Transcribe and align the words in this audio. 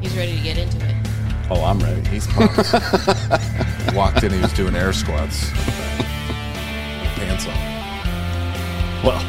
He's 0.00 0.16
ready 0.16 0.36
to 0.36 0.42
get 0.42 0.58
into 0.58 0.76
it. 0.86 0.94
Oh, 1.50 1.64
I'm 1.64 1.78
ready. 1.80 2.08
He's 2.08 2.26
pumped. 2.28 2.56
Walked 3.94 4.22
in, 4.22 4.32
he 4.32 4.40
was 4.40 4.52
doing 4.52 4.74
air 4.76 4.92
squats. 4.92 5.50
Pants 7.16 7.46
on. 7.46 7.54
Well, 9.04 9.20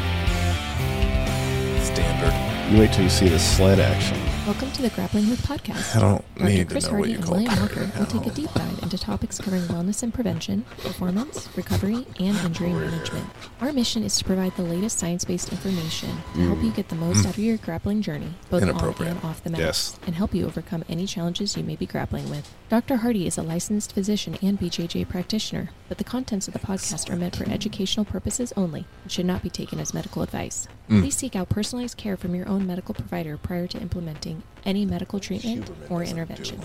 Standard. 1.82 2.72
you 2.72 2.78
wait 2.78 2.92
till 2.92 3.04
you 3.04 3.10
see 3.10 3.28
the 3.28 3.38
sled 3.38 3.80
action. 3.80 4.21
Welcome 4.44 4.72
to 4.72 4.82
the 4.82 4.90
Grappling 4.90 5.30
with 5.30 5.40
podcast. 5.42 5.94
I 5.94 6.00
don't 6.00 6.34
Dr. 6.34 6.50
need 6.50 6.68
Chris 6.68 6.86
to 6.86 6.90
know 6.92 6.98
what 6.98 7.08
Hardy 7.08 7.12
you 7.12 7.16
and 7.18 7.24
call 7.24 7.36
William. 7.36 7.60
Walker 7.60 7.92
will 7.96 8.06
take 8.06 8.26
a 8.26 8.30
deep 8.34 8.52
dive 8.54 8.82
into 8.82 8.98
topics 8.98 9.38
covering 9.38 9.62
wellness 9.62 10.02
and 10.02 10.12
prevention, 10.12 10.64
performance, 10.78 11.48
recovery, 11.56 12.04
and 12.18 12.36
injury 12.38 12.72
management. 12.72 13.24
Our 13.60 13.72
mission 13.72 14.02
is 14.02 14.18
to 14.18 14.24
provide 14.24 14.56
the 14.56 14.64
latest 14.64 14.98
science-based 14.98 15.52
information 15.52 16.10
to 16.34 16.40
help 16.40 16.60
you 16.60 16.72
mm. 16.72 16.74
get 16.74 16.88
the 16.88 16.96
most 16.96 17.24
out 17.24 17.34
of 17.34 17.38
your 17.38 17.56
grappling 17.58 18.02
journey, 18.02 18.34
both 18.50 18.64
on 18.64 18.70
and 19.06 19.24
off 19.24 19.44
the 19.44 19.50
mat, 19.50 19.60
Yes. 19.60 19.96
and 20.06 20.16
help 20.16 20.34
you 20.34 20.44
overcome 20.44 20.84
any 20.88 21.06
challenges 21.06 21.56
you 21.56 21.62
may 21.62 21.76
be 21.76 21.86
grappling 21.86 22.28
with. 22.28 22.52
Dr. 22.68 22.96
Hardy 22.96 23.28
is 23.28 23.38
a 23.38 23.42
licensed 23.44 23.92
physician 23.92 24.36
and 24.42 24.58
BJJ 24.58 25.08
practitioner, 25.08 25.70
but 25.88 25.98
the 25.98 26.04
contents 26.04 26.48
of 26.48 26.54
the 26.54 26.58
podcast 26.58 27.10
are 27.10 27.16
meant 27.16 27.36
for 27.36 27.48
educational 27.48 28.04
purposes 28.04 28.52
only 28.56 28.86
and 29.04 29.12
should 29.12 29.26
not 29.26 29.42
be 29.42 29.50
taken 29.50 29.78
as 29.78 29.94
medical 29.94 30.22
advice. 30.22 30.66
Mm. 30.88 31.00
Please 31.02 31.16
seek 31.16 31.36
out 31.36 31.48
personalized 31.48 31.96
care 31.96 32.16
from 32.16 32.34
your 32.34 32.48
own 32.48 32.66
medical 32.66 32.94
provider 32.94 33.36
prior 33.36 33.66
to 33.68 33.78
implementing 33.80 34.31
any 34.64 34.84
medical 34.86 35.18
treatment 35.20 35.70
or 35.90 36.02
intervention. 36.02 36.60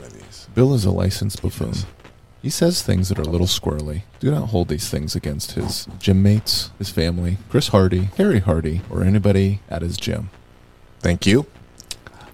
Bill 0.54 0.74
is 0.74 0.86
a 0.86 0.92
licensed 0.92 1.42
buffoon. 1.42 1.74
He 2.42 2.50
says 2.50 2.82
things 2.84 3.10
that 3.10 3.18
are 3.20 3.24
a 3.24 3.30
little 3.30 3.48
squirrely. 3.48 4.04
Do 4.20 4.30
not 4.32 4.50
hold 4.50 4.68
these 4.70 4.90
things 4.90 5.16
against 5.16 5.54
his 5.54 5.88
gym 6.00 6.22
mates, 6.22 6.70
his 6.78 6.90
family, 6.90 7.38
Chris 7.50 7.70
Hardy, 7.70 8.10
Harry 8.18 8.40
Hardy, 8.40 8.82
or 8.90 9.04
anybody 9.04 9.60
at 9.70 9.82
his 9.82 9.98
gym. 9.98 10.30
Thank 11.00 11.26
you. 11.26 11.46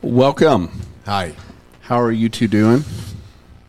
Welcome. 0.02 0.82
Hi. 1.06 1.34
How 1.82 2.00
are 2.02 2.12
you 2.12 2.30
two 2.30 2.48
doing? 2.48 2.84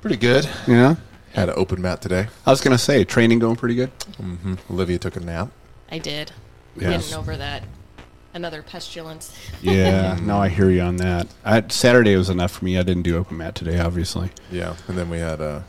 Pretty 0.00 0.16
good. 0.16 0.48
Yeah. 0.66 0.96
Had 1.32 1.48
an 1.48 1.54
open 1.56 1.80
mat 1.80 2.00
today. 2.00 2.28
I 2.46 2.50
was 2.50 2.60
gonna 2.60 2.78
say 2.78 3.04
training 3.04 3.38
going 3.38 3.56
pretty 3.56 3.74
good. 3.76 3.90
hmm 4.16 4.54
Olivia 4.70 4.98
took 4.98 5.16
a 5.16 5.20
nap. 5.20 5.50
I 5.90 5.98
did. 5.98 6.32
Yes. 6.76 7.04
Getting 7.08 7.18
over 7.18 7.36
that. 7.36 7.62
Another 8.34 8.62
pestilence. 8.62 9.32
Yeah. 9.62 10.18
no, 10.22 10.38
I 10.38 10.48
hear 10.48 10.68
you 10.70 10.80
on 10.82 10.96
that. 10.96 11.28
I, 11.44 11.62
Saturday 11.68 12.16
was 12.16 12.28
enough 12.28 12.50
for 12.52 12.64
me. 12.64 12.76
I 12.76 12.82
didn't 12.82 13.04
do 13.04 13.16
open 13.16 13.36
mat 13.38 13.54
today, 13.54 13.78
obviously. 13.78 14.30
Yeah, 14.50 14.76
and 14.88 14.98
then 14.98 15.08
we 15.08 15.18
had 15.18 15.40
uh 15.40 15.60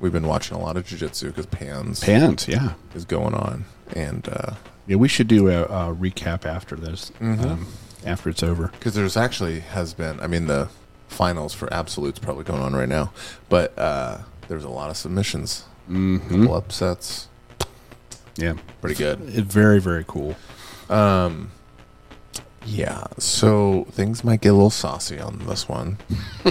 we've 0.00 0.12
been 0.12 0.26
watching 0.26 0.56
a 0.56 0.60
lot 0.60 0.76
of 0.76 0.86
jujitsu 0.86 1.28
because 1.28 1.46
Pans 1.46 2.00
Pants. 2.00 2.48
Yeah. 2.48 2.72
is 2.94 3.04
going 3.04 3.34
on, 3.34 3.64
and 3.94 4.28
uh 4.28 4.54
Yeah. 4.88 4.96
We 4.96 5.06
should 5.08 5.28
do 5.28 5.48
a, 5.48 5.62
a 5.64 5.94
recap 5.94 6.44
after 6.44 6.74
this. 6.76 7.12
Mhm. 7.20 7.44
Um, 7.44 7.66
after 8.04 8.28
it's 8.30 8.42
over. 8.42 8.68
because 8.68 8.94
there's 8.94 9.14
actually 9.14 9.60
has 9.60 9.92
been 9.92 10.18
i 10.20 10.26
mean 10.26 10.46
the 10.46 10.70
finals 11.08 11.52
for 11.52 11.70
absolutes 11.70 12.18
probably 12.18 12.44
going 12.44 12.62
on 12.62 12.72
right 12.74 12.88
now 12.88 13.12
but 13.50 13.78
uh 13.78 14.16
there's 14.48 14.64
a 14.64 14.70
lot 14.70 14.88
of 14.88 14.96
submissions 14.96 15.64
Mm-hmm. 15.86 16.40
couple 16.40 16.54
upsets 16.56 17.28
Yeah. 18.36 18.54
pretty 18.80 18.94
good 18.96 19.20
It, 19.36 19.44
very 19.44 19.80
very 19.82 20.02
cool. 20.08 20.34
um 20.88 21.50
yeah 22.66 23.04
so 23.18 23.86
things 23.90 24.22
might 24.22 24.40
get 24.42 24.50
a 24.50 24.52
little 24.52 24.68
saucy 24.70 25.18
on 25.18 25.38
this 25.46 25.68
one 25.68 25.96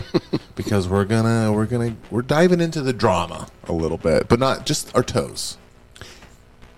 because 0.56 0.88
we're 0.88 1.06
gonna 1.06 1.52
we're 1.54 1.66
gonna 1.68 1.96
we're 2.10 2.22
diving 2.24 2.60
into 2.60 2.82
the 2.82 2.94
drama 2.94 3.48
a 3.66 3.72
little 3.74 3.98
bit 3.98 4.28
but 4.28 4.40
not 4.40 4.66
just 4.66 4.94
our 4.96 5.04
toes 5.04 5.58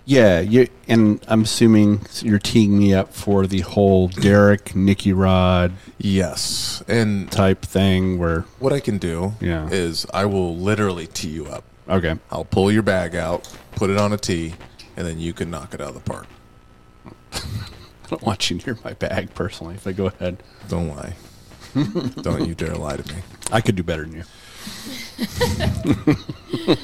Yeah, 0.04 0.40
you 0.40 0.68
and 0.88 1.24
I'm 1.28 1.42
assuming 1.42 2.00
you're 2.22 2.38
teeing 2.40 2.76
me 2.78 2.92
up 2.92 3.14
for 3.14 3.46
the 3.46 3.60
whole 3.60 4.08
Derek 4.08 4.74
Nicky 4.76 5.12
Rod 5.12 5.72
yes 5.98 6.82
and 6.88 7.30
type 7.32 7.62
thing 7.62 8.18
where 8.18 8.40
what 8.58 8.72
i 8.72 8.80
can 8.80 8.98
do 8.98 9.32
Yeah. 9.40 9.68
is 9.70 10.04
i 10.12 10.24
will 10.26 10.56
literally 10.56 11.06
tee 11.06 11.28
you 11.30 11.46
up 11.46 11.62
okay. 11.88 12.16
i'll 12.30 12.44
pull 12.44 12.70
your 12.72 12.82
bag 12.82 13.14
out 13.14 13.48
put 13.76 13.88
it 13.88 13.96
on 13.96 14.12
a 14.12 14.16
tee 14.18 14.54
and 14.96 15.06
then 15.06 15.18
you 15.20 15.32
can 15.32 15.48
knock 15.50 15.72
it 15.74 15.80
out 15.80 15.88
of 15.90 15.94
the 15.94 16.00
park 16.00 16.26
don't 18.12 18.22
want 18.26 18.50
you 18.50 18.58
near 18.64 18.78
my 18.84 18.92
bag 18.94 19.34
personally. 19.34 19.74
If 19.74 19.86
I 19.86 19.92
go 19.92 20.06
ahead, 20.06 20.42
Don't 20.68 20.88
lie. 20.88 21.14
Don't 22.22 22.46
you 22.46 22.54
dare 22.54 22.74
lie 22.74 22.96
to 22.96 23.14
me. 23.14 23.20
I 23.50 23.60
could 23.60 23.76
do 23.76 23.82
better 23.82 24.02
than 24.04 24.12
you. 24.16 24.24
I 25.44 26.76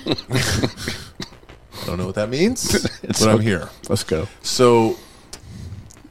don't 1.86 1.98
know 1.98 2.06
what 2.06 2.14
that 2.16 2.28
means, 2.30 2.86
but 3.02 3.22
I'm 3.22 3.40
here. 3.40 3.68
Let's 3.88 4.04
go. 4.04 4.28
So 4.42 4.96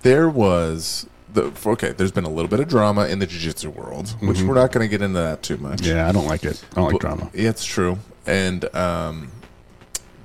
there 0.01 0.29
was 0.29 1.07
the 1.33 1.51
okay. 1.65 1.91
There's 1.91 2.11
been 2.11 2.23
a 2.23 2.29
little 2.29 2.49
bit 2.49 2.59
of 2.59 2.67
drama 2.67 3.07
in 3.07 3.19
the 3.19 3.25
jiu-jitsu 3.27 3.69
world, 3.71 4.09
which 4.21 4.41
we're 4.41 4.53
not 4.55 4.71
going 4.71 4.87
to 4.87 4.89
get 4.89 5.01
into 5.01 5.19
that 5.19 5.41
too 5.43 5.57
much. 5.57 5.81
Yeah, 5.81 6.07
I 6.07 6.11
don't 6.11 6.27
like 6.27 6.43
it. 6.45 6.63
I 6.71 6.75
don't 6.75 6.85
like 6.85 6.93
But- 6.93 7.01
drama. 7.01 7.29
Yeah, 7.33 7.49
it's 7.49 7.65
true. 7.65 7.97
And 8.25 8.73
um, 8.75 9.31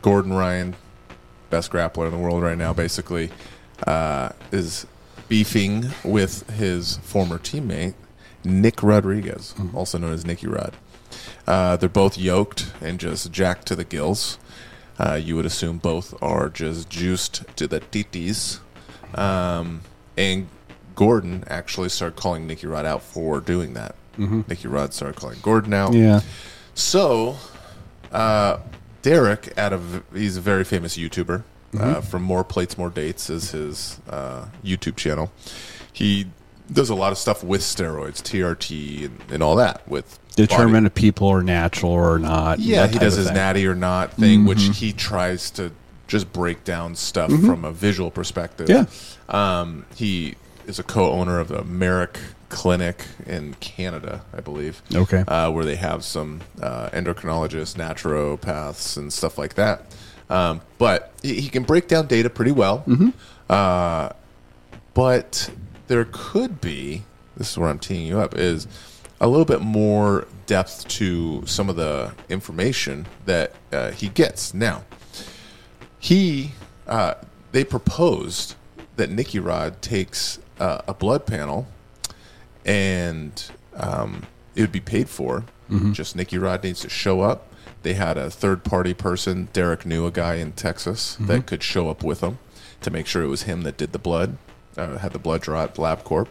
Gordon 0.02 0.32
Ryan, 0.32 0.74
best 1.50 1.70
grappler 1.70 2.06
in 2.06 2.12
the 2.12 2.18
world 2.18 2.42
right 2.42 2.58
now, 2.58 2.72
basically 2.72 3.30
uh, 3.86 4.30
is 4.50 4.86
beefing 5.28 5.90
with 6.04 6.48
his 6.50 6.96
former 6.98 7.38
teammate 7.38 7.94
Nick 8.44 8.82
Rodriguez, 8.82 9.54
Mm-hmm. 9.56 9.76
also 9.76 9.98
known 9.98 10.12
as 10.12 10.26
Nicky 10.26 10.46
Rod. 10.48 10.74
Uh, 11.46 11.76
they're 11.76 11.88
both 11.88 12.16
yoked 12.18 12.72
and 12.80 12.98
just 12.98 13.30
jacked 13.32 13.66
to 13.66 13.76
the 13.76 13.84
gills. 13.84 14.38
Uh, 14.98 15.14
you 15.14 15.36
would 15.36 15.46
assume 15.46 15.78
both 15.78 16.14
are 16.22 16.48
just 16.48 16.88
juiced 16.90 17.44
to 17.56 17.66
the 17.66 17.80
titis. 17.80 18.58
Um, 19.18 19.82
and 20.16 20.48
Gordon 20.94 21.44
actually 21.48 21.88
started 21.88 22.16
calling 22.16 22.46
Nicky 22.46 22.66
Rod 22.66 22.84
out 22.86 23.02
for 23.02 23.40
doing 23.40 23.74
that. 23.74 23.94
Nicky 24.18 24.68
Rod 24.68 24.92
started 24.92 25.18
calling 25.18 25.38
Gordon 25.42 25.72
out. 25.72 25.92
Mm-hmm. 25.92 26.02
Yeah. 26.02 26.20
So, 26.74 27.36
uh, 28.12 28.58
Derek, 29.02 29.56
out 29.58 29.72
of 29.72 30.02
he's 30.14 30.36
a 30.36 30.40
very 30.40 30.64
famous 30.64 30.96
YouTuber. 30.96 31.42
Uh, 31.74 31.78
Mm-hmm. 31.78 32.00
from 32.02 32.22
More 32.22 32.44
Plates, 32.44 32.76
More 32.76 32.90
Dates 32.90 33.30
is 33.30 33.52
his 33.52 33.98
uh, 34.08 34.46
YouTube 34.62 34.96
channel. 34.96 35.32
He 35.92 36.26
does 36.70 36.90
a 36.90 36.94
lot 36.94 37.12
of 37.12 37.18
stuff 37.18 37.42
with 37.42 37.62
steroids, 37.62 38.20
TRT, 38.22 39.06
and, 39.06 39.18
and 39.30 39.42
all 39.42 39.56
that 39.56 39.86
with 39.88 40.18
Determine 40.36 40.84
body- 40.84 40.86
if 40.86 40.94
people 40.94 41.28
are 41.28 41.42
natural 41.42 41.92
or 41.92 42.18
not. 42.18 42.58
Yeah, 42.58 42.86
he 42.88 42.98
does 42.98 43.16
his 43.16 43.26
thing. 43.26 43.34
Mm-hmm. 43.34 43.34
natty 43.36 43.66
or 43.66 43.74
not 43.74 44.12
thing, 44.14 44.44
which 44.44 44.62
he 44.76 44.92
tries 44.92 45.50
to 45.52 45.72
just 46.08 46.30
break 46.32 46.62
down 46.64 46.94
stuff 46.94 47.30
from 47.30 47.64
a 47.64 47.72
visual 47.72 48.10
perspective. 48.10 48.68
Yeah. 48.68 48.84
Um, 49.30 49.86
he 49.94 50.34
is 50.66 50.78
a 50.78 50.82
co-owner 50.82 51.38
of 51.40 51.48
the 51.48 51.62
Merek 51.62 52.16
Clinic 52.50 53.06
in 53.26 53.54
Canada, 53.60 54.22
I 54.36 54.40
believe. 54.40 54.82
Okay. 54.94 55.24
Uh, 55.26 55.50
where 55.50 55.64
they 55.64 55.76
have 55.76 56.04
some 56.04 56.42
uh, 56.60 56.90
endocrinologists, 56.90 57.74
naturopaths, 57.76 58.96
and 58.98 59.10
stuff 59.12 59.38
like 59.38 59.54
that. 59.54 59.86
Um, 60.30 60.60
but 60.78 61.12
he, 61.22 61.40
he 61.40 61.48
can 61.48 61.62
break 61.64 61.88
down 61.88 62.06
data 62.06 62.30
pretty 62.30 62.52
well. 62.52 62.84
Uh, 63.48 64.10
but 64.94 65.50
there 65.88 66.06
could 66.10 66.60
be 66.60 67.02
this 67.36 67.50
is 67.50 67.58
where 67.58 67.68
I'm 67.68 67.78
teeing 67.78 68.06
you 68.06 68.18
up 68.18 68.34
is 68.36 68.66
a 69.20 69.28
little 69.28 69.44
bit 69.44 69.60
more 69.60 70.26
depth 70.46 70.86
to 70.88 71.44
some 71.46 71.68
of 71.68 71.76
the 71.76 72.12
information 72.28 73.06
that 73.26 73.52
uh, 73.72 73.90
he 73.90 74.08
gets 74.08 74.52
now 74.54 74.84
he 75.98 76.52
uh, 76.86 77.14
they 77.52 77.64
proposed 77.64 78.54
that 78.96 79.10
Nicky 79.10 79.38
Rod 79.38 79.80
takes 79.82 80.38
uh, 80.58 80.82
a 80.88 80.94
blood 80.94 81.26
panel 81.26 81.66
and 82.64 83.50
um, 83.76 84.22
it 84.54 84.60
would 84.60 84.72
be 84.72 84.80
paid 84.80 85.08
for. 85.08 85.44
Just 85.92 86.16
Nicky 86.16 86.36
Rod 86.38 86.62
needs 86.64 86.80
to 86.80 86.88
show 86.90 87.22
up. 87.22 87.51
They 87.82 87.94
had 87.94 88.16
a 88.16 88.30
third 88.30 88.64
party 88.64 88.94
person. 88.94 89.48
Derek 89.52 89.84
knew 89.84 90.06
a 90.06 90.10
guy 90.10 90.34
in 90.36 90.52
Texas 90.52 91.16
that 91.20 91.46
could 91.46 91.62
show 91.62 91.88
up 91.90 92.02
with 92.02 92.20
him 92.20 92.38
to 92.82 92.90
make 92.90 93.06
sure 93.06 93.22
it 93.22 93.28
was 93.28 93.42
him 93.42 93.62
that 93.62 93.76
did 93.76 93.92
the 93.92 93.98
blood, 93.98 94.36
uh, 94.76 94.98
had 94.98 95.12
the 95.12 95.18
blood 95.18 95.42
draw 95.42 95.64
at 95.64 95.74
LabCorp, 95.76 96.26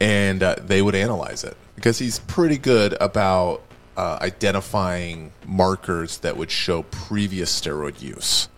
and 0.00 0.42
uh, 0.42 0.56
they 0.60 0.82
would 0.82 0.94
analyze 0.94 1.44
it 1.44 1.56
because 1.74 1.98
he's 1.98 2.18
pretty 2.20 2.58
good 2.58 2.96
about 3.00 3.62
uh, 3.96 4.18
identifying 4.20 5.32
markers 5.46 6.18
that 6.18 6.36
would 6.36 6.50
show 6.50 6.82
previous 6.84 7.58
steroid 7.60 8.00
use 8.00 8.48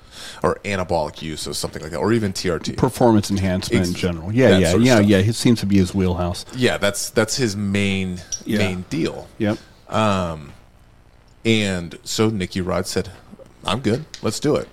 or 0.43 0.57
anabolic 0.65 1.21
use 1.23 1.47
or 1.49 1.55
something 1.55 1.83
like 1.83 1.91
that, 1.93 1.99
or 1.99 2.13
even 2.13 2.33
TRT. 2.33 2.77
Performance 2.77 3.31
enhancement 3.31 3.81
Ex- 3.81 3.89
in 3.91 3.95
general. 3.95 4.33
Yeah, 4.33 4.59
yeah, 4.59 4.71
sort 4.71 4.81
of 4.81 4.87
yeah, 4.87 4.95
stuff. 4.97 5.07
yeah. 5.07 5.17
It 5.19 5.35
seems 5.35 5.61
to 5.61 5.67
be 5.67 5.77
his 5.79 5.95
wheelhouse. 5.95 6.45
yeah, 6.55 6.79
that's 6.79 7.11
that's 7.11 7.37
his 7.37 7.57
main 7.57 8.21
Yeah. 8.45 8.59
main 8.59 8.85
deal. 8.91 9.29
Yep. 9.39 9.59
And 11.45 11.99
so 12.05 12.29
Nicky 12.31 12.61
Rod 12.61 12.87
said, 12.87 13.11
"I'm 13.65 13.81
good. 13.81 14.05
Let's 14.23 14.41
do 14.41 14.57
it." 14.57 14.69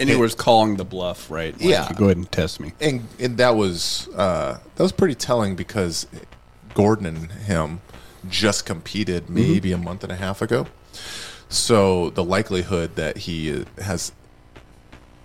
And 0.00 0.08
he 0.08 0.14
was 0.14 0.34
calling 0.34 0.76
the 0.76 0.84
bluff, 0.84 1.28
right? 1.28 1.52
Like, 1.54 1.62
Yeah. 1.62 1.92
Go 1.92 2.04
ahead 2.04 2.18
and 2.18 2.30
test 2.30 2.60
me. 2.60 2.72
and 2.80 3.06
and 3.18 3.36
that 3.38 3.56
was 3.56 4.08
uh, 4.16 4.58
that 4.76 4.82
was 4.82 4.92
pretty 4.92 5.14
telling 5.14 5.56
because 5.56 6.06
Gordon 6.74 7.06
and 7.06 7.32
him 7.32 7.80
just 8.28 8.66
competed 8.66 9.24
mm-hmm. 9.24 9.34
maybe 9.34 9.72
a 9.72 9.78
month 9.78 10.02
and 10.02 10.12
a 10.12 10.16
half 10.16 10.42
ago. 10.42 10.66
So 11.48 12.10
the 12.10 12.24
likelihood 12.24 12.96
that 12.96 13.16
he 13.16 13.64
has 13.78 14.12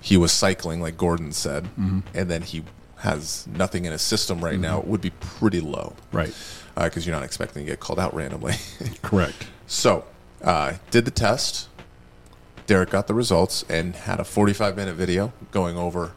he 0.01 0.17
was 0.17 0.31
cycling 0.31 0.81
like 0.81 0.97
Gordon 0.97 1.31
said, 1.31 1.63
mm-hmm. 1.63 1.99
and 2.13 2.29
then 2.29 2.41
he 2.41 2.63
has 2.97 3.47
nothing 3.47 3.85
in 3.85 3.91
his 3.91 4.01
system 4.01 4.43
right 4.43 4.53
mm-hmm. 4.53 4.61
now 4.63 4.79
would 4.81 5.01
be 5.01 5.11
pretty 5.11 5.59
low. 5.59 5.93
Right. 6.11 6.33
Uh, 6.75 6.85
because 6.85 7.05
you're 7.05 7.15
not 7.15 7.23
expecting 7.23 7.65
to 7.65 7.71
get 7.71 7.79
called 7.79 7.99
out 7.99 8.13
randomly. 8.13 8.55
Correct. 9.01 9.47
so, 9.67 10.05
uh, 10.43 10.73
did 10.91 11.05
the 11.05 11.11
test. 11.11 11.69
Derek 12.65 12.89
got 12.91 13.07
the 13.07 13.13
results 13.13 13.63
and 13.69 13.95
had 13.95 14.19
a 14.19 14.23
45 14.23 14.75
minute 14.77 14.95
video 14.95 15.33
going 15.51 15.77
over 15.77 16.13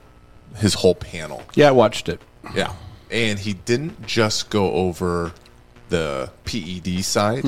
his 0.57 0.75
whole 0.75 0.95
panel. 0.95 1.43
Yeah, 1.55 1.69
I 1.69 1.73
watched 1.73 2.09
it. 2.09 2.21
Yeah. 2.55 2.75
And 3.11 3.39
he 3.39 3.53
didn't 3.55 4.07
just 4.07 4.51
go 4.51 4.73
over 4.73 5.33
the 5.89 6.31
PED 6.45 7.05
side. 7.05 7.45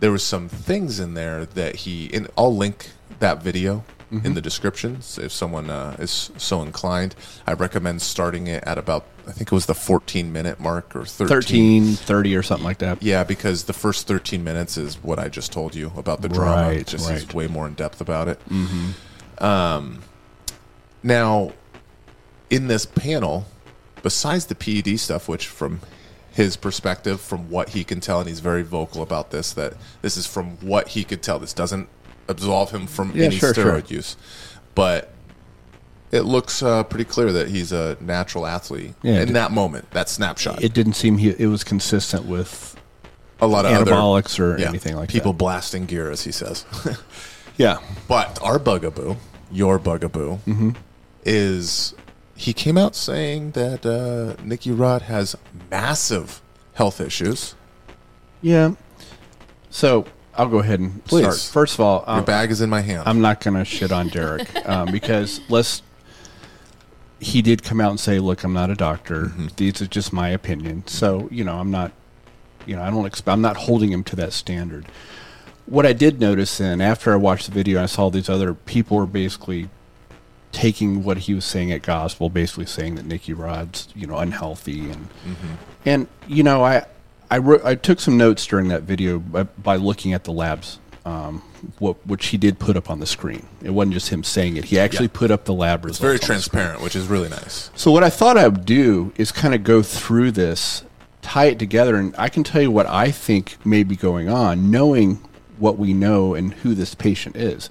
There 0.00 0.12
was 0.12 0.22
some 0.24 0.48
things 0.48 1.00
in 1.00 1.14
there 1.14 1.46
that 1.46 1.76
he 1.76 2.10
and 2.12 2.28
I'll 2.36 2.54
link 2.54 2.90
that 3.18 3.42
video 3.42 3.84
in 4.10 4.34
the 4.34 4.40
descriptions 4.40 5.18
if 5.18 5.32
someone 5.32 5.68
uh, 5.68 5.96
is 5.98 6.30
so 6.36 6.62
inclined. 6.62 7.14
I 7.46 7.54
recommend 7.54 8.02
starting 8.02 8.46
it 8.46 8.62
at 8.64 8.78
about 8.78 9.04
I 9.26 9.32
think 9.32 9.48
it 9.48 9.52
was 9.52 9.66
the 9.66 9.74
14 9.74 10.32
minute 10.32 10.60
mark 10.60 10.94
or 10.94 11.04
13. 11.04 11.28
13, 11.28 11.84
30 11.94 12.36
or 12.36 12.42
something 12.42 12.64
like 12.64 12.78
that. 12.78 13.02
Yeah, 13.02 13.24
because 13.24 13.64
the 13.64 13.72
first 13.72 14.06
13 14.06 14.44
minutes 14.44 14.76
is 14.76 15.02
what 15.02 15.18
I 15.18 15.28
just 15.28 15.52
told 15.52 15.74
you 15.74 15.92
about 15.96 16.22
the 16.22 16.28
drama. 16.28 16.68
Right, 16.68 16.86
just 16.86 17.08
right. 17.08 17.34
way 17.34 17.48
more 17.48 17.66
in 17.66 17.74
depth 17.74 18.00
about 18.00 18.28
it. 18.28 18.40
Um, 19.38 20.02
now, 21.02 21.52
in 22.50 22.68
this 22.68 22.86
panel, 22.86 23.46
besides 24.02 24.46
the 24.46 24.54
PED 24.54 25.00
stuff, 25.00 25.28
which 25.28 25.48
from 25.48 25.80
his 26.32 26.56
perspective, 26.56 27.20
from 27.20 27.50
what 27.50 27.70
he 27.70 27.82
can 27.82 27.98
tell, 27.98 28.20
and 28.20 28.28
he's 28.28 28.40
very 28.40 28.62
vocal 28.62 29.02
about 29.02 29.30
this, 29.30 29.52
that 29.54 29.74
this 30.02 30.16
is 30.16 30.26
from 30.26 30.58
what 30.58 30.88
he 30.88 31.02
could 31.02 31.22
tell. 31.22 31.38
This 31.38 31.52
doesn't 31.52 31.88
absolve 32.28 32.70
him 32.70 32.86
from 32.86 33.12
Yeah, 33.14 33.26
any 33.26 33.36
sure, 33.36 33.52
steroid 33.52 33.88
sure. 33.88 33.96
use, 33.96 34.16
but 34.74 35.12
it 36.12 36.22
looks 36.22 36.62
uh, 36.62 36.82
pretty 36.84 37.04
clear 37.04 37.32
that 37.32 37.48
he's 37.48 37.72
a 37.72 37.96
natural 38.00 38.46
athlete 38.46 38.94
Yeah, 39.02 39.20
in 39.22 39.32
that 39.34 39.50
moment, 39.52 39.90
that 39.90 40.08
snapshot. 40.08 40.62
It 40.62 40.72
didn't 40.72 40.94
seem 40.94 41.18
he, 41.18 41.30
it 41.30 41.46
was 41.48 41.64
consistent 41.64 42.24
with 42.26 42.76
a 43.40 43.46
lot 43.46 43.64
of 43.66 43.72
other- 43.72 43.90
anabolics 43.90 44.38
or 44.38 44.58
yeah, 44.58 44.68
anything 44.68 44.96
like 44.96 45.08
that. 45.08 45.12
people 45.12 45.32
that. 45.32 45.38
blasting 45.38 45.84
gear, 45.86 46.10
as 46.10 46.22
he 46.24 46.32
says. 46.32 46.64
Yeah. 47.58 47.78
but 48.06 48.38
our 48.42 48.58
bugaboo, 48.58 49.16
your 49.50 49.78
bugaboo, 49.78 50.36
Mm-hmm. 50.46 50.70
is 51.24 51.94
he 52.36 52.52
came 52.52 52.76
out 52.76 52.94
saying 52.94 53.52
that 53.52 53.86
uh, 53.86 54.40
Nicky 54.44 54.70
Rod 54.70 55.02
has 55.02 55.36
massive 55.70 56.42
health 56.74 57.00
issues. 57.00 57.54
Yeah. 58.42 58.72
So 59.70 60.04
I'll 60.36 60.48
go 60.48 60.58
ahead 60.58 60.80
and 60.80 61.04
Please. 61.04 61.22
start. 61.22 61.52
First 61.52 61.74
of 61.74 61.80
all, 61.80 62.04
Your 62.06 62.18
um, 62.18 62.24
bag 62.24 62.50
is 62.50 62.60
in 62.60 62.70
my 62.70 62.80
hand. 62.80 63.04
I'm 63.06 63.20
not 63.20 63.40
going 63.40 63.56
to 63.56 63.64
shit 63.64 63.92
on 63.92 64.08
Derek 64.08 64.54
um, 64.68 64.90
because 64.90 65.40
let's. 65.48 65.82
He 67.18 67.40
did 67.40 67.62
come 67.62 67.80
out 67.80 67.90
and 67.90 67.98
say, 67.98 68.18
"Look, 68.18 68.44
I'm 68.44 68.52
not 68.52 68.70
a 68.70 68.74
doctor. 68.74 69.32
These 69.56 69.80
are 69.80 69.86
just 69.86 70.12
my 70.12 70.28
opinion." 70.28 70.86
So 70.86 71.28
you 71.30 71.44
know, 71.44 71.58
I'm 71.58 71.70
not. 71.70 71.92
You 72.66 72.76
know, 72.76 72.82
I 72.82 72.90
don't. 72.90 73.10
Exp- 73.10 73.32
I'm 73.32 73.40
not 73.40 73.56
holding 73.56 73.90
him 73.90 74.04
to 74.04 74.16
that 74.16 74.32
standard. 74.32 74.86
What 75.64 75.86
I 75.86 75.92
did 75.92 76.20
notice, 76.20 76.58
then, 76.58 76.80
after 76.80 77.12
I 77.12 77.16
watched 77.16 77.46
the 77.46 77.52
video, 77.52 77.82
I 77.82 77.86
saw 77.86 78.10
these 78.10 78.28
other 78.28 78.54
people 78.54 78.98
were 78.98 79.06
basically 79.06 79.68
taking 80.52 81.04
what 81.04 81.18
he 81.18 81.34
was 81.34 81.44
saying 81.44 81.70
at 81.72 81.82
gospel, 81.82 82.30
basically 82.30 82.66
saying 82.66 82.94
that 82.94 83.04
Nicky 83.04 83.32
Rod's 83.32 83.88
you 83.94 84.06
know 84.06 84.16
unhealthy 84.18 84.90
and 84.90 85.08
and 85.84 86.08
you 86.26 86.42
know 86.42 86.64
I 86.64 86.84
I 87.30 87.38
wrote, 87.38 87.64
I 87.64 87.74
took 87.74 88.00
some 88.00 88.16
notes 88.16 88.46
during 88.46 88.68
that 88.68 88.82
video 88.82 89.18
by, 89.18 89.42
by 89.44 89.76
looking 89.76 90.12
at 90.12 90.24
the 90.24 90.32
labs, 90.32 90.78
um, 91.04 91.42
what 91.78 92.04
which 92.06 92.26
he 92.26 92.36
did 92.36 92.58
put 92.58 92.76
up 92.76 92.88
on 92.90 93.00
the 93.00 93.06
screen. 93.06 93.46
It 93.62 93.70
wasn't 93.70 93.94
just 93.94 94.08
him 94.10 94.22
saying 94.24 94.56
it; 94.56 94.66
he 94.66 94.78
actually 94.78 95.06
Yeah. 95.06 95.10
put 95.14 95.30
up 95.30 95.44
the 95.44 95.52
lab 95.54 95.84
results. 95.84 95.98
it's 95.98 96.00
very 96.00 96.12
on 96.12 96.16
the 96.38 96.42
screen. 96.42 96.60
transparent, 96.60 96.82
which 96.82 96.94
is 96.96 97.06
really 97.08 97.28
nice. 97.28 97.70
So 97.74 97.90
what 97.90 98.04
I 98.04 98.10
thought 98.10 98.36
I 98.36 98.46
would 98.48 98.64
do 98.64 99.12
is 99.16 99.32
kind 99.32 99.54
of 99.54 99.64
go 99.64 99.82
through 99.82 100.32
this, 100.32 100.84
tie 101.22 101.46
it 101.46 101.58
together, 101.58 101.96
and 101.96 102.14
I 102.16 102.28
can 102.28 102.44
tell 102.44 102.62
you 102.62 102.70
what 102.70 102.86
I 102.86 103.10
think 103.10 103.56
may 103.66 103.82
be 103.82 103.96
going 103.96 104.28
on, 104.28 104.70
knowing 104.70 105.20
what 105.58 105.78
we 105.78 105.94
know 105.94 106.34
and 106.34 106.52
who 106.54 106.74
this 106.74 106.94
patient 106.94 107.34
is, 107.36 107.70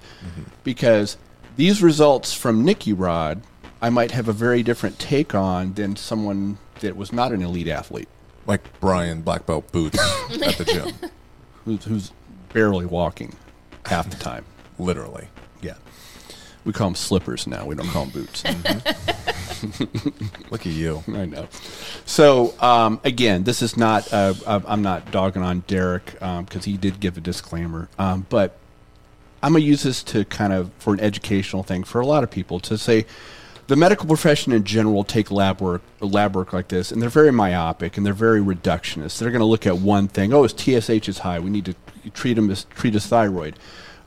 because 0.64 1.16
these 1.56 1.82
results 1.82 2.34
from 2.34 2.64
Nicky 2.64 2.92
Rod, 2.92 3.42
I 3.80 3.90
might 3.90 4.10
have 4.10 4.28
a 4.28 4.32
very 4.32 4.62
different 4.62 4.98
take 4.98 5.34
on 5.34 5.74
than 5.74 5.96
someone 5.96 6.58
that 6.80 6.96
was 6.96 7.12
not 7.12 7.32
an 7.32 7.42
elite 7.42 7.68
athlete, 7.68 8.08
Like 8.46 8.80
Brian 8.80 9.22
Black 9.22 9.46
Belt 9.46 9.70
boots 9.72 9.98
at 10.30 10.58
the 10.58 10.64
gym, 10.64 11.10
who's, 11.64 11.84
who's 11.84 12.12
barely 12.52 12.86
walking 12.86 13.34
half 13.84 14.08
the 14.08 14.16
time. 14.16 14.44
literally. 14.78 15.28
Yeah. 15.62 15.74
We 16.64 16.72
call 16.72 16.88
them 16.88 16.94
slippers 16.96 17.46
now. 17.46 17.64
We 17.64 17.74
don't 17.74 17.86
call 17.88 18.06
them 18.06 18.22
boots. 18.22 18.44
Look 20.50 20.66
at 20.66 20.72
you. 20.72 21.02
I 21.08 21.26
know. 21.26 21.48
So 22.04 22.60
um, 22.60 23.00
again, 23.04 23.44
this 23.44 23.62
is 23.62 23.76
not. 23.76 24.12
Uh, 24.12 24.34
uh, 24.44 24.60
I'm 24.66 24.82
not 24.82 25.10
dogging 25.12 25.42
on 25.42 25.60
Derek 25.66 26.12
because 26.12 26.64
he 26.64 26.76
did 26.76 26.98
give 26.98 27.16
a 27.16 27.20
disclaimer. 27.20 27.88
Um, 27.98 28.26
but 28.28 28.58
I'm 29.42 29.52
gonna 29.52 29.64
use 29.64 29.84
this 29.84 30.02
to 30.04 30.24
kind 30.24 30.52
of 30.52 30.72
for 30.78 30.92
an 30.92 31.00
educational 31.00 31.62
thing 31.62 31.84
for 31.84 32.00
a 32.00 32.06
lot 32.06 32.24
of 32.24 32.30
people 32.30 32.58
to 32.60 32.76
say 32.76 33.06
the 33.66 33.76
medical 33.76 34.06
profession 34.06 34.52
in 34.52 34.64
general 34.64 35.04
take 35.04 35.30
lab 35.30 35.60
work 35.60 35.82
lab 36.00 36.34
work 36.36 36.52
like 36.52 36.68
this, 36.68 36.92
and 36.92 37.02
they're 37.02 37.08
very 37.08 37.32
myopic 37.32 37.96
and 37.96 38.06
they're 38.06 38.12
very 38.14 38.40
reductionist. 38.40 39.18
They're 39.18 39.30
going 39.30 39.40
to 39.40 39.46
look 39.46 39.66
at 39.66 39.78
one 39.78 40.08
thing. 40.08 40.32
Oh, 40.32 40.44
his 40.44 40.52
TSH 40.52 41.08
is 41.08 41.18
high. 41.18 41.40
We 41.40 41.50
need 41.50 41.64
to 41.66 41.74
treat 42.10 42.38
him 42.38 42.50
as 42.50 42.64
treat 42.64 42.94
his 42.94 43.06
thyroid. 43.06 43.58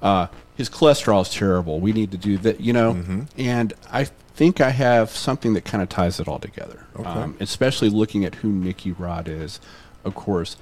Uh, 0.02 0.28
his 0.56 0.70
cholesterol 0.70 1.22
is 1.22 1.30
terrible. 1.30 1.80
We 1.80 1.92
need 1.94 2.12
to 2.12 2.18
do 2.18 2.38
that. 2.40 2.62
You 2.62 2.74
know, 2.74 2.92
and 3.38 3.74
I 3.92 4.06
think 4.06 4.62
I 4.62 4.70
have 4.70 5.10
something 5.12 5.54
that 5.54 5.66
kind 5.66 5.84
of 5.84 5.90
ties 5.90 6.20
it 6.20 6.28
all 6.28 6.40
together. 6.40 6.86
Um, 7.10 7.38
especially 7.40 7.90
looking 7.90 8.24
at 8.26 8.36
who 8.36 8.50
Nicky 8.50 8.92
Rod 8.94 9.28
is, 9.28 9.60
of 10.06 10.16
course, 10.16 10.56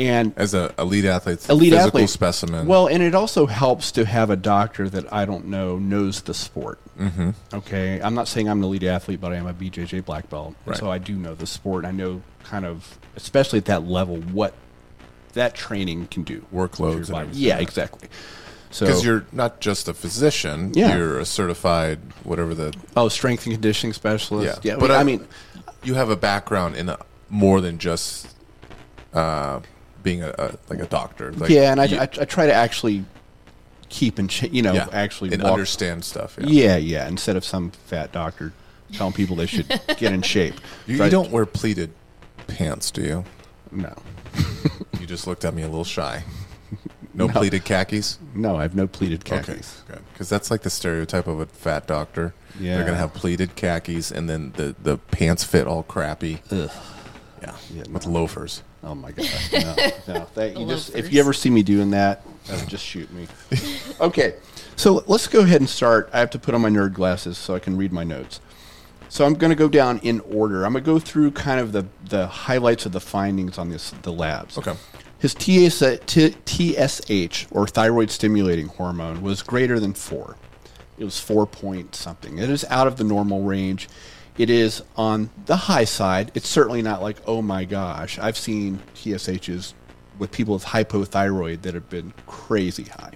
and 0.00 0.32
As 0.36 0.54
a 0.54 0.74
elite 0.78 1.04
athlete, 1.04 1.46
elite 1.48 1.72
physical 1.72 1.86
athlete 1.88 2.08
specimen. 2.10 2.66
Well, 2.66 2.86
and 2.86 3.02
it 3.02 3.14
also 3.14 3.46
helps 3.46 3.92
to 3.92 4.04
have 4.06 4.30
a 4.30 4.36
doctor 4.36 4.88
that 4.88 5.12
I 5.12 5.24
don't 5.26 5.46
know 5.46 5.78
knows 5.78 6.22
the 6.22 6.34
sport. 6.34 6.78
Mm-hmm. 6.98 7.30
Okay, 7.54 8.00
I'm 8.00 8.14
not 8.14 8.26
saying 8.26 8.48
I'm 8.48 8.58
an 8.58 8.64
elite 8.64 8.82
athlete, 8.84 9.20
but 9.20 9.32
I 9.32 9.36
am 9.36 9.46
a 9.46 9.52
BJJ 9.54 10.04
black 10.04 10.28
belt, 10.30 10.54
Right. 10.64 10.76
so 10.78 10.90
I 10.90 10.98
do 10.98 11.14
know 11.16 11.34
the 11.34 11.46
sport. 11.46 11.84
I 11.84 11.90
know 11.90 12.22
kind 12.44 12.64
of, 12.64 12.98
especially 13.16 13.58
at 13.58 13.66
that 13.66 13.84
level, 13.84 14.16
what 14.16 14.54
that 15.34 15.54
training 15.54 16.06
can 16.06 16.22
do. 16.22 16.44
Workloads 16.52 16.94
and 16.96 17.08
body. 17.08 17.20
everything, 17.28 17.42
Yeah, 17.42 17.56
yeah. 17.56 17.62
exactly. 17.62 18.08
So 18.72 18.86
because 18.86 19.04
you're 19.04 19.26
not 19.32 19.60
just 19.60 19.86
a 19.88 19.94
physician, 19.94 20.72
Yeah. 20.74 20.96
you're 20.96 21.18
a 21.18 21.26
certified 21.26 21.98
whatever 22.24 22.54
the 22.54 22.72
oh, 22.96 23.08
strength 23.08 23.44
and 23.46 23.52
conditioning 23.54 23.92
specialist. 23.92 24.60
Yeah. 24.64 24.72
Yeah, 24.72 24.78
But 24.78 24.88
but 24.88 24.90
I, 24.92 25.00
I- 25.00 25.04
mean, 25.04 25.26
you 25.82 25.94
have 25.94 26.08
a 26.10 26.16
background 26.16 26.76
in 26.76 26.88
a, 26.88 26.98
more 27.28 27.60
than 27.60 27.78
just 27.78 28.28
uh, 29.12 29.60
being 30.02 30.22
a, 30.22 30.30
a 30.38 30.54
like 30.68 30.80
a 30.80 30.86
doctor. 30.86 31.32
Like, 31.32 31.50
yeah, 31.50 31.70
and 31.72 31.80
I, 31.80 31.84
you- 31.84 31.98
I, 31.98 32.02
I 32.02 32.06
try 32.24 32.46
to 32.46 32.54
actually 32.54 33.04
keep 33.88 34.18
and 34.18 34.30
ch- 34.30 34.44
you 34.44 34.62
know 34.62 34.72
yeah, 34.72 34.88
actually 34.92 35.32
and 35.32 35.42
walk- 35.42 35.52
understand 35.52 36.04
stuff. 36.04 36.36
Yeah. 36.40 36.46
Yeah, 36.48 36.76
yeah. 36.76 37.08
Instead 37.08 37.36
of 37.36 37.44
some 37.44 37.70
fat 37.70 38.12
doctor 38.12 38.52
telling 38.92 39.12
people 39.12 39.36
they 39.36 39.46
should 39.46 39.68
get 39.98 40.12
in 40.12 40.22
shape. 40.22 40.54
You, 40.86 40.96
Try- 40.96 41.06
you 41.06 41.10
don't 41.10 41.30
wear 41.30 41.46
pleated 41.46 41.92
pants, 42.46 42.90
do 42.90 43.02
you? 43.02 43.24
No. 43.70 43.94
You 45.00 45.06
just 45.06 45.26
looked 45.26 45.46
at 45.46 45.54
me 45.54 45.62
a 45.62 45.66
little 45.68 45.84
shy. 45.84 46.24
No, 47.12 47.26
pleated 47.28 47.64
khakis. 47.64 48.18
No, 48.36 48.54
I 48.54 48.62
have 48.62 48.76
no 48.76 48.86
pleated 48.86 49.22
Okay, 49.28 49.38
khakis. 49.42 49.82
good. 49.88 49.98
Because 50.12 50.28
that's 50.28 50.48
like 50.48 50.62
the 50.62 50.70
stereotype 50.70 51.26
of 51.26 51.40
a 51.40 51.46
fat 51.46 51.88
doctor. 51.88 52.34
Yeah. 52.58 52.76
They're 52.76 52.84
gonna 52.84 52.98
have 52.98 53.12
pleated 53.14 53.56
khakis, 53.56 54.12
and 54.12 54.30
then 54.30 54.52
the 54.56 54.76
the 54.80 54.96
pants 54.98 55.42
fit 55.42 55.66
all 55.66 55.82
crappy. 55.82 56.40
Ugh. 56.52 56.70
Yeah, 57.42 57.56
Yeah, 57.74 57.82
with 57.90 58.06
no. 58.06 58.12
loafers. 58.12 58.62
Oh 58.82 58.94
my 58.94 59.12
god. 59.12 59.28
No, 59.52 59.76
no. 60.08 60.26
That, 60.34 60.56
you 60.56 60.66
just, 60.66 60.94
if 60.94 61.12
you 61.12 61.20
ever 61.20 61.32
see 61.32 61.50
me 61.50 61.62
doing 61.62 61.90
that, 61.90 62.24
uh, 62.48 62.64
just 62.66 62.84
shoot 62.84 63.10
me. 63.12 63.26
Okay. 64.00 64.34
So 64.76 65.04
let's 65.06 65.26
go 65.26 65.40
ahead 65.40 65.60
and 65.60 65.68
start. 65.68 66.08
I 66.10 66.20
have 66.20 66.30
to 66.30 66.38
put 66.38 66.54
on 66.54 66.62
my 66.62 66.70
nerd 66.70 66.94
glasses 66.94 67.36
so 67.36 67.54
I 67.54 67.58
can 67.58 67.76
read 67.76 67.92
my 67.92 68.02
notes. 68.02 68.40
So 69.10 69.26
I'm 69.26 69.34
going 69.34 69.50
to 69.50 69.56
go 69.56 69.68
down 69.68 69.98
in 69.98 70.20
order. 70.20 70.64
I'm 70.64 70.72
going 70.72 70.82
to 70.82 70.90
go 70.90 70.98
through 70.98 71.32
kind 71.32 71.60
of 71.60 71.72
the, 71.72 71.84
the 72.04 72.26
highlights 72.26 72.86
of 72.86 72.92
the 72.92 73.00
findings 73.00 73.58
on 73.58 73.68
this 73.68 73.90
the 74.02 74.12
labs. 74.12 74.56
Okay. 74.56 74.72
His 75.18 75.34
T, 75.34 75.68
TSH 75.68 77.46
or 77.50 77.66
thyroid 77.66 78.10
stimulating 78.10 78.68
hormone 78.68 79.20
was 79.20 79.42
greater 79.42 79.78
than 79.78 79.92
four. 79.92 80.36
It 80.96 81.04
was 81.04 81.20
four 81.20 81.46
point 81.46 81.94
something. 81.94 82.38
It 82.38 82.48
is 82.48 82.64
out 82.70 82.86
of 82.86 82.96
the 82.96 83.04
normal 83.04 83.42
range. 83.42 83.88
It 84.38 84.48
is 84.50 84.82
on 84.96 85.30
the 85.46 85.56
high 85.56 85.84
side. 85.84 86.30
It's 86.34 86.48
certainly 86.48 86.82
not 86.82 87.02
like 87.02 87.16
oh 87.26 87.42
my 87.42 87.64
gosh. 87.64 88.18
I've 88.18 88.38
seen 88.38 88.80
TSHs 88.94 89.74
with 90.18 90.32
people 90.32 90.54
with 90.54 90.64
hypothyroid 90.64 91.62
that 91.62 91.74
have 91.74 91.88
been 91.90 92.12
crazy 92.26 92.84
high. 92.84 93.12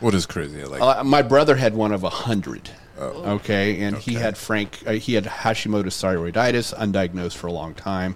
What 0.00 0.14
is 0.14 0.26
crazy? 0.26 0.64
Like 0.64 0.80
Uh, 0.80 1.04
my 1.04 1.22
brother 1.22 1.56
had 1.56 1.74
one 1.74 1.92
of 1.92 2.04
a 2.04 2.10
hundred. 2.10 2.70
Oh. 2.98 3.34
Okay, 3.36 3.80
and 3.82 3.96
he 3.96 4.14
had 4.14 4.36
Frank. 4.36 4.82
Uh, 4.86 4.92
he 4.92 5.14
had 5.14 5.24
Hashimoto's 5.24 5.94
thyroiditis, 6.02 6.74
undiagnosed 6.74 7.34
for 7.36 7.46
a 7.46 7.52
long 7.52 7.72
time. 7.74 8.14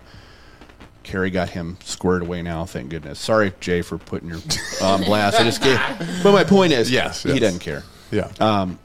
Carrie 1.02 1.30
got 1.30 1.50
him 1.50 1.76
squared 1.84 2.22
away 2.22 2.40
now, 2.42 2.64
thank 2.66 2.88
goodness. 2.90 3.18
Sorry, 3.18 3.52
Jay, 3.60 3.82
for 3.82 3.96
putting 3.98 4.28
your 4.30 4.38
um, 4.82 5.02
blast. 5.04 5.38
I 5.40 5.44
just 5.44 5.62
gave, 5.62 5.78
but 6.22 6.32
my 6.32 6.44
point 6.44 6.72
is, 6.72 6.90
Yes, 6.90 7.22
he 7.22 7.38
doesn't 7.38 7.60
care. 7.60 7.82
yeah, 8.10 8.30
Um, 8.40 8.78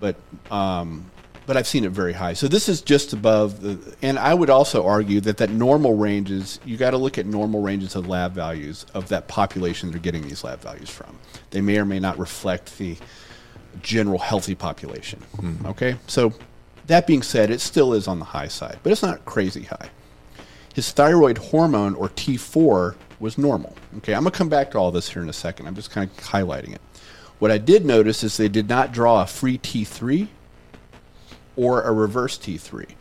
but 0.00 0.16
um, 0.50 1.10
but 1.46 1.56
I've 1.56 1.66
seen 1.66 1.84
it 1.84 1.92
very 1.92 2.12
high. 2.12 2.32
So 2.32 2.48
this 2.48 2.68
is 2.68 2.82
just 2.82 3.12
above 3.12 3.60
the, 3.60 3.96
and 4.02 4.18
I 4.18 4.34
would 4.34 4.50
also 4.50 4.84
argue 4.84 5.20
that 5.22 5.36
that 5.38 5.50
normal 5.50 5.96
ranges, 5.96 6.60
you 6.64 6.76
got 6.76 6.90
to 6.90 6.98
look 6.98 7.18
at 7.18 7.26
normal 7.26 7.62
ranges 7.62 7.94
of 7.94 8.08
lab 8.08 8.32
values 8.32 8.84
of 8.94 9.08
that 9.08 9.28
population 9.28 9.90
they're 9.90 10.00
getting 10.00 10.22
these 10.22 10.42
lab 10.42 10.60
values 10.60 10.90
from. 10.90 11.16
They 11.50 11.60
may 11.60 11.78
or 11.78 11.84
may 11.84 12.00
not 12.00 12.18
reflect 12.18 12.76
the 12.78 12.96
general 13.82 14.18
healthy 14.18 14.54
population. 14.54 15.20
Hmm. 15.38 15.66
Okay, 15.66 15.96
so 16.08 16.32
that 16.88 17.06
being 17.06 17.22
said, 17.22 17.50
it 17.50 17.60
still 17.60 17.94
is 17.94 18.08
on 18.08 18.18
the 18.18 18.24
high 18.24 18.48
side, 18.48 18.78
but 18.82 18.90
it's 18.90 19.02
not 19.02 19.24
crazy 19.24 19.62
high. 19.62 19.90
His 20.74 20.90
thyroid 20.92 21.38
hormone 21.38 21.94
or 21.94 22.08
T4 22.10 22.96
was 23.18 23.38
normal. 23.38 23.74
Okay, 23.98 24.14
I'm 24.14 24.24
gonna 24.24 24.32
come 24.32 24.48
back 24.48 24.72
to 24.72 24.78
all 24.78 24.90
this 24.90 25.08
here 25.08 25.22
in 25.22 25.28
a 25.28 25.32
second. 25.32 25.66
I'm 25.66 25.74
just 25.74 25.90
kind 25.90 26.10
of 26.10 26.16
highlighting 26.18 26.74
it. 26.74 26.80
What 27.38 27.50
I 27.50 27.58
did 27.58 27.84
notice 27.84 28.24
is 28.24 28.36
they 28.36 28.48
did 28.48 28.68
not 28.68 28.92
draw 28.92 29.22
a 29.22 29.26
free 29.26 29.58
T3 29.58 30.28
or 31.56 31.82
a 31.82 31.92
reverse 31.92 32.38
T3. 32.38 32.94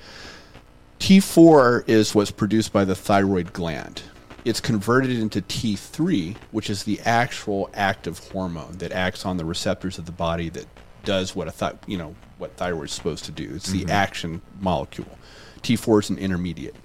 T4 1.00 1.88
is 1.88 2.16
what's 2.16 2.32
produced 2.32 2.74
by 2.74 2.86
the 2.86 2.96
thyroid 2.96 3.54
gland. 3.54 4.02
It's 4.44 4.62
converted 4.62 5.12
into 5.12 5.42
T3, 5.42 6.36
which 6.52 6.70
is 6.70 6.84
the 6.84 7.00
actual 7.02 7.70
active 7.74 8.20
hormone 8.32 8.78
that 8.78 8.92
acts 8.92 9.26
on 9.26 9.38
the 9.38 9.46
receptors 9.46 9.98
of 9.98 10.06
the 10.06 10.12
body 10.12 10.50
that 10.50 10.68
does 11.04 11.36
what 11.36 11.48
a 11.48 11.78
you 11.86 11.98
know 11.98 12.16
what 12.38 12.56
thyroid 12.58 12.86
is 12.86 12.92
supposed 12.92 13.26
to 13.26 13.32
do. 13.32 13.52
It's 13.56 13.72
the 13.72 13.82
mm-hmm. 13.82 13.92
action 13.92 14.42
molecule. 14.60 15.18
T4 15.62 16.04
is 16.04 16.10
an 16.10 16.18
intermediate. 16.18 16.76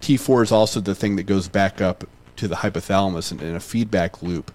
T4 0.00 0.42
is 0.42 0.52
also 0.52 0.80
the 0.80 0.94
thing 0.94 1.16
that 1.16 1.24
goes 1.24 1.48
back 1.48 1.80
up 1.80 2.04
to 2.36 2.48
the 2.48 2.56
hypothalamus 2.56 3.30
in, 3.32 3.40
in 3.40 3.54
a 3.54 3.60
feedback 3.60 4.22
loop 4.22 4.52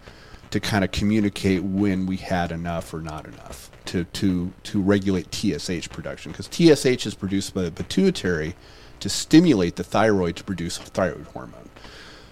to 0.52 0.60
kind 0.60 0.84
of 0.84 0.92
communicate 0.92 1.64
when 1.64 2.06
we 2.06 2.18
had 2.18 2.52
enough 2.52 2.94
or 2.94 3.02
not 3.02 3.26
enough 3.26 3.72
to 3.88 4.04
to 4.06 4.54
to 4.64 4.82
regulate 4.82 5.34
TSH 5.34 5.90
production 5.90 6.32
because 6.32 6.48
TSH 6.48 7.06
is 7.06 7.16
produced 7.16 7.54
by 7.54 7.64
the 7.64 7.72
pituitary 7.72 8.56
to 9.00 9.10
stimulate 9.10 9.76
the 9.76 9.84
thyroid 9.84 10.36
to 10.38 10.44
produce 10.44 10.78
thyroid 10.78 11.26
hormone. 11.28 11.70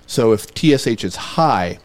So 0.07 0.33
if 0.33 0.53
TSH 0.55 1.03
is 1.03 1.15
high, 1.15 1.79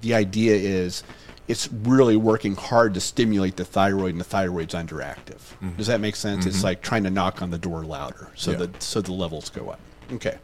the 0.00 0.14
idea 0.14 0.54
is 0.54 1.02
it's 1.48 1.68
really 1.72 2.16
working 2.16 2.54
hard 2.54 2.94
to 2.94 3.00
stimulate 3.00 3.56
the 3.56 3.64
thyroid 3.64 4.12
and 4.12 4.20
the 4.20 4.24
thyroid's 4.24 4.74
underactive. 4.74 5.40
Does 5.76 5.88
that 5.88 6.00
make 6.00 6.16
sense? 6.16 6.46
It's 6.46 6.64
like 6.64 6.82
trying 6.82 7.02
to 7.04 7.10
knock 7.10 7.42
on 7.42 7.50
the 7.50 7.58
door 7.58 7.84
louder 7.84 8.30
so 8.34 8.52
Yeah. 8.52 8.58
that 8.58 8.82
so 8.82 9.00
the 9.00 9.12
levels 9.12 9.50
go 9.50 9.70
up. 9.70 9.80
Okay. 10.12 10.38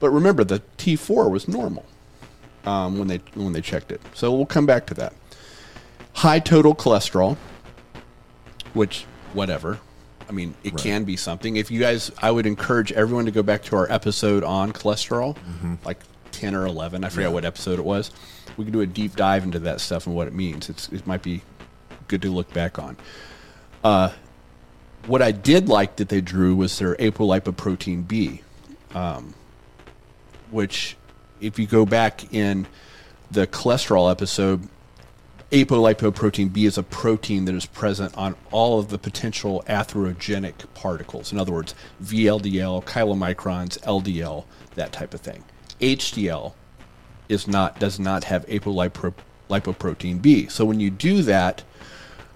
But 0.00 0.10
remember 0.10 0.44
the 0.44 0.62
T4 0.76 1.30
was 1.30 1.48
normal 1.48 1.84
um, 2.64 2.98
when 2.98 3.08
they 3.08 3.20
when 3.34 3.52
they 3.52 3.60
checked 3.60 3.90
it. 3.90 4.00
So 4.14 4.32
we'll 4.32 4.46
come 4.46 4.66
back 4.66 4.86
to 4.86 4.94
that. 4.94 5.12
High 6.14 6.40
total 6.40 6.74
cholesterol, 6.74 7.36
which 8.78 9.04
whatever. 9.34 9.78
I 10.28 10.32
mean, 10.32 10.54
it 10.62 10.76
can 10.76 11.04
be 11.04 11.16
something. 11.16 11.56
If 11.56 11.70
you 11.70 11.80
guys, 11.80 12.10
I 12.20 12.30
would 12.30 12.46
encourage 12.46 12.92
everyone 12.92 13.24
to 13.24 13.30
go 13.30 13.42
back 13.42 13.62
to 13.64 13.76
our 13.76 13.90
episode 13.90 14.44
on 14.44 14.72
cholesterol, 14.72 15.36
like 15.84 15.98
ten 16.32 16.54
or 16.54 16.66
eleven. 16.66 17.02
I 17.02 17.08
forget 17.08 17.32
what 17.32 17.44
episode 17.44 17.78
it 17.78 17.84
was. 17.84 18.10
We 18.56 18.64
can 18.64 18.72
do 18.72 18.80
a 18.80 18.86
deep 18.86 19.16
dive 19.16 19.42
into 19.44 19.58
that 19.60 19.80
stuff 19.80 20.06
and 20.06 20.14
what 20.14 20.28
it 20.28 20.34
means. 20.34 20.68
It's 20.68 20.88
it 20.90 21.06
might 21.06 21.22
be 21.22 21.42
good 22.08 22.22
to 22.22 22.30
look 22.30 22.52
back 22.52 22.78
on. 22.78 22.96
Uh, 23.82 24.10
what 25.06 25.22
I 25.22 25.32
did 25.32 25.68
like 25.68 25.96
that 25.96 26.08
they 26.08 26.20
drew 26.20 26.54
was 26.54 26.78
their 26.78 26.94
apolipoprotein 26.96 28.06
B, 28.06 28.42
um, 28.94 29.34
which, 30.50 30.96
if 31.40 31.58
you 31.58 31.66
go 31.66 31.86
back 31.86 32.32
in 32.34 32.66
the 33.30 33.46
cholesterol 33.46 34.10
episode, 34.10 34.68
apolipoprotein 35.50 36.52
B 36.52 36.66
is 36.66 36.76
a 36.76 36.82
protein 36.82 37.46
that 37.46 37.54
is 37.54 37.66
present 37.66 38.16
on 38.16 38.36
all 38.50 38.78
of 38.78 38.88
the 38.88 38.98
potential 38.98 39.64
atherogenic 39.66 40.54
particles. 40.74 41.32
In 41.32 41.38
other 41.38 41.52
words, 41.52 41.74
VLDL, 42.02 42.84
chylomicrons, 42.84 43.78
LDL, 43.80 44.44
that 44.74 44.92
type 44.92 45.14
of 45.14 45.20
thing. 45.20 45.44
HDL 45.80 46.52
is 47.28 47.46
not 47.46 47.78
does 47.78 47.98
not 47.98 48.24
have 48.24 48.46
apolipoprotein 48.46 50.20
B. 50.20 50.48
So 50.48 50.64
when 50.64 50.80
you 50.80 50.90
do 50.90 51.22
that, 51.22 51.62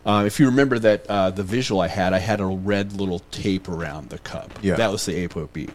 uh, 0.05 0.25
if 0.27 0.41
you 0.41 0.47
remember 0.47 0.79
that 0.79 1.07
uh, 1.07 1.31
the 1.31 1.43
visual 1.43 1.81
I 1.81 1.89
had, 1.89 2.13
I 2.13 2.19
had 2.19 2.41
a 2.41 2.47
red 2.47 2.93
little 2.93 3.21
tape 3.31 3.69
around 3.69 4.11
the 4.11 4.19
cup. 4.19 4.59
Yeah. 4.63 4.75
That 4.75 4.91
was 4.91 5.07
the 5.07 5.27
ApoB. 5.29 5.71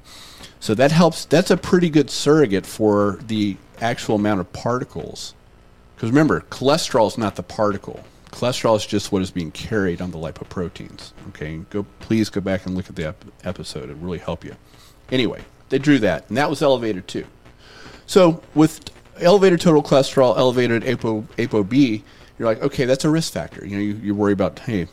So 0.59 0.73
that 0.73 0.91
helps. 0.91 1.25
That's 1.25 1.51
a 1.51 1.57
pretty 1.57 1.89
good 1.89 2.09
surrogate 2.09 2.65
for 2.65 3.19
the 3.27 3.57
actual 3.79 4.15
amount 4.15 4.41
of 4.41 4.51
particles. 4.53 5.33
Because 5.97 6.11
remember, 6.11 6.41
cholesterol 6.41 7.07
is 7.07 7.17
not 7.17 7.37
the 7.37 7.43
particle. 7.43 8.03
Cholesterol 8.29 8.75
is 8.75 8.85
just 8.85 9.11
what 9.11 9.23
is 9.23 9.31
being 9.31 9.49
carried 9.49 9.99
on 9.99 10.11
the 10.11 10.19
lipoproteins. 10.19 11.11
Okay, 11.29 11.57
go 11.71 11.87
please 11.99 12.29
go 12.29 12.39
back 12.39 12.67
and 12.67 12.75
look 12.75 12.87
at 12.87 12.95
the 12.95 13.07
ep- 13.07 13.25
episode. 13.43 13.89
It 13.89 13.97
really 13.97 14.19
help 14.19 14.45
you. 14.45 14.55
Anyway, 15.11 15.43
they 15.69 15.79
drew 15.79 15.97
that, 15.99 16.29
and 16.29 16.37
that 16.37 16.51
was 16.51 16.61
elevated 16.61 17.07
too. 17.07 17.25
So 18.05 18.43
with 18.53 18.91
elevated 19.19 19.59
total 19.59 19.81
cholesterol, 19.81 20.37
elevated 20.37 20.87
apo 20.87 21.21
ApoB, 21.39 22.03
you're 22.37 22.47
like, 22.47 22.61
okay, 22.61 22.85
that's 22.85 23.03
a 23.03 23.09
risk 23.09 23.33
factor. 23.33 23.65
You 23.65 23.75
know, 23.75 23.81
you, 23.81 23.93
you 23.95 24.13
worry 24.13 24.33
about, 24.33 24.59
hey, 24.59 24.87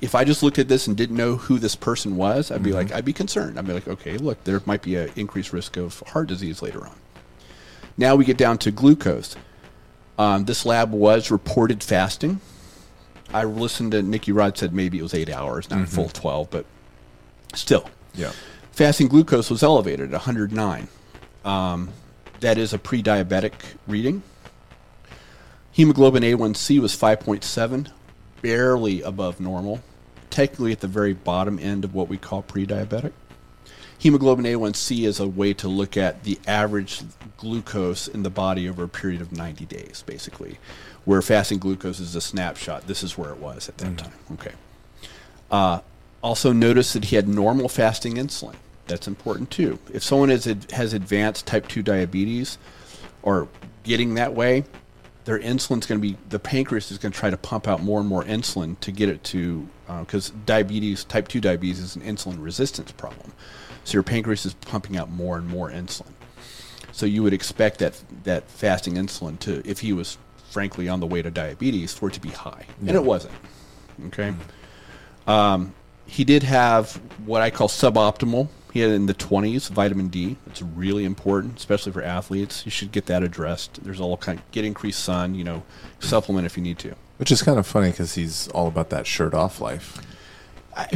if 0.00 0.14
I 0.14 0.22
just 0.22 0.44
looked 0.44 0.60
at 0.60 0.68
this 0.68 0.86
and 0.86 0.96
didn't 0.96 1.16
know 1.16 1.34
who 1.34 1.58
this 1.58 1.74
person 1.74 2.14
was, 2.14 2.52
I'd 2.52 2.62
be 2.62 2.70
mm-hmm. 2.70 2.78
like, 2.78 2.92
I'd 2.92 3.04
be 3.04 3.12
concerned. 3.12 3.58
I'd 3.58 3.66
be 3.66 3.72
like, 3.72 3.88
okay, 3.88 4.16
look, 4.16 4.44
there 4.44 4.62
might 4.64 4.82
be 4.82 4.94
an 4.94 5.10
increased 5.16 5.52
risk 5.52 5.76
of 5.76 5.98
heart 6.06 6.28
disease 6.28 6.62
later 6.62 6.86
on. 6.86 6.94
Now 7.98 8.14
we 8.14 8.24
get 8.24 8.36
down 8.36 8.58
to 8.58 8.70
glucose. 8.70 9.34
Um, 10.18 10.44
this 10.44 10.64
lab 10.64 10.92
was 10.92 11.30
reported 11.30 11.82
fasting. 11.82 12.40
I 13.32 13.44
listened 13.44 13.92
to 13.92 14.02
Nicky 14.02 14.32
Rod 14.32 14.56
said 14.56 14.72
maybe 14.72 14.98
it 14.98 15.02
was 15.02 15.14
eight 15.14 15.28
hours, 15.28 15.68
not 15.68 15.88
full 15.88 16.08
12, 16.08 16.50
but 16.50 16.64
still. 17.54 17.90
Yeah. 18.14 18.32
Fasting 18.72 19.08
glucose 19.08 19.50
was 19.50 19.62
elevated 19.62 20.06
at 20.06 20.12
109. 20.12 20.88
Um, 21.44 21.90
that 22.40 22.58
is 22.58 22.72
a 22.72 22.78
pre 22.78 23.02
diabetic 23.02 23.52
reading. 23.86 24.22
Hemoglobin 25.72 26.22
A1C 26.22 26.80
was 26.80 26.96
5.7, 26.96 27.90
barely 28.40 29.02
above 29.02 29.40
normal, 29.40 29.82
technically 30.30 30.72
at 30.72 30.80
the 30.80 30.88
very 30.88 31.12
bottom 31.12 31.58
end 31.58 31.84
of 31.84 31.94
what 31.94 32.08
we 32.08 32.16
call 32.16 32.42
pre 32.42 32.66
diabetic. 32.66 33.12
Hemoglobin 33.98 34.44
A1C 34.44 35.06
is 35.06 35.20
a 35.20 35.26
way 35.26 35.54
to 35.54 35.68
look 35.68 35.96
at 35.96 36.24
the 36.24 36.38
average 36.46 37.02
glucose 37.38 38.08
in 38.08 38.22
the 38.22 38.30
body 38.30 38.68
over 38.68 38.84
a 38.84 38.88
period 38.88 39.20
of 39.20 39.32
90 39.32 39.64
days, 39.66 40.04
basically. 40.06 40.58
Where 41.04 41.22
fasting 41.22 41.58
glucose 41.58 42.00
is 42.00 42.14
a 42.14 42.20
snapshot. 42.20 42.86
This 42.86 43.02
is 43.02 43.16
where 43.16 43.30
it 43.30 43.38
was 43.38 43.68
at 43.68 43.78
that 43.78 43.98
time. 43.98 44.12
Okay. 44.32 44.52
Uh, 45.50 45.80
also, 46.22 46.52
notice 46.52 46.92
that 46.92 47.06
he 47.06 47.16
had 47.16 47.28
normal 47.28 47.68
fasting 47.68 48.14
insulin. 48.14 48.56
That's 48.86 49.08
important 49.08 49.50
too. 49.50 49.78
If 49.92 50.02
someone 50.02 50.28
has, 50.28 50.44
has 50.72 50.92
advanced 50.92 51.46
type 51.46 51.68
2 51.68 51.82
diabetes 51.82 52.58
or 53.22 53.48
getting 53.82 54.14
that 54.14 54.34
way, 54.34 54.64
their 55.24 55.38
insulin's 55.38 55.86
going 55.86 56.00
to 56.00 56.08
be, 56.08 56.16
the 56.28 56.38
pancreas 56.38 56.90
is 56.90 56.98
going 56.98 57.12
to 57.12 57.18
try 57.18 57.30
to 57.30 57.36
pump 57.36 57.66
out 57.66 57.82
more 57.82 57.98
and 57.98 58.08
more 58.08 58.22
insulin 58.24 58.78
to 58.80 58.92
get 58.92 59.08
it 59.08 59.24
to, 59.24 59.68
because 60.00 60.30
diabetes, 60.44 61.04
type 61.04 61.28
2 61.28 61.40
diabetes 61.40 61.80
is 61.80 61.96
an 61.96 62.02
insulin 62.02 62.42
resistance 62.42 62.92
problem. 62.92 63.32
So 63.86 63.92
your 63.92 64.02
pancreas 64.02 64.44
is 64.44 64.54
pumping 64.54 64.96
out 64.96 65.10
more 65.10 65.38
and 65.38 65.46
more 65.46 65.70
insulin. 65.70 66.10
So 66.90 67.06
you 67.06 67.22
would 67.22 67.32
expect 67.32 67.78
that, 67.78 68.02
that 68.24 68.50
fasting 68.50 68.94
insulin 68.94 69.38
to, 69.40 69.62
if 69.64 69.78
he 69.78 69.92
was 69.92 70.18
frankly 70.50 70.88
on 70.88 70.98
the 70.98 71.06
way 71.06 71.22
to 71.22 71.30
diabetes, 71.30 71.94
for 71.94 72.08
it 72.08 72.14
to 72.14 72.20
be 72.20 72.30
high. 72.30 72.66
And 72.80 72.90
it 72.90 73.04
wasn't. 73.04 73.34
Okay. 74.06 74.34
Um, 75.28 75.72
he 76.04 76.24
did 76.24 76.42
have 76.42 76.94
what 77.26 77.42
I 77.42 77.50
call 77.50 77.68
suboptimal. 77.68 78.48
He 78.72 78.80
had 78.80 78.90
in 78.90 79.06
the 79.06 79.14
20s 79.14 79.70
vitamin 79.70 80.08
D. 80.08 80.36
It's 80.48 80.62
really 80.62 81.04
important, 81.04 81.56
especially 81.56 81.92
for 81.92 82.02
athletes. 82.02 82.64
You 82.64 82.72
should 82.72 82.90
get 82.90 83.06
that 83.06 83.22
addressed. 83.22 83.84
There's 83.84 84.00
all 84.00 84.16
kind 84.16 84.42
get 84.50 84.64
increased 84.64 85.04
sun. 85.04 85.36
You 85.36 85.44
know, 85.44 85.62
supplement 86.00 86.44
if 86.44 86.56
you 86.56 86.62
need 86.62 86.78
to. 86.80 86.96
Which 87.18 87.30
is 87.30 87.40
kind 87.40 87.58
of 87.58 87.66
funny 87.68 87.92
because 87.92 88.16
he's 88.16 88.48
all 88.48 88.66
about 88.66 88.90
that 88.90 89.06
shirt 89.06 89.32
off 89.32 89.60
life. 89.60 89.98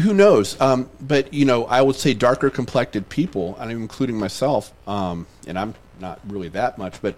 Who 0.03 0.13
knows? 0.15 0.61
Um, 0.61 0.91
but 1.01 1.33
you 1.33 1.45
know, 1.45 1.65
I 1.65 1.81
would 1.83 1.97
say 1.97 2.13
darker 2.15 2.51
complected 2.51 3.09
people, 3.09 3.57
and 3.59 3.71
I'm 3.71 3.81
including 3.83 4.17
myself, 4.19 4.73
um, 4.87 5.27
and 5.47 5.59
I'm 5.59 5.75
not 5.99 6.21
really 6.27 6.49
that 6.49 6.77
much, 6.79 7.01
but 7.01 7.15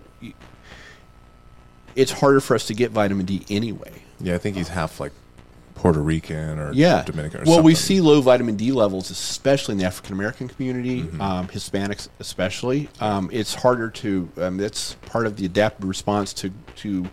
it's 1.95 2.13
harder 2.13 2.41
for 2.41 2.55
us 2.55 2.67
to 2.67 2.75
get 2.75 2.91
vitamin 2.91 3.27
D 3.27 3.45
anyway. 3.51 3.93
Yeah, 4.21 4.35
I 4.35 4.39
think 4.39 4.57
he's 4.57 4.69
half 4.69 5.01
like 5.01 5.13
Puerto 5.75 6.01
Rican 6.01 6.59
or 6.59 6.73
yeah. 6.73 7.03
Dominican 7.03 7.41
or 7.41 7.45
well, 7.45 7.55
something. 7.55 7.65
we 7.65 7.75
see 7.75 8.01
low 8.01 8.21
vitamin 8.21 8.57
D 8.57 8.71
levels, 8.73 9.11
especially 9.11 9.73
in 9.73 9.79
the 9.79 9.85
African 9.85 10.15
American 10.15 10.49
community, 10.49 11.03
Mm-hmm. 11.03 11.21
um, 11.21 11.49
Hispanics 11.49 12.09
especially. 12.21 12.89
Um, 13.01 13.29
it's 13.33 13.55
harder 13.55 13.91
to. 13.91 14.29
Um, 14.37 14.57
that's 14.57 14.95
part 15.07 15.27
of 15.27 15.37
the 15.37 15.45
adaptive 15.47 15.89
response 15.89 16.33
to 16.35 16.53
to 16.77 17.09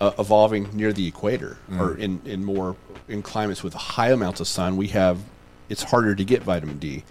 uh, 0.00 0.12
evolving 0.18 0.68
near 0.76 0.92
the 0.92 1.06
equator 1.06 1.58
Mm. 1.70 1.80
or 1.80 1.96
in 1.96 2.20
in 2.24 2.44
more 2.44 2.76
in 3.08 3.22
climates 3.22 3.62
with 3.62 3.74
high 3.74 4.10
amounts 4.10 4.40
of 4.40 4.48
sun. 4.48 4.76
We 4.76 4.88
have 4.88 5.18
it's 5.68 5.82
harder 5.82 6.14
to 6.14 6.24
get 6.24 6.42
vitamin 6.42 6.78
D 6.78 7.04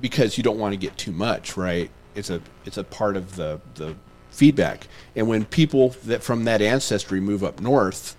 because 0.00 0.36
you 0.36 0.42
don't 0.42 0.58
want 0.58 0.72
to 0.72 0.76
get 0.76 0.96
too 0.96 1.12
much, 1.12 1.56
right? 1.56 1.90
It's 2.14 2.30
a 2.30 2.40
it's 2.64 2.76
a 2.78 2.84
part 2.84 3.16
of 3.16 3.36
the 3.36 3.60
the 3.74 3.94
feedback. 4.30 4.86
And 5.14 5.28
when 5.28 5.44
people 5.44 5.90
that 6.06 6.22
from 6.22 6.44
that 6.44 6.62
ancestry 6.62 7.20
move 7.20 7.44
up 7.44 7.60
north, 7.60 8.16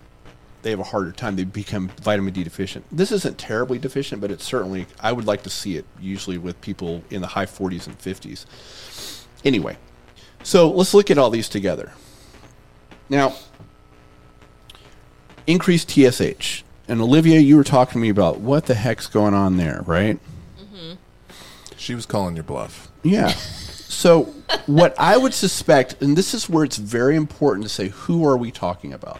they 0.61 0.69
have 0.69 0.79
a 0.79 0.83
harder 0.83 1.11
time. 1.11 1.35
They 1.35 1.43
become 1.43 1.89
vitamin 2.01 2.33
D 2.33 2.43
deficient. 2.43 2.85
This 2.91 3.11
isn't 3.11 3.37
terribly 3.37 3.79
deficient, 3.79 4.21
but 4.21 4.31
it's 4.31 4.43
certainly, 4.45 4.85
I 5.01 5.11
would 5.11 5.25
like 5.25 5.43
to 5.43 5.49
see 5.49 5.75
it 5.75 5.85
usually 5.99 6.37
with 6.37 6.59
people 6.61 7.03
in 7.09 7.19
the 7.21 7.27
high 7.27 7.45
40s 7.47 7.85
and 7.87 7.99
50s. 7.99 8.45
Anyway, 9.43 9.75
so 10.43 10.69
let's 10.69 10.93
look 10.93 11.11
at 11.11 11.17
all 11.17 11.29
these 11.29 11.49
together. 11.49 11.91
Now, 13.13 13.35
increased 15.45 15.91
TSH. 15.91 16.63
And 16.87 16.99
Olivia, 16.99 17.39
you 17.39 17.55
were 17.57 17.63
talking 17.63 17.93
to 17.93 17.97
me 17.99 18.09
about 18.09 18.39
what 18.39 18.65
the 18.65 18.73
heck's 18.73 19.05
going 19.05 19.35
on 19.35 19.57
there, 19.57 19.83
right? 19.85 20.19
Mm-hmm. 20.59 20.93
She 21.77 21.93
was 21.93 22.07
calling 22.07 22.33
your 22.35 22.43
bluff. 22.43 22.91
Yeah. 23.03 23.27
So, 23.27 24.33
what 24.65 24.95
I 24.99 25.15
would 25.15 25.35
suspect, 25.35 26.01
and 26.01 26.17
this 26.17 26.33
is 26.33 26.49
where 26.49 26.63
it's 26.63 26.77
very 26.77 27.15
important 27.15 27.63
to 27.65 27.69
say, 27.69 27.89
who 27.89 28.25
are 28.25 28.35
we 28.35 28.49
talking 28.49 28.91
about? 28.93 29.19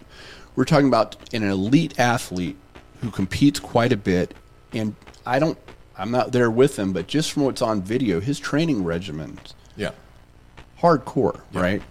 We're 0.56 0.66
talking 0.66 0.88
about 0.88 1.16
an 1.32 1.44
elite 1.44 2.00
athlete 2.00 2.58
who 3.02 3.12
competes 3.12 3.60
quite 3.60 3.92
a 3.92 3.98
bit, 3.98 4.34
and 4.74 4.96
I 5.24 5.38
don't, 5.38 5.58
I'm 6.00 6.10
not 6.10 6.32
there 6.32 6.50
with 6.50 6.80
him, 6.80 6.94
but 6.94 7.06
just 7.06 7.32
from 7.32 7.44
what's 7.44 7.62
on 7.62 7.84
video, 7.84 8.20
his 8.20 8.40
training 8.40 8.84
regimen, 8.84 9.40
Yeah. 9.78 9.92
hardcore, 10.82 11.42
right? 11.54 11.84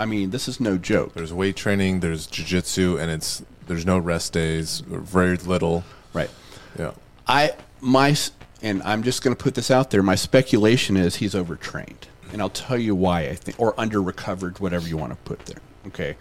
I 0.00 0.06
mean, 0.06 0.30
this 0.30 0.48
is 0.48 0.60
no 0.60 0.78
joke, 0.78 1.12
There's 1.12 1.30
weight 1.30 1.56
training, 1.56 2.00
there's 2.00 2.26
jujitsu, 2.26 2.98
and 2.98 3.10
it's 3.10 3.44
there's 3.66 3.84
no 3.84 3.98
rest 3.98 4.32
days, 4.32 4.82
or 4.90 5.00
very 5.00 5.36
little. 5.36 5.84
right? 6.14 6.30
Yeah. 6.78 6.92
I 7.28 7.52
my 7.82 8.16
and 8.62 8.82
I'm 8.82 9.02
just 9.02 9.22
going 9.22 9.36
to 9.36 9.42
put 9.42 9.54
this 9.54 9.70
out 9.70 9.90
there. 9.90 10.02
My 10.02 10.14
speculation 10.14 10.96
is 10.96 11.16
he's 11.16 11.34
overtrained, 11.34 12.08
and 12.32 12.40
I'll 12.40 12.48
tell 12.48 12.78
you 12.78 12.94
why 12.94 13.28
I 13.28 13.34
think, 13.34 13.60
or 13.60 13.78
under 13.78 14.00
recovered, 14.00 14.58
whatever 14.58 14.88
you 14.88 14.96
want 14.96 15.12
to 15.12 15.16
put 15.16 15.40
there. 15.40 15.60
Okay, 15.88 16.16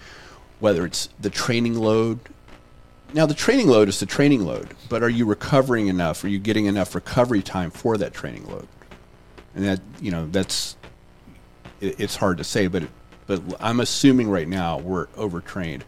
whether 0.60 0.86
it's 0.86 1.08
the 1.18 1.30
training 1.30 1.76
load. 1.76 2.20
Now 3.14 3.26
the 3.26 3.34
training 3.34 3.70
load 3.70 3.88
is 3.88 4.02
the 4.02 4.06
training 4.06 4.46
load, 4.46 4.76
but 4.90 5.04
are 5.04 5.10
you 5.10 5.26
recovering 5.26 5.88
enough? 5.88 6.22
Are 6.26 6.28
you 6.28 6.38
getting 6.38 6.66
enough 6.66 6.94
recovery 6.94 7.42
time 7.42 7.72
for 7.72 7.96
that 7.98 8.14
training 8.14 8.46
load? 8.46 8.68
And 9.56 9.64
that 9.64 9.80
you 10.02 10.12
know 10.12 10.28
that's 10.28 10.76
it, 11.80 11.98
it's 11.98 12.18
hard 12.18 12.40
to 12.40 12.44
say, 12.44 12.68
but 12.68 12.84
but 13.30 13.44
I'm 13.60 13.80
assuming 13.80 14.28
right 14.28 14.48
now 14.48 14.80
we're 14.80 15.08
overtrained. 15.16 15.86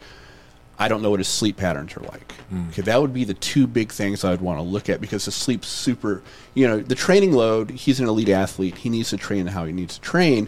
I 0.78 0.86
don't 0.86 1.02
know 1.02 1.10
what 1.10 1.18
his 1.18 1.26
sleep 1.26 1.56
patterns 1.56 1.96
are 1.96 2.00
like. 2.00 2.30
Hmm. 2.48 2.68
Okay, 2.68 2.82
that 2.82 3.00
would 3.00 3.12
be 3.12 3.24
the 3.24 3.34
two 3.34 3.66
big 3.66 3.90
things 3.90 4.24
I'd 4.24 4.40
want 4.40 4.60
to 4.60 4.62
look 4.62 4.88
at 4.88 5.00
because 5.00 5.24
the 5.24 5.32
sleep's 5.32 5.66
super. 5.66 6.22
You 6.54 6.68
know, 6.68 6.78
the 6.78 6.94
training 6.94 7.32
load. 7.32 7.70
He's 7.70 7.98
an 7.98 8.06
elite 8.06 8.28
athlete. 8.28 8.78
He 8.78 8.88
needs 8.88 9.10
to 9.10 9.16
train 9.16 9.48
how 9.48 9.64
he 9.64 9.72
needs 9.72 9.96
to 9.96 10.00
train, 10.00 10.46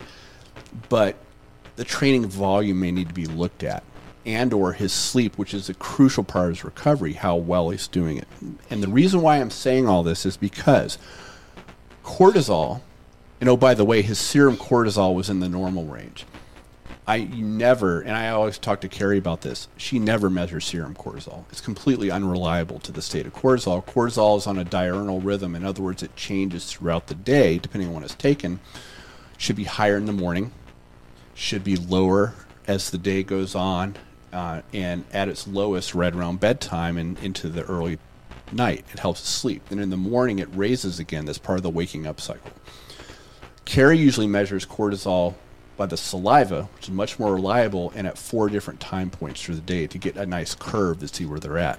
but 0.89 1.17
the 1.75 1.85
training 1.85 2.27
volume 2.27 2.79
may 2.79 2.93
need 2.93 3.09
to 3.09 3.15
be 3.15 3.27
looked 3.27 3.65
at, 3.65 3.83
and 4.25 4.53
or 4.53 4.73
his 4.73 4.93
sleep, 4.93 5.37
which 5.37 5.53
is 5.53 5.69
a 5.69 5.75
crucial 5.75 6.23
part 6.23 6.47
of 6.47 6.51
his 6.51 6.65
recovery, 6.65 7.15
how 7.15 7.35
well 7.35 7.71
he's 7.71 7.89
doing 7.89 8.19
it. 8.19 8.29
And 8.71 8.85
the 8.85 8.89
reason 8.89 9.21
why 9.21 9.41
I'm 9.41 9.51
saying 9.51 9.89
all 9.89 10.05
this 10.05 10.25
is 10.25 10.37
because 10.37 10.97
cortisol, 12.05 12.83
and 13.41 13.49
oh 13.49 13.57
by 13.57 13.75
the 13.75 13.85
way, 13.85 14.01
his 14.01 14.21
serum 14.21 14.57
cortisol 14.57 15.13
was 15.13 15.29
in 15.29 15.41
the 15.41 15.49
normal 15.49 15.87
range. 15.87 16.25
I 17.07 17.25
never, 17.25 18.01
and 18.01 18.13
I 18.13 18.31
always 18.31 18.57
talk 18.57 18.81
to 18.81 18.89
Carrie 18.89 19.19
about 19.19 19.43
this. 19.43 19.69
She 19.77 19.99
never 19.99 20.31
measures 20.31 20.65
serum 20.65 20.95
cortisol. 20.95 21.45
It's 21.51 21.61
completely 21.61 22.11
unreliable 22.11 22.79
to 22.81 22.93
the 22.93 23.03
state 23.03 23.27
of 23.27 23.35
cortisol. 23.35 23.85
Cortisol 23.85 24.39
is 24.39 24.47
on 24.47 24.59
a 24.59 24.65
diurnal 24.65 25.21
rhythm. 25.21 25.55
In 25.55 25.65
other 25.65 25.83
words, 25.83 26.03
it 26.03 26.17
changes 26.17 26.65
throughout 26.65 27.09
the 27.09 27.15
day 27.15 27.59
depending 27.59 27.89
on 27.89 27.95
when 27.95 28.05
it's 28.05 28.15
taken. 28.15 28.61
Should 29.37 29.57
be 29.57 29.65
higher 29.65 29.99
in 29.99 30.07
the 30.07 30.13
morning, 30.13 30.53
should 31.35 31.63
be 31.63 31.77
lower 31.77 32.35
as 32.67 32.89
the 32.89 32.99
day 32.99 33.23
goes 33.23 33.55
on, 33.55 33.97
uh, 34.33 34.63
and 34.73 35.05
at 35.13 35.29
its 35.29 35.47
lowest 35.47 35.95
right 35.95 36.15
around 36.15 36.41
bedtime 36.41 36.97
and 36.97 37.19
into 37.19 37.51
the 37.51 37.65
early 37.65 37.99
night. 38.51 38.87
It 38.93 39.01
helps 39.01 39.29
sleep. 39.29 39.71
And 39.71 39.79
in 39.79 39.91
the 39.91 39.99
morning, 39.99 40.39
it 40.39 40.49
raises 40.55 40.99
again. 40.99 41.27
That's 41.27 41.37
part 41.37 41.59
of 41.59 41.63
the 41.63 41.71
waking 41.71 42.07
up 42.07 42.19
cycle. 42.19 42.51
Carrie 43.67 43.99
usually 43.99 44.27
measures 44.27 44.65
cortisol 44.65 45.35
by 45.77 45.87
the 45.87 45.97
saliva, 45.97 46.65
which 46.75 46.89
is 46.89 46.95
much 46.95 47.19
more 47.19 47.35
reliable, 47.35 47.93
and 47.95 48.07
at 48.07 48.19
four 48.19 48.49
different 48.49 48.81
time 48.81 49.11
points 49.11 49.43
through 49.43 49.57
the 49.57 49.61
day 49.61 49.87
to 49.87 49.99
get 49.99 50.17
a 50.17 50.27
nice 50.27 50.55
curve 50.55 51.01
to 51.01 51.09
see 51.09 51.27
where 51.27 51.41
they're 51.41 51.59
at. 51.59 51.79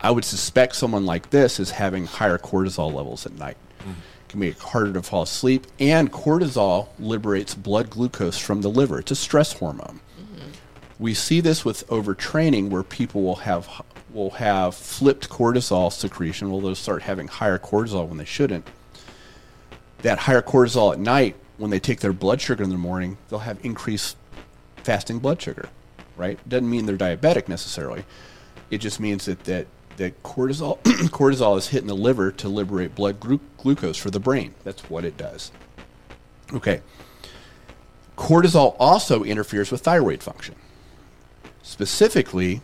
I 0.00 0.10
would 0.10 0.24
suspect 0.24 0.74
someone 0.74 1.06
like 1.06 1.30
this 1.30 1.60
is 1.60 1.70
having 1.70 2.06
higher 2.06 2.38
cortisol 2.38 2.92
levels 2.92 3.24
at 3.26 3.32
night. 3.32 3.56
Mm-hmm. 3.80 3.92
Can 4.28 4.40
make 4.40 4.56
it 4.56 4.62
harder 4.62 4.92
to 4.94 5.02
fall 5.02 5.22
asleep, 5.22 5.66
and 5.78 6.10
cortisol 6.10 6.88
liberates 6.98 7.54
blood 7.54 7.90
glucose 7.90 8.38
from 8.38 8.62
the 8.62 8.70
liver. 8.70 8.98
It's 8.98 9.10
a 9.10 9.16
stress 9.16 9.52
hormone. 9.52 10.00
Mm-hmm. 10.18 10.50
We 10.98 11.14
see 11.14 11.40
this 11.40 11.64
with 11.64 11.86
overtraining, 11.88 12.70
where 12.70 12.82
people 12.82 13.22
will 13.22 13.36
have 13.36 13.68
will 14.12 14.30
have 14.30 14.74
flipped 14.74 15.28
cortisol 15.30 15.92
secretion. 15.92 16.50
Well, 16.50 16.60
they'll 16.60 16.74
start 16.74 17.02
having 17.02 17.28
higher 17.28 17.58
cortisol 17.58 18.08
when 18.08 18.18
they 18.18 18.24
shouldn't 18.24 18.66
that 20.02 20.18
higher 20.18 20.42
cortisol 20.42 20.92
at 20.92 20.98
night, 20.98 21.36
when 21.58 21.70
they 21.70 21.80
take 21.80 22.00
their 22.00 22.12
blood 22.12 22.40
sugar 22.40 22.62
in 22.62 22.70
the 22.70 22.76
morning, 22.76 23.18
they'll 23.28 23.40
have 23.40 23.64
increased 23.64 24.16
fasting 24.76 25.18
blood 25.18 25.40
sugar, 25.40 25.68
right? 26.16 26.38
Doesn't 26.48 26.68
mean 26.68 26.86
they're 26.86 26.96
diabetic 26.96 27.48
necessarily. 27.48 28.04
It 28.70 28.78
just 28.78 29.00
means 29.00 29.26
that 29.26 29.44
that, 29.44 29.66
that 29.96 30.22
cortisol 30.22 30.82
cortisol 30.82 31.58
is 31.58 31.68
hitting 31.68 31.88
the 31.88 31.96
liver 31.96 32.32
to 32.32 32.48
liberate 32.48 32.94
blood 32.94 33.20
glu- 33.20 33.40
glucose 33.58 33.96
for 33.96 34.10
the 34.10 34.20
brain. 34.20 34.54
That's 34.64 34.88
what 34.88 35.04
it 35.04 35.16
does. 35.16 35.52
Okay. 36.52 36.80
Cortisol 38.16 38.76
also 38.78 39.24
interferes 39.24 39.70
with 39.70 39.82
thyroid 39.82 40.22
function. 40.22 40.54
Specifically, 41.62 42.60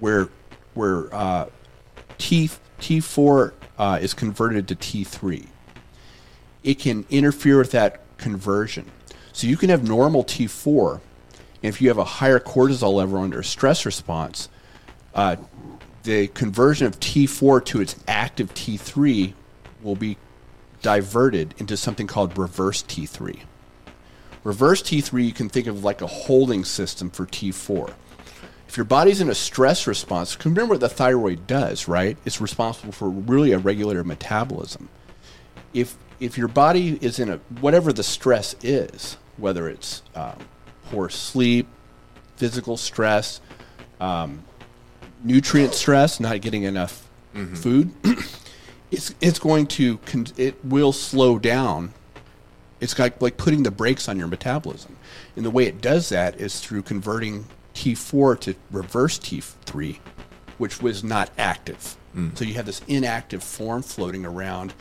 where 0.00 0.28
where 0.74 1.14
uh, 1.14 1.46
T 2.18 2.50
T4 2.80 3.52
uh, 3.78 3.98
is 4.00 4.14
converted 4.14 4.68
to 4.68 4.76
T3 4.76 5.46
it 6.66 6.80
can 6.80 7.06
interfere 7.08 7.56
with 7.58 7.70
that 7.70 8.00
conversion. 8.18 8.90
So 9.32 9.46
you 9.46 9.56
can 9.56 9.70
have 9.70 9.86
normal 9.86 10.24
T4, 10.24 10.94
and 10.94 11.00
if 11.62 11.80
you 11.80 11.88
have 11.88 11.96
a 11.96 12.04
higher 12.04 12.40
cortisol 12.40 12.94
level 12.94 13.18
under 13.18 13.42
stress 13.42 13.86
response, 13.86 14.48
uh, 15.14 15.36
the 16.02 16.26
conversion 16.28 16.86
of 16.86 16.98
T4 16.98 17.64
to 17.66 17.80
its 17.80 17.96
active 18.08 18.52
T3 18.52 19.32
will 19.82 19.94
be 19.94 20.18
diverted 20.82 21.54
into 21.58 21.76
something 21.76 22.08
called 22.08 22.36
reverse 22.36 22.82
T3. 22.82 23.40
Reverse 24.42 24.82
T3 24.82 25.24
you 25.24 25.32
can 25.32 25.48
think 25.48 25.68
of 25.68 25.84
like 25.84 26.02
a 26.02 26.06
holding 26.06 26.64
system 26.64 27.10
for 27.10 27.26
T4. 27.26 27.92
If 28.68 28.76
your 28.76 28.84
body's 28.84 29.20
in 29.20 29.30
a 29.30 29.34
stress 29.34 29.86
response, 29.86 30.36
remember 30.44 30.74
what 30.74 30.80
the 30.80 30.88
thyroid 30.88 31.46
does, 31.46 31.86
right? 31.86 32.16
It's 32.24 32.40
responsible 32.40 32.92
for 32.92 33.08
really 33.08 33.52
a 33.52 33.58
regulator 33.58 34.02
metabolism 34.02 34.88
if 35.76 35.96
if 36.20 36.38
your 36.38 36.48
body 36.48 36.98
is 37.00 37.18
in 37.18 37.28
a 37.28 37.36
whatever 37.60 37.92
the 37.92 38.02
stress 38.02 38.54
is, 38.62 39.16
whether 39.36 39.68
it's 39.68 40.02
um, 40.14 40.38
poor 40.86 41.08
sleep, 41.08 41.66
physical 42.36 42.76
stress, 42.76 43.40
um, 44.00 44.42
nutrient 45.22 45.74
stress, 45.74 46.20
not 46.20 46.40
getting 46.40 46.62
enough 46.62 47.08
food, 47.54 47.92
it's 48.90 49.14
it's 49.20 49.38
going 49.38 49.66
to 49.66 49.98
con- 49.98 50.26
it 50.36 50.64
will 50.64 50.92
slow 50.92 51.38
down. 51.38 51.92
It's 52.80 52.98
like 52.98 53.20
like 53.20 53.36
putting 53.36 53.62
the 53.62 53.70
brakes 53.70 54.08
on 54.08 54.18
your 54.18 54.28
metabolism, 54.28 54.96
and 55.34 55.44
the 55.44 55.50
way 55.50 55.66
it 55.66 55.80
does 55.80 56.08
that 56.08 56.40
is 56.40 56.60
through 56.60 56.82
converting 56.82 57.46
T4 57.74 58.40
to 58.40 58.54
reverse 58.70 59.18
T3, 59.18 59.98
which 60.56 60.80
was 60.80 61.04
not 61.04 61.30
active. 61.36 61.96
So 62.34 62.46
you 62.46 62.54
have 62.54 62.64
this 62.64 62.80
inactive 62.88 63.42
form 63.44 63.82
floating 63.82 64.24
around 64.24 64.72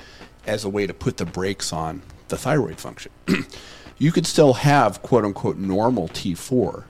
as 0.47 0.63
a 0.63 0.69
way 0.69 0.87
to 0.87 0.93
put 0.93 1.17
the 1.17 1.25
brakes 1.25 1.73
on 1.73 2.01
the 2.27 2.37
thyroid 2.37 2.79
function. 2.79 3.11
you 3.97 4.11
could 4.11 4.25
still 4.25 4.53
have 4.53 5.01
quote 5.01 5.25
unquote 5.25 5.57
normal 5.57 6.07
T4, 6.09 6.83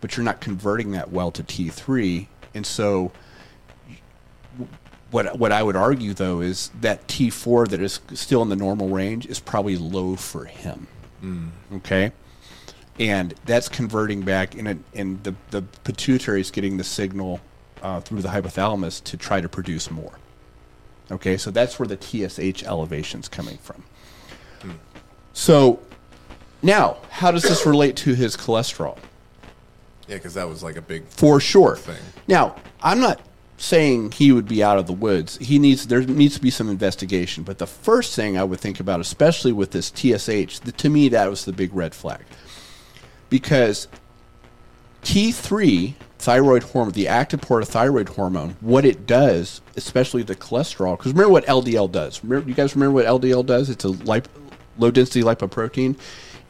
but 0.00 0.16
you're 0.16 0.24
not 0.24 0.40
converting 0.40 0.92
that 0.92 1.10
well 1.10 1.30
to 1.30 1.42
T3. 1.42 2.26
And 2.54 2.66
so 2.66 3.12
what 5.10 5.38
what 5.38 5.52
I 5.52 5.62
would 5.62 5.76
argue 5.76 6.14
though 6.14 6.40
is 6.40 6.70
that 6.80 7.06
T4 7.08 7.68
that 7.68 7.80
is 7.80 8.00
still 8.14 8.42
in 8.42 8.48
the 8.48 8.56
normal 8.56 8.88
range 8.88 9.26
is 9.26 9.40
probably 9.40 9.76
low 9.76 10.16
for 10.16 10.46
him. 10.46 10.86
Okay? 11.76 12.12
And 12.98 13.34
that's 13.44 13.68
converting 13.68 14.22
back 14.22 14.54
in 14.54 14.66
a, 14.66 14.78
and 14.94 15.22
the 15.22 15.34
the 15.50 15.62
pituitary 15.62 16.40
is 16.40 16.50
getting 16.50 16.76
the 16.76 16.84
signal 16.84 17.40
uh, 17.82 18.00
through 18.00 18.22
the 18.22 18.28
hypothalamus 18.28 19.02
to 19.04 19.16
try 19.16 19.40
to 19.40 19.48
produce 19.48 19.90
more. 19.90 20.18
Okay, 21.10 21.36
so 21.36 21.50
that's 21.50 21.78
where 21.78 21.86
the 21.86 21.96
TSH 21.96 22.64
elevation's 22.64 23.28
coming 23.28 23.58
from. 23.58 23.84
Hmm. 24.60 24.72
So 25.32 25.80
now, 26.62 26.96
how 27.10 27.30
does 27.30 27.42
this 27.42 27.64
relate 27.66 27.96
to 27.98 28.14
his 28.14 28.36
cholesterol? 28.36 28.98
Yeah, 30.08 30.16
because 30.16 30.34
that 30.34 30.48
was 30.48 30.62
like 30.62 30.76
a 30.76 30.82
big. 30.82 31.06
For 31.06 31.40
sure. 31.40 31.76
Thing. 31.76 31.96
Now, 32.28 32.56
I'm 32.82 33.00
not 33.00 33.20
saying 33.58 34.12
he 34.12 34.32
would 34.32 34.46
be 34.46 34.62
out 34.62 34.78
of 34.78 34.86
the 34.86 34.92
woods. 34.92 35.38
He 35.38 35.58
needs 35.58 35.86
there 35.86 36.02
needs 36.02 36.34
to 36.34 36.42
be 36.42 36.50
some 36.50 36.68
investigation. 36.68 37.44
But 37.44 37.58
the 37.58 37.66
first 37.66 38.14
thing 38.14 38.36
I 38.36 38.44
would 38.44 38.60
think 38.60 38.80
about, 38.80 39.00
especially 39.00 39.52
with 39.52 39.70
this 39.70 39.86
TSH, 39.88 40.60
the, 40.60 40.72
to 40.76 40.90
me 40.90 41.08
that 41.10 41.28
was 41.30 41.44
the 41.44 41.52
big 41.52 41.74
red 41.74 41.94
flag, 41.94 42.24
because 43.30 43.88
T3 45.06 45.94
thyroid 46.18 46.64
hormone, 46.64 46.92
the 46.92 47.06
active 47.06 47.40
part 47.40 47.62
of 47.62 47.68
thyroid 47.68 48.08
hormone, 48.08 48.56
what 48.60 48.84
it 48.84 49.06
does, 49.06 49.60
especially 49.76 50.24
the 50.24 50.34
cholesterol, 50.34 50.98
because 50.98 51.12
remember 51.12 51.30
what 51.32 51.46
LDL 51.46 51.92
does. 51.92 52.24
Remember, 52.24 52.48
you 52.48 52.56
guys 52.56 52.74
remember 52.74 52.92
what 52.94 53.06
LDL 53.06 53.46
does? 53.46 53.70
It's 53.70 53.84
a 53.84 53.88
lip, 53.90 54.26
low 54.78 54.90
density 54.90 55.22
lipoprotein. 55.22 55.96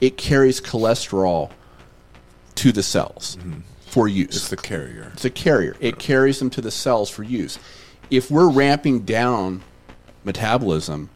It 0.01 0.17
carries 0.17 0.59
cholesterol 0.59 1.51
to 2.55 2.73
the 2.73 2.83
cells 2.83 3.37
mm-hmm. 3.37 3.61
for 3.81 4.09
use. 4.09 4.35
It's 4.35 4.49
the 4.49 4.57
carrier. 4.57 5.11
It's 5.13 5.27
a 5.27 5.31
carrier. 5.31 5.77
It 5.79 5.99
carries 5.99 6.39
them 6.39 6.49
to 6.51 6.63
the 6.63 6.71
cells 6.71 7.11
for 7.11 7.25
use. 7.25 7.59
If 8.11 8.31
we're 8.31 8.49
ramping 8.49 9.01
down 9.01 9.65
metabolism, 10.25 11.11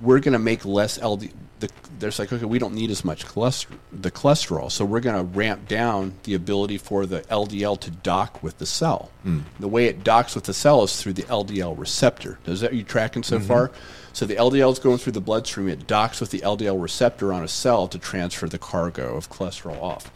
we're 0.00 0.20
going 0.20 0.32
to 0.32 0.38
make 0.38 0.64
less 0.64 0.98
LD. 1.02 1.32
The, 1.60 1.70
there's 1.98 2.18
like, 2.18 2.32
okay, 2.32 2.44
we 2.44 2.58
don't 2.58 2.74
need 2.74 2.90
as 2.90 3.04
much 3.04 3.26
cholesterol, 3.26 3.76
the 3.92 4.10
cholesterol, 4.10 4.70
so 4.70 4.84
we're 4.84 5.00
going 5.00 5.16
to 5.16 5.38
ramp 5.38 5.68
down 5.68 6.14
the 6.24 6.34
ability 6.34 6.78
for 6.78 7.06
the 7.06 7.20
LDL 7.22 7.78
to 7.80 7.90
dock 7.90 8.42
with 8.42 8.58
the 8.58 8.66
cell. 8.66 9.10
Hmm. 9.22 9.40
The 9.58 9.68
way 9.68 9.86
it 9.86 10.02
docks 10.02 10.34
with 10.34 10.44
the 10.44 10.54
cell 10.54 10.82
is 10.82 11.00
through 11.00 11.12
the 11.12 11.24
LDL 11.24 11.78
receptor. 11.78 12.38
Does 12.44 12.60
that 12.62 12.72
you 12.72 12.82
tracking 12.82 13.22
so 13.22 13.36
mm-hmm. 13.38 13.46
far? 13.46 13.70
So 14.12 14.26
the 14.26 14.36
LDL 14.36 14.72
is 14.72 14.78
going 14.78 14.98
through 14.98 15.12
the 15.12 15.20
bloodstream. 15.20 15.68
It 15.68 15.86
docks 15.86 16.20
with 16.20 16.30
the 16.30 16.40
LDL 16.40 16.82
receptor 16.82 17.32
on 17.32 17.44
a 17.44 17.48
cell 17.48 17.86
to 17.88 17.98
transfer 17.98 18.48
the 18.48 18.58
cargo 18.58 19.16
of 19.16 19.30
cholesterol 19.30 19.80
off 19.80 20.10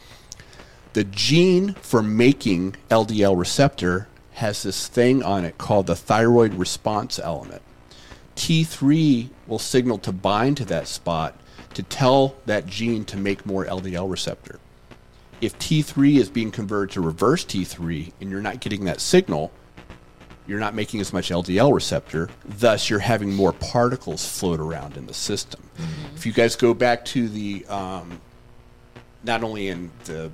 the 0.95 1.05
gene 1.05 1.75
for 1.75 2.03
making 2.03 2.77
LDL 2.89 3.37
receptor 3.37 4.09
has 4.35 4.63
this 4.63 4.89
thing 4.89 5.23
on 5.23 5.45
it 5.45 5.59
called 5.59 5.87
the 5.87 5.97
thyroid 5.97 6.55
response 6.55 7.19
element. 7.19 7.63
T3 8.37 9.29
will 9.47 9.59
signal 9.59 9.99
to 9.99 10.13
bind 10.13 10.57
to 10.59 10.65
that 10.67 10.89
spot 10.89 11.39
to 11.75 11.83
tell 11.83 12.37
that 12.47 12.67
gene 12.67 13.05
to 13.07 13.17
make 13.17 13.45
more 13.45 13.65
LDL 13.65 14.11
receptor. 14.11 14.59
If 15.41 15.59
T3 15.59 16.17
is 16.17 16.31
being 16.31 16.51
converted 16.51 16.95
to 16.95 17.01
reverse 17.01 17.45
T3 17.45 18.13
and 18.21 18.31
you're 18.31 18.41
not 18.41 18.61
getting 18.61 18.85
that 18.85 19.01
signal, 19.01 19.53
you're 20.47 20.61
not 20.61 20.75
making 20.75 21.01
as 21.01 21.13
much 21.13 21.31
LDL 21.31 21.73
receptor, 21.73 22.29
thus 22.45 22.91
you're 22.91 22.99
having 22.99 23.33
more 23.33 23.53
particles 23.53 24.27
float 24.27 24.61
around 24.61 24.97
in 24.97 25.07
the 25.07 25.15
system. 25.15 25.63
If 26.15 26.27
you 26.27 26.33
guys 26.33 26.57
go 26.57 26.75
back 26.75 27.05
to 27.07 27.29
the 27.29 27.65
um, 27.67 28.21
not 29.23 29.43
only 29.43 29.69
in 29.69 29.91
the 30.05 30.31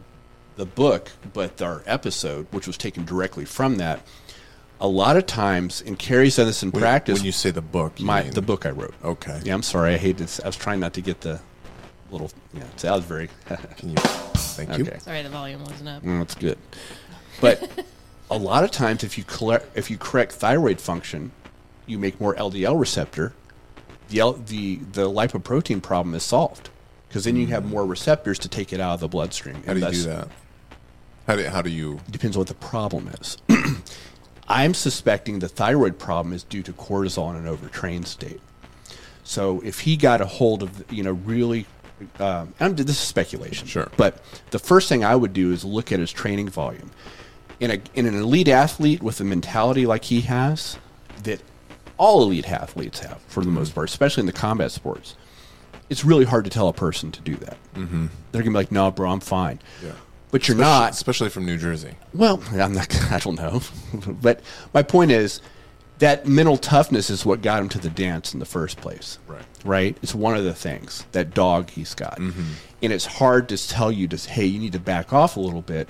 the 0.57 0.67
book 0.67 1.11
but 1.33 1.63
our 1.63 1.83
episode, 1.87 2.47
which 2.51 2.67
was 2.67 2.77
taken 2.77 3.05
directly 3.05 3.45
from 3.45 3.77
that, 3.77 4.01
a 4.81 4.89
lot 4.89 5.17
of 5.17 5.27
times, 5.27 5.83
and 5.87 5.99
Carrie's 5.99 6.37
done 6.37 6.47
this 6.47 6.63
in 6.63 6.71
When- 6.71 6.81
practice. 6.81 7.19
When 7.19 7.27
you 7.27 7.33
say 7.33 7.51
the 7.51 7.61
book, 7.61 8.01
you 8.01 8.07
my 8.07 8.23
mean- 8.23 8.33
the 8.33 8.43
book 8.43 8.65
I 8.67 8.71
wrote. 8.71 8.95
Okay. 9.05 9.41
Yeah, 9.45 9.55
I'm 9.55 9.63
sorry. 9.63 9.95
I 9.95 9.99
hate 9.99 10.17
this. 10.17 10.41
I 10.43 10.47
was 10.47 10.57
trying 10.57 10.81
not 10.81 10.95
to 10.95 11.01
get 11.01 11.21
the 11.21 11.41
little. 12.11 12.31
Yeah, 12.55 12.63
so 12.77 12.89
that 12.89 12.97
was 12.97 13.05
very. 13.05 13.29
Can 13.77 13.91
you? 13.91 13.97
Thank 13.97 14.79
you. 14.79 14.85
okay. 14.85 14.99
Sorry, 15.01 15.23
the 15.23 15.29
volume 15.29 15.65
wasn't 15.65 15.89
up. 15.89 16.03
Mm, 16.03 16.19
that's 16.21 16.35
good. 16.35 16.59
But 17.41 17.85
a 18.31 18.37
lot 18.37 18.65
of 18.65 18.71
times, 18.71 19.05
if 19.05 19.17
you 19.19 19.25
collect, 19.25 19.77
if 19.77 19.91
you 19.91 19.99
correct 19.99 20.33
thyroid 20.33 20.81
function, 20.81 21.33
you 21.87 21.99
make 21.99 22.21
more 22.21 22.35
LDL 22.35 22.79
receptor. 22.79 23.35
The 24.09 24.19
L, 24.21 24.33
the 24.33 24.77
the 24.77 25.09
lipoprotein 25.09 25.83
problem 25.83 26.15
is 26.15 26.23
solved 26.25 26.71
because 27.09 27.25
then 27.25 27.37
you 27.37 27.47
have 27.49 27.65
more 27.65 27.87
receptors 27.87 28.39
to 28.41 28.49
take 28.49 28.73
it 28.73 28.81
out 28.81 28.95
of 28.95 29.01
the 29.01 29.09
bloodstream. 29.09 29.63
How 29.65 29.75
do 29.75 29.81
you 29.81 29.91
do 29.91 30.03
that? 30.05 30.29
How 31.27 31.37
do, 31.37 31.45
how 31.49 31.63
do 31.63 31.71
you? 31.71 32.01
Depends 32.11 32.37
on 32.37 32.41
what 32.41 32.49
the 32.49 32.55
problem 32.55 33.09
is. 33.21 33.37
I'm 34.51 34.75
suspecting 34.75 35.39
the 35.39 35.49
thyroid 35.49 35.99
problem 35.99 36.35
is 36.35 36.43
due 36.43 36.63
to 36.65 36.73
cortisol 36.73 37.31
in 37.31 37.37
an 37.37 37.47
overtrained 37.47 38.09
state. 38.09 38.41
So 39.23 39.61
if 39.65 39.81
he 39.81 39.97
got 39.97 40.21
a 40.21 40.27
hold 40.27 40.65
of, 40.65 40.93
you 40.93 41.05
know, 41.05 41.13
really, 41.13 41.67
um, 42.19 42.53
I'm, 42.59 42.75
this 42.75 42.89
is 42.89 42.99
speculation. 42.99 43.69
Sure. 43.69 43.89
But 43.97 44.21
the 44.51 44.59
first 44.59 44.89
thing 44.89 45.05
I 45.05 45.15
would 45.15 45.33
do 45.33 45.53
is 45.53 45.65
look 45.65 45.93
at 45.93 46.01
his 46.01 46.11
training 46.11 46.49
volume. 46.49 46.91
In, 47.61 47.71
a, 47.71 47.81
in 47.95 48.07
an 48.07 48.15
elite 48.15 48.49
athlete 48.49 49.03
with 49.03 49.21
a 49.21 49.25
mentality 49.25 49.87
like 49.87 50.05
he 50.05 50.23
has, 50.23 50.79
that 51.23 51.41
all 51.97 52.23
elite 52.23 52.51
athletes 52.51 52.99
have 53.01 53.21
for 53.29 53.45
the 53.45 53.51
most 53.51 53.73
part, 53.73 53.89
especially 53.89 54.23
in 54.23 54.27
the 54.27 54.33
combat 54.33 54.73
sports, 54.73 55.15
it's 55.91 56.05
really 56.05 56.25
hard 56.25 56.45
to 56.45 56.51
tell 56.51 56.67
a 56.67 56.73
person 56.73 57.13
to 57.13 57.21
do 57.21 57.37
that. 57.37 57.57
Mm-hmm. 57.75 58.07
They're 58.33 58.43
gonna 58.43 58.53
be 58.53 58.57
like, 58.57 58.73
"No, 58.73 58.91
bro, 58.91 59.11
I'm 59.11 59.21
fine." 59.21 59.59
Yeah. 59.85 59.93
But 60.31 60.47
you're 60.47 60.55
Especially- 60.57 60.61
not. 60.81 60.93
especially 60.93 61.29
from 61.31 61.47
New 61.47 61.57
Jersey. 61.57 61.95
Well, 62.15 62.43
I'm 62.53 62.73
not. 62.73 62.95
I 63.13 63.19
don't 63.19 63.37
know, 63.37 63.61
but 64.23 64.41
my 64.73 64.83
point 64.83 65.11
is 65.11 65.41
that 65.99 66.27
mental 66.27 66.57
toughness 66.57 67.11
is 67.11 67.27
what 67.27 67.43
got 67.43 67.61
him 67.61 67.69
to 67.71 67.79
the 67.79 67.91
dance 67.91 68.33
in 68.33 68.41
the 68.41 68.47
first 68.47 68.79
place. 68.81 69.19
Right. 69.27 69.43
Right. 69.65 69.97
It's 70.03 70.15
one 70.15 70.35
of 70.37 70.45
the 70.45 70.55
things 70.55 71.05
that 71.13 71.35
dog 71.35 71.71
he's 71.71 71.95
got, 71.95 72.19
Mm-hmm. 72.19 72.43
and 72.83 72.93
it's 72.93 73.05
hard 73.07 73.49
to 73.51 73.69
tell 73.69 73.91
you 73.93 74.09
to 74.09 74.17
hey, 74.31 74.47
you 74.47 74.59
need 74.59 74.73
to 74.73 74.79
back 74.81 75.13
off 75.13 75.37
a 75.37 75.41
little 75.41 75.63
bit. 75.63 75.89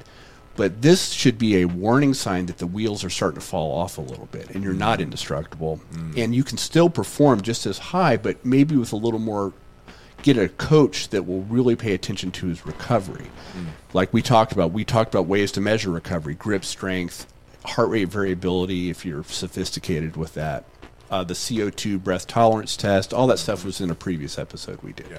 But 0.56 0.82
this 0.82 1.10
should 1.10 1.38
be 1.38 1.62
a 1.62 1.64
warning 1.66 2.12
sign 2.12 2.46
that 2.46 2.58
the 2.58 2.66
wheels 2.66 3.04
are 3.04 3.08
starting 3.08 3.40
to 3.40 3.46
fall 3.46 3.72
off 3.78 3.96
a 3.98 4.00
little 4.02 4.26
bit, 4.32 4.50
and 4.50 4.62
you're 4.64 4.74
not 4.74 4.98
Mm. 4.98 5.02
indestructible, 5.04 5.80
and 6.16 6.34
you 6.34 6.42
can 6.44 6.58
still 6.58 6.90
perform 6.90 7.40
just 7.40 7.64
as 7.66 7.78
high, 7.78 8.16
but 8.16 8.44
maybe 8.44 8.76
with 8.76 8.92
a 8.92 8.96
little 8.96 9.20
more 9.20 9.52
get 10.22 10.36
a 10.36 10.48
coach 10.48 11.08
that 11.08 11.26
will 11.26 11.42
really 11.42 11.76
pay 11.76 11.94
attention 11.94 12.30
to 12.32 12.46
his 12.46 12.66
recovery. 12.66 13.26
Like 13.92 14.12
we 14.12 14.22
talked 14.22 14.52
about, 14.52 14.72
we 14.72 14.84
talked 14.84 15.14
about 15.14 15.26
ways 15.26 15.52
to 15.52 15.60
measure 15.60 15.90
recovery, 15.90 16.34
grip 16.34 16.64
strength, 16.64 17.26
heart 17.64 17.88
rate 17.88 18.08
variability, 18.08 18.90
if 18.90 19.04
you're 19.04 19.24
sophisticated 19.24 20.16
with 20.16 20.34
that. 20.34 20.64
Uh, 21.10 21.24
the 21.24 21.34
CO2 21.34 22.02
breath 22.02 22.26
tolerance 22.26 22.76
test, 22.76 23.12
all 23.12 23.26
that 23.26 23.38
stuff 23.38 23.64
was 23.64 23.80
in 23.80 23.90
a 23.90 23.94
previous 23.94 24.38
episode 24.38 24.80
we 24.82 24.92
did. 24.92 25.06
Yeah. 25.10 25.18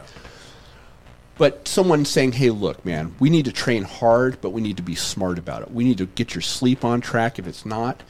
But 1.38 1.68
someone 1.68 2.06
saying, 2.06 2.34
hey, 2.34 2.50
look, 2.52 2.86
man, 2.86 3.16
we 3.20 3.30
need 3.30 3.46
to 3.46 3.52
train 3.52 3.84
hard, 3.84 4.40
but 4.42 4.52
we 4.52 4.62
need 4.62 4.78
to 4.78 4.84
be 4.84 4.96
smart 4.96 5.40
about 5.40 5.64
it. 5.64 5.72
We 5.72 5.84
need 5.84 5.98
to 5.98 6.06
get 6.06 6.36
your 6.36 6.42
sleep 6.42 6.86
on 6.86 7.02
track 7.02 7.40
if 7.40 7.48
it's 7.48 7.66
not. 7.66 8.04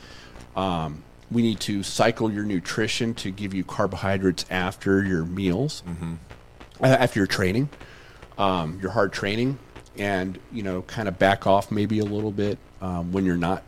Um, 0.55 1.03
we 1.31 1.41
need 1.41 1.59
to 1.61 1.81
cycle 1.81 2.29
your 2.31 2.43
nutrition 2.43 3.13
to 3.15 3.31
give 3.31 3.53
you 3.53 3.63
carbohydrates 3.63 4.45
after 4.49 5.03
your 5.03 5.23
meals, 5.23 5.81
uh, 5.87 6.30
after 6.81 7.19
your 7.19 7.27
training, 7.27 7.69
um, 8.37 8.79
your 8.81 8.91
hard 8.91 9.13
training, 9.13 9.59
and 9.97 10.39
you 10.51 10.63
know, 10.63 10.81
kind 10.83 11.07
of 11.07 11.19
back 11.19 11.45
off 11.45 11.71
maybe 11.71 11.99
a 11.99 12.05
little 12.05 12.31
bit 12.31 12.57
um, 12.81 13.11
when 13.11 13.25
you're 13.25 13.37
not 13.37 13.63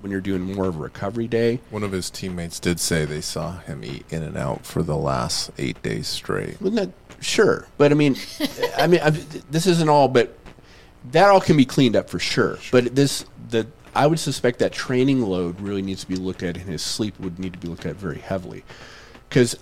when 0.00 0.12
you're 0.12 0.20
doing 0.20 0.42
more 0.54 0.66
of 0.66 0.76
a 0.76 0.78
recovery 0.78 1.26
day. 1.26 1.60
One 1.70 1.82
of 1.82 1.92
his 1.92 2.08
teammates 2.10 2.60
did 2.60 2.78
say 2.78 3.04
they 3.04 3.20
saw 3.20 3.58
him 3.58 3.84
eat 3.84 4.04
In-N-Out 4.10 4.64
for 4.64 4.82
the 4.84 4.96
last 4.96 5.50
eight 5.58 5.82
days 5.82 6.06
straight. 6.06 6.60
Well, 6.60 6.70
not 6.70 6.90
that 7.08 7.24
sure, 7.24 7.66
but 7.78 7.90
I 7.90 7.94
mean, 7.96 8.16
I 8.76 8.86
mean, 8.86 9.00
I, 9.02 9.10
this 9.10 9.66
isn't 9.66 9.88
all, 9.88 10.06
but 10.06 10.38
that 11.10 11.28
all 11.28 11.40
can 11.40 11.56
be 11.56 11.64
cleaned 11.64 11.96
up 11.96 12.08
for 12.08 12.20
sure. 12.20 12.58
But 12.70 12.94
this, 12.94 13.24
the 13.50 13.66
I 13.94 14.06
would 14.06 14.20
suspect 14.20 14.60
that 14.60 14.70
training 14.70 15.22
load 15.22 15.60
really 15.60 15.82
needs 15.82 16.02
to 16.02 16.08
be 16.08 16.14
looked 16.14 16.44
at, 16.44 16.56
and 16.56 16.66
his 16.66 16.82
sleep 16.82 17.18
would 17.18 17.40
need 17.40 17.54
to 17.54 17.58
be 17.58 17.66
looked 17.66 17.86
at 17.86 17.96
very 17.96 18.18
heavily, 18.18 18.62
because 19.28 19.58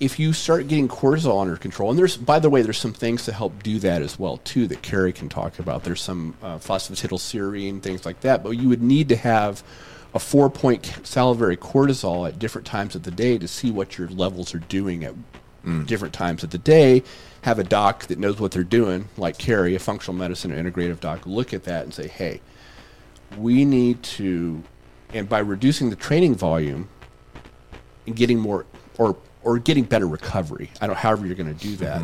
if 0.00 0.18
you 0.18 0.32
start 0.32 0.66
getting 0.66 0.88
cortisol 0.88 1.40
under 1.42 1.56
control, 1.56 1.90
and 1.90 1.98
there's 1.98 2.16
by 2.16 2.38
the 2.38 2.50
way, 2.50 2.62
there's 2.62 2.78
some 2.78 2.94
things 2.94 3.24
to 3.26 3.32
help 3.32 3.62
do 3.62 3.78
that 3.80 4.02
as 4.02 4.18
well 4.18 4.38
too 4.38 4.66
that 4.68 4.82
Carrie 4.82 5.12
can 5.12 5.28
talk 5.28 5.58
about. 5.58 5.84
There's 5.84 6.00
some 6.02 6.34
uh, 6.42 6.58
phosphatidylserine 6.58 7.82
things 7.82 8.06
like 8.06 8.20
that, 8.20 8.42
but 8.42 8.50
you 8.50 8.68
would 8.70 8.82
need 8.82 9.10
to 9.10 9.16
have 9.16 9.62
a 10.14 10.18
four 10.18 10.50
point 10.50 11.00
salivary 11.04 11.56
cortisol 11.56 12.26
at 12.26 12.38
different 12.38 12.66
times 12.66 12.94
of 12.94 13.02
the 13.02 13.10
day 13.10 13.38
to 13.38 13.46
see 13.46 13.70
what 13.70 13.98
your 13.98 14.08
levels 14.08 14.54
are 14.54 14.58
doing 14.60 15.04
at 15.04 15.14
different 15.86 16.14
times 16.14 16.42
of 16.42 16.50
the 16.50 16.58
day. 16.58 17.02
Have 17.42 17.58
a 17.58 17.64
doc 17.64 18.06
that 18.06 18.18
knows 18.18 18.40
what 18.40 18.52
they're 18.52 18.64
doing, 18.64 19.08
like 19.16 19.38
Carrie, 19.38 19.74
a 19.74 19.78
functional 19.78 20.18
medicine 20.18 20.52
or 20.52 20.62
integrative 20.62 21.00
doc, 21.00 21.26
look 21.26 21.54
at 21.54 21.64
that 21.64 21.84
and 21.84 21.94
say, 21.94 22.08
hey, 22.08 22.40
we 23.36 23.64
need 23.64 24.02
to, 24.02 24.62
and 25.14 25.28
by 25.28 25.38
reducing 25.38 25.90
the 25.90 25.96
training 25.96 26.34
volume 26.34 26.88
and 28.06 28.16
getting 28.16 28.38
more 28.38 28.66
or 28.98 29.16
or 29.42 29.58
getting 29.58 29.84
better 29.84 30.06
recovery, 30.06 30.70
I 30.80 30.86
don't 30.86 30.96
however 30.96 31.26
you're 31.26 31.36
going 31.36 31.54
to 31.54 31.66
do 31.66 31.76
that, 31.76 32.02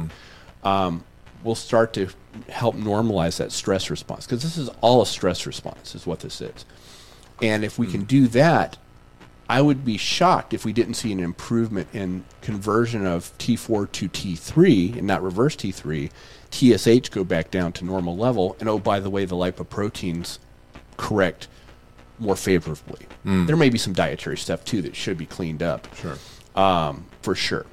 um, 0.64 1.04
we'll 1.44 1.54
start 1.54 1.92
to 1.94 2.08
help 2.48 2.74
normalize 2.76 3.36
that 3.38 3.52
stress 3.52 3.90
response 3.90 4.26
because 4.26 4.42
this 4.42 4.56
is 4.58 4.68
all 4.80 5.02
a 5.02 5.06
stress 5.06 5.46
response, 5.46 5.94
is 5.94 6.06
what 6.06 6.20
this 6.20 6.40
is. 6.40 6.64
And 7.42 7.64
if 7.64 7.78
we 7.78 7.86
can 7.86 8.04
do 8.04 8.26
that, 8.28 8.78
I 9.48 9.60
would 9.60 9.84
be 9.84 9.96
shocked 9.96 10.54
if 10.54 10.64
we 10.64 10.72
didn't 10.72 10.94
see 10.94 11.12
an 11.12 11.20
improvement 11.20 11.86
in 11.92 12.24
conversion 12.40 13.06
of 13.06 13.36
T4 13.38 13.92
to 13.92 14.08
T3 14.08 14.96
and 14.98 15.06
not 15.06 15.22
reverse 15.22 15.54
T3, 15.54 16.10
TSH 16.50 17.10
go 17.10 17.22
back 17.22 17.50
down 17.50 17.72
to 17.72 17.84
normal 17.84 18.16
level, 18.16 18.56
and 18.58 18.68
oh, 18.68 18.78
by 18.78 18.98
the 18.98 19.10
way, 19.10 19.24
the 19.24 19.36
lipoproteins 19.36 20.38
correct 20.96 21.46
more 22.18 22.34
favorably. 22.34 23.06
There 23.24 23.56
may 23.56 23.68
be 23.68 23.78
some 23.78 23.92
dietary 23.92 24.38
stuff 24.38 24.64
too 24.64 24.80
that 24.82 24.96
should 24.96 25.18
be 25.18 25.26
cleaned 25.26 25.62
up 25.62 25.86
Sure. 25.96 26.16
um, 26.54 27.04
for 27.26 27.34
sure. 27.34 27.66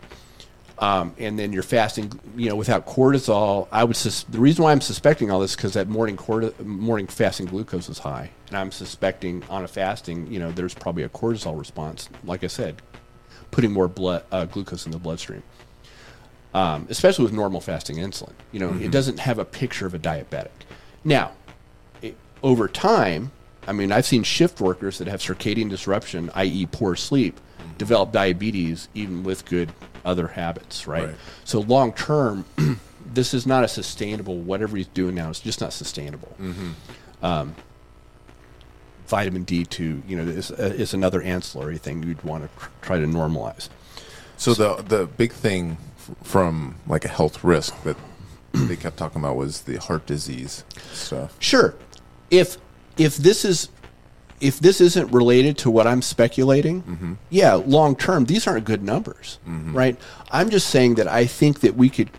Um, 0.79 1.13
and 1.19 1.37
then 1.37 1.53
you're 1.53 1.61
fasting, 1.61 2.19
you 2.35 2.49
know, 2.49 2.55
without 2.55 2.87
cortisol. 2.87 3.67
I 3.71 3.83
would 3.83 3.95
sus- 3.95 4.23
the 4.23 4.39
reason 4.39 4.63
why 4.63 4.71
I'm 4.71 4.81
suspecting 4.81 5.29
all 5.29 5.39
this 5.39 5.55
because 5.55 5.73
that 5.73 5.87
morning 5.87 6.17
corti- 6.17 6.55
morning 6.63 7.05
fasting 7.05 7.45
glucose 7.45 7.87
is 7.87 7.99
high, 7.99 8.31
and 8.47 8.57
I'm 8.57 8.71
suspecting 8.71 9.43
on 9.51 9.63
a 9.63 9.67
fasting, 9.67 10.25
you 10.25 10.39
know, 10.39 10.51
there's 10.51 10.73
probably 10.73 11.03
a 11.03 11.09
cortisol 11.09 11.55
response. 11.59 12.09
Like 12.23 12.43
I 12.43 12.47
said, 12.47 12.81
putting 13.51 13.71
more 13.71 13.87
blood 13.87 14.23
uh, 14.31 14.45
glucose 14.45 14.87
in 14.87 14.91
the 14.91 14.97
bloodstream, 14.97 15.43
um, 16.55 16.87
especially 16.89 17.25
with 17.25 17.33
normal 17.33 17.61
fasting 17.61 17.97
insulin. 17.97 18.33
You 18.51 18.59
know, 18.59 18.73
it 18.81 18.89
doesn't 18.91 19.19
have 19.19 19.37
a 19.37 19.45
picture 19.45 19.85
of 19.85 19.93
a 19.93 19.99
diabetic. 19.99 20.65
Now, 21.03 21.33
it, 22.01 22.17
over 22.41 22.67
time, 22.67 23.31
I 23.67 23.71
mean, 23.71 23.91
I've 23.91 24.07
seen 24.07 24.23
shift 24.23 24.59
workers 24.59 24.97
that 24.97 25.07
have 25.07 25.21
circadian 25.21 25.69
disruption, 25.69 26.31
i.e., 26.33 26.65
poor 26.65 26.95
sleep, 26.95 27.39
develop 27.83 28.13
diabetes 28.13 28.87
even 28.93 29.23
with 29.23 29.43
good 29.45 29.73
other 30.05 30.27
habits, 30.27 30.87
right? 30.87 31.07
Right. 31.07 31.15
So 31.43 31.59
long 31.59 31.91
term, 31.91 32.45
this 33.05 33.33
is 33.33 33.45
not 33.45 33.63
a 33.65 33.67
sustainable. 33.67 34.37
Whatever 34.37 34.77
he's 34.77 34.87
doing 34.87 35.15
now 35.15 35.29
is 35.29 35.39
just 35.41 35.59
not 35.59 35.73
sustainable. 35.73 36.33
Um, 37.21 37.55
vitamin 39.07 39.43
D 39.43 39.65
two, 39.65 40.01
you 40.07 40.15
know, 40.15 40.23
is, 40.23 40.49
uh, 40.51 40.55
is 40.77 40.93
another 40.93 41.21
ancillary 41.21 41.77
thing 41.77 42.03
you'd 42.03 42.23
want 42.23 42.43
to 42.43 42.67
try 42.81 42.99
to 42.99 43.05
normalize. 43.05 43.67
So 44.37 44.53
the 44.53 44.81
the 44.81 45.05
big 45.05 45.33
thing 45.33 45.77
f- 45.97 46.15
from 46.23 46.75
like 46.87 47.03
a 47.05 47.09
health 47.09 47.43
risk 47.43 47.83
that 47.83 47.97
they 48.53 48.75
kept 48.77 48.97
talking 48.97 49.21
about 49.21 49.35
was 49.35 49.61
the 49.61 49.75
heart 49.77 50.05
disease 50.05 50.63
stuff. 50.93 51.35
Sure. 51.39 51.75
If 52.31 52.57
if 52.97 53.17
this 53.17 53.43
is 53.43 53.69
if 54.39 54.59
this 54.59 54.81
isn't 54.81 55.11
related 55.11 55.57
to 55.59 55.71
what 55.71 55.87
I'm 55.87 56.01
speculating, 56.01 56.83
mm-hmm. 56.83 57.13
yeah, 57.29 57.53
long 57.53 57.95
term 57.95 58.25
these 58.25 58.47
aren't 58.47 58.65
good 58.65 58.83
numbers, 58.83 59.39
mm-hmm. 59.47 59.75
right? 59.75 59.97
I'm 60.31 60.49
just 60.49 60.69
saying 60.69 60.95
that 60.95 61.07
I 61.07 61.25
think 61.25 61.61
that 61.61 61.75
we 61.75 61.89
could 61.89 62.09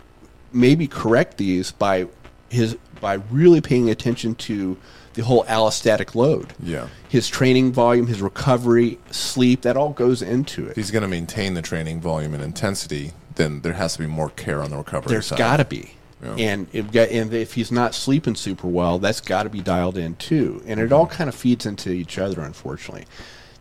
maybe 0.51 0.87
correct 0.87 1.37
these 1.37 1.71
by 1.71 2.07
his 2.49 2.77
by 3.01 3.15
really 3.29 3.61
paying 3.61 3.89
attention 3.89 4.35
to 4.35 4.77
the 5.15 5.23
whole 5.23 5.43
allostatic 5.45 6.15
load. 6.15 6.53
Yeah. 6.61 6.87
His 7.07 7.27
training 7.27 7.71
volume, 7.71 8.07
his 8.07 8.21
recovery, 8.21 8.99
sleep, 9.11 9.61
that 9.61 9.77
all 9.77 9.91
goes 9.91 10.21
into 10.21 10.65
If 10.65 10.71
it. 10.71 10.75
he's 10.75 10.91
going 10.91 11.03
to 11.03 11.07
maintain 11.07 11.53
the 11.53 11.61
training 11.61 12.01
volume 12.01 12.33
and 12.33 12.43
intensity, 12.43 13.11
then 13.35 13.61
there 13.61 13.73
has 13.73 13.93
to 13.93 13.99
be 13.99 14.07
more 14.07 14.29
care 14.29 14.61
on 14.61 14.71
the 14.71 14.77
recovery 14.77 15.11
There's 15.11 15.31
got 15.31 15.57
to 15.57 15.65
be. 15.65 15.94
Yeah. 16.23 16.35
And 16.35 16.67
if, 16.71 16.95
and 16.95 17.33
if 17.33 17.53
he's 17.53 17.71
not 17.71 17.93
sleeping 17.93 18.35
super 18.35 18.67
well, 18.67 18.99
that's 18.99 19.21
got 19.21 19.43
to 19.43 19.49
be 19.49 19.61
dialed 19.61 19.97
in 19.97 20.15
too. 20.15 20.63
And 20.65 20.79
it 20.79 20.91
all 20.91 21.07
kind 21.07 21.27
of 21.27 21.35
feeds 21.35 21.65
into 21.65 21.91
each 21.91 22.17
other, 22.17 22.41
unfortunately. 22.41 23.05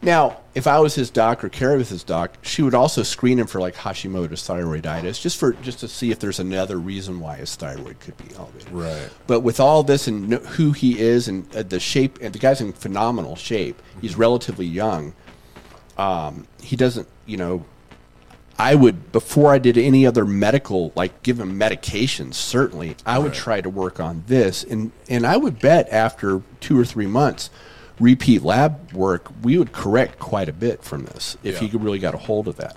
Now, 0.04 0.40
if 0.54 0.66
I 0.66 0.80
was 0.80 0.94
his 0.94 1.08
doc 1.08 1.42
or 1.42 1.48
Carrie 1.48 1.78
was 1.78 1.88
his 1.88 2.04
doc, 2.04 2.36
she 2.42 2.62
would 2.62 2.74
also 2.74 3.02
screen 3.02 3.38
him 3.38 3.46
for 3.46 3.58
like 3.58 3.74
Hashimoto's 3.74 4.46
thyroiditis, 4.46 5.18
just 5.20 5.38
for 5.38 5.54
just 5.54 5.80
to 5.80 5.88
see 5.88 6.10
if 6.10 6.18
there's 6.18 6.38
another 6.38 6.76
reason 6.76 7.20
why 7.20 7.36
his 7.36 7.56
thyroid 7.56 7.98
could 8.00 8.16
be 8.18 8.34
elevated. 8.36 8.70
Right. 8.70 9.08
But 9.26 9.40
with 9.40 9.60
all 9.60 9.82
this 9.82 10.06
and 10.06 10.34
who 10.34 10.72
he 10.72 11.00
is 11.00 11.26
and 11.26 11.54
uh, 11.56 11.62
the 11.62 11.80
shape, 11.80 12.18
and 12.20 12.34
the 12.34 12.38
guy's 12.38 12.60
in 12.60 12.74
phenomenal 12.74 13.34
shape. 13.34 13.80
He's 14.02 14.14
relatively 14.14 14.66
young. 14.66 15.14
Um, 15.96 16.46
he 16.60 16.76
doesn't, 16.76 17.08
you 17.24 17.38
know, 17.38 17.64
I 18.58 18.74
would 18.74 19.10
before 19.12 19.52
I 19.52 19.58
did 19.58 19.76
any 19.76 20.06
other 20.06 20.24
medical, 20.24 20.92
like 20.94 21.22
give 21.22 21.40
him 21.40 21.58
medications. 21.58 22.34
Certainly, 22.34 22.96
I 23.04 23.18
would 23.18 23.28
Right. 23.32 23.34
try 23.34 23.60
to 23.60 23.68
work 23.70 23.98
on 24.00 24.24
this, 24.26 24.62
and 24.64 24.92
and 25.08 25.26
I 25.26 25.36
would 25.36 25.58
bet 25.60 25.88
after 25.90 26.42
two 26.60 26.78
or 26.78 26.84
three 26.84 27.06
months, 27.06 27.50
repeat 27.98 28.42
lab 28.42 28.92
work, 28.92 29.28
we 29.42 29.58
would 29.58 29.72
correct 29.72 30.18
quite 30.18 30.48
a 30.48 30.52
bit 30.52 30.84
from 30.84 31.04
this 31.06 31.36
if 31.42 31.60
Yeah. 31.60 31.68
he 31.68 31.76
really 31.76 31.98
got 31.98 32.14
a 32.14 32.18
hold 32.18 32.46
of 32.48 32.56
that. 32.56 32.76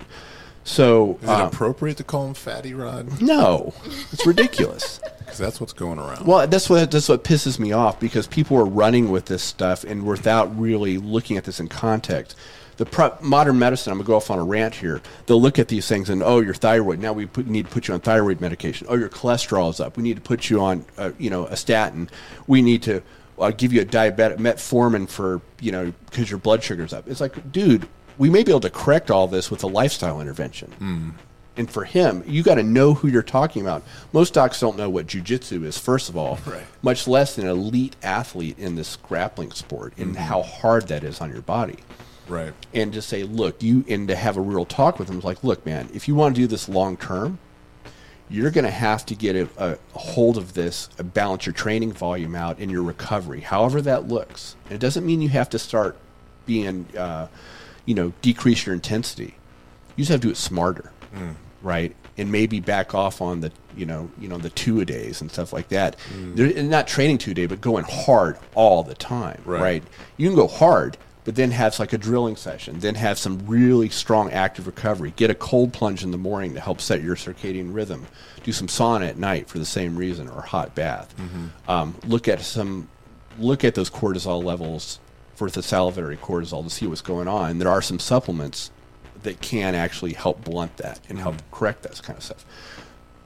So 0.64 1.18
Is 1.22 1.28
it 1.28 1.32
um, 1.32 1.46
appropriate 1.48 1.96
to 1.96 2.04
call 2.04 2.26
him 2.26 2.34
Fatty 2.34 2.74
Rod? 2.74 3.22
no, 3.22 3.72
it's 4.12 4.26
ridiculous. 4.26 5.00
Because 5.28 5.40
that's 5.40 5.60
what's 5.60 5.74
going 5.74 5.98
around. 5.98 6.26
Well, 6.26 6.46
that's 6.46 6.70
what 6.70 6.90
that's 6.90 7.06
what 7.10 7.22
pisses 7.22 7.58
me 7.58 7.70
off 7.70 8.00
because 8.00 8.26
people 8.26 8.56
are 8.56 8.64
running 8.64 9.10
with 9.10 9.26
this 9.26 9.42
stuff 9.42 9.84
and 9.84 10.04
without 10.04 10.58
really 10.58 10.96
looking 10.96 11.36
at 11.36 11.44
this 11.44 11.60
in 11.60 11.68
context. 11.68 12.34
The 12.78 12.86
pro- 12.86 13.16
modern 13.20 13.58
medicine, 13.58 13.90
I'm 13.92 13.98
gonna 13.98 14.06
go 14.06 14.14
off 14.16 14.30
on 14.30 14.38
a 14.38 14.44
rant 14.44 14.74
here. 14.76 15.00
They'll 15.26 15.40
look 15.42 15.58
at 15.58 15.68
these 15.68 15.86
things 15.86 16.08
and 16.10 16.22
oh, 16.22 16.40
your 16.40 16.54
thyroid. 16.54 17.00
Now 17.00 17.12
we 17.12 17.26
put, 17.26 17.46
need 17.46 17.66
to 17.66 17.70
put 17.72 17.88
you 17.88 17.94
on 17.94 18.00
thyroid 18.00 18.40
medication. 18.40 18.86
Oh, 18.88 18.94
your 18.94 19.08
cholesterol 19.08 19.68
is 19.70 19.80
up. 19.80 19.96
We 19.96 20.02
need 20.04 20.14
to 20.16 20.22
put 20.22 20.48
you 20.48 20.60
on, 20.60 20.84
uh, 20.96 21.10
you 21.18 21.28
know, 21.28 21.46
a 21.46 21.56
statin. 21.56 22.08
We 22.46 22.62
need 22.62 22.82
to 22.84 23.02
uh, 23.38 23.50
give 23.50 23.72
you 23.72 23.80
a 23.82 23.84
diabetic 23.84 24.36
metformin 24.38 25.08
for, 25.08 25.40
you 25.60 25.72
know, 25.72 25.92
because 26.08 26.30
your 26.30 26.38
blood 26.38 26.62
sugar's 26.62 26.92
up. 26.92 27.08
It's 27.08 27.20
like, 27.20 27.50
dude, 27.52 27.88
we 28.16 28.30
may 28.30 28.42
be 28.44 28.52
able 28.52 28.60
to 28.60 28.70
correct 28.70 29.10
all 29.10 29.26
this 29.28 29.50
with 29.50 29.62
a 29.64 29.68
lifestyle 29.68 30.20
intervention. 30.20 31.16
And 31.56 31.68
for 31.68 31.82
him, 31.84 32.22
you 32.26 32.44
got 32.44 32.54
to 32.54 32.62
know 32.62 32.94
who 32.94 33.08
you're 33.08 33.22
talking 33.24 33.62
about. 33.62 33.82
Most 34.12 34.34
docs 34.34 34.60
don't 34.60 34.76
know 34.76 34.88
what 34.88 35.08
jujitsu 35.08 35.64
is, 35.64 35.76
first 35.76 36.08
of 36.08 36.16
all, 36.16 36.38
Right. 36.46 36.62
much 36.82 37.08
less 37.08 37.36
an 37.38 37.48
elite 37.48 37.96
athlete 38.04 38.56
in 38.60 38.76
this 38.76 38.94
grappling 38.94 39.50
sport 39.50 39.94
and 39.98 40.16
how 40.16 40.42
hard 40.42 40.86
that 40.88 41.02
is 41.02 41.20
on 41.20 41.32
your 41.32 41.42
body. 41.42 41.78
Right. 42.28 42.52
And 42.74 42.92
just 42.92 43.08
say, 43.08 43.22
look, 43.24 43.62
you, 43.62 43.84
and 43.88 44.06
to 44.08 44.16
have 44.16 44.36
a 44.36 44.40
real 44.40 44.64
talk 44.64 44.98
with 44.98 45.08
them, 45.08 45.18
is 45.18 45.24
like, 45.24 45.42
look, 45.42 45.64
man, 45.66 45.88
if 45.94 46.06
you 46.08 46.14
want 46.14 46.34
to 46.36 46.40
do 46.40 46.46
this 46.46 46.68
long 46.68 46.96
term, 46.96 47.38
you're 48.30 48.50
going 48.50 48.64
to 48.64 48.70
have 48.70 49.06
to 49.06 49.14
get 49.14 49.34
a, 49.36 49.48
a 49.56 49.78
hold 49.98 50.36
of 50.36 50.52
this, 50.54 50.90
uh, 50.98 51.02
balance 51.02 51.46
your 51.46 51.54
training 51.54 51.92
volume 51.92 52.34
out 52.34 52.58
in 52.58 52.68
your 52.68 52.82
recovery, 52.82 53.40
however 53.40 53.80
that 53.82 54.06
looks. 54.06 54.54
And 54.66 54.74
it 54.74 54.80
doesn't 54.80 55.06
mean 55.06 55.22
you 55.22 55.30
have 55.30 55.48
to 55.50 55.58
start 55.58 55.96
being, 56.44 56.86
uh, 56.96 57.28
you 57.86 57.94
know, 57.94 58.12
decrease 58.20 58.66
your 58.66 58.74
intensity. 58.74 59.34
You 59.96 60.02
just 60.02 60.10
have 60.10 60.20
to 60.20 60.26
do 60.26 60.30
it 60.30 60.36
smarter, 60.36 60.92
right? 61.62 61.96
And 62.18 62.30
maybe 62.30 62.60
back 62.60 62.94
off 62.94 63.22
on 63.22 63.40
the, 63.40 63.50
you 63.76 63.86
know, 63.86 64.10
you 64.20 64.28
know, 64.28 64.36
the 64.38 64.50
two 64.50 64.80
a 64.80 64.84
days 64.84 65.20
and 65.22 65.30
stuff 65.30 65.52
like 65.52 65.68
that. 65.68 65.96
They're 66.14 66.52
and 66.54 66.68
not 66.68 66.86
training 66.86 67.18
two 67.18 67.30
a 67.30 67.34
day, 67.34 67.46
but 67.46 67.60
going 67.62 67.84
hard 67.88 68.36
all 68.54 68.82
the 68.82 68.94
time, 68.94 69.40
Right. 69.46 69.60
right? 69.62 69.84
You 70.18 70.28
can 70.28 70.36
go 70.36 70.48
hard, 70.48 70.98
but 71.28 71.34
then 71.34 71.50
have 71.50 71.78
like 71.78 71.92
a 71.92 71.98
drilling 71.98 72.36
session, 72.36 72.78
then 72.78 72.94
have 72.94 73.18
some 73.18 73.46
really 73.46 73.90
strong 73.90 74.32
active 74.32 74.66
recovery. 74.66 75.12
Get 75.14 75.28
a 75.28 75.34
cold 75.34 75.74
plunge 75.74 76.02
in 76.02 76.10
the 76.10 76.16
morning 76.16 76.54
to 76.54 76.60
help 76.60 76.80
set 76.80 77.02
your 77.02 77.16
circadian 77.16 77.74
rhythm. 77.74 78.06
Do 78.44 78.50
some 78.50 78.66
sauna 78.66 79.06
at 79.10 79.18
night 79.18 79.46
for 79.46 79.58
the 79.58 79.66
same 79.66 79.94
reason, 79.94 80.26
or 80.30 80.40
hot 80.40 80.74
bath. 80.74 81.14
Um, 81.68 81.94
look 82.06 82.28
at 82.28 82.40
some, 82.40 82.88
look 83.38 83.62
at 83.62 83.74
those 83.74 83.90
cortisol 83.90 84.42
levels 84.42 85.00
for 85.34 85.50
the 85.50 85.62
salivary 85.62 86.16
cortisol 86.16 86.64
to 86.64 86.70
see 86.70 86.86
what's 86.86 87.02
going 87.02 87.28
on. 87.28 87.58
There 87.58 87.68
are 87.68 87.82
some 87.82 87.98
supplements 87.98 88.70
that 89.22 89.42
can 89.42 89.74
actually 89.74 90.14
help 90.14 90.42
blunt 90.44 90.78
that 90.78 90.98
and 91.10 91.18
help 91.18 91.34
correct 91.50 91.82
that 91.82 92.02
kind 92.02 92.16
of 92.16 92.24
stuff. 92.24 92.46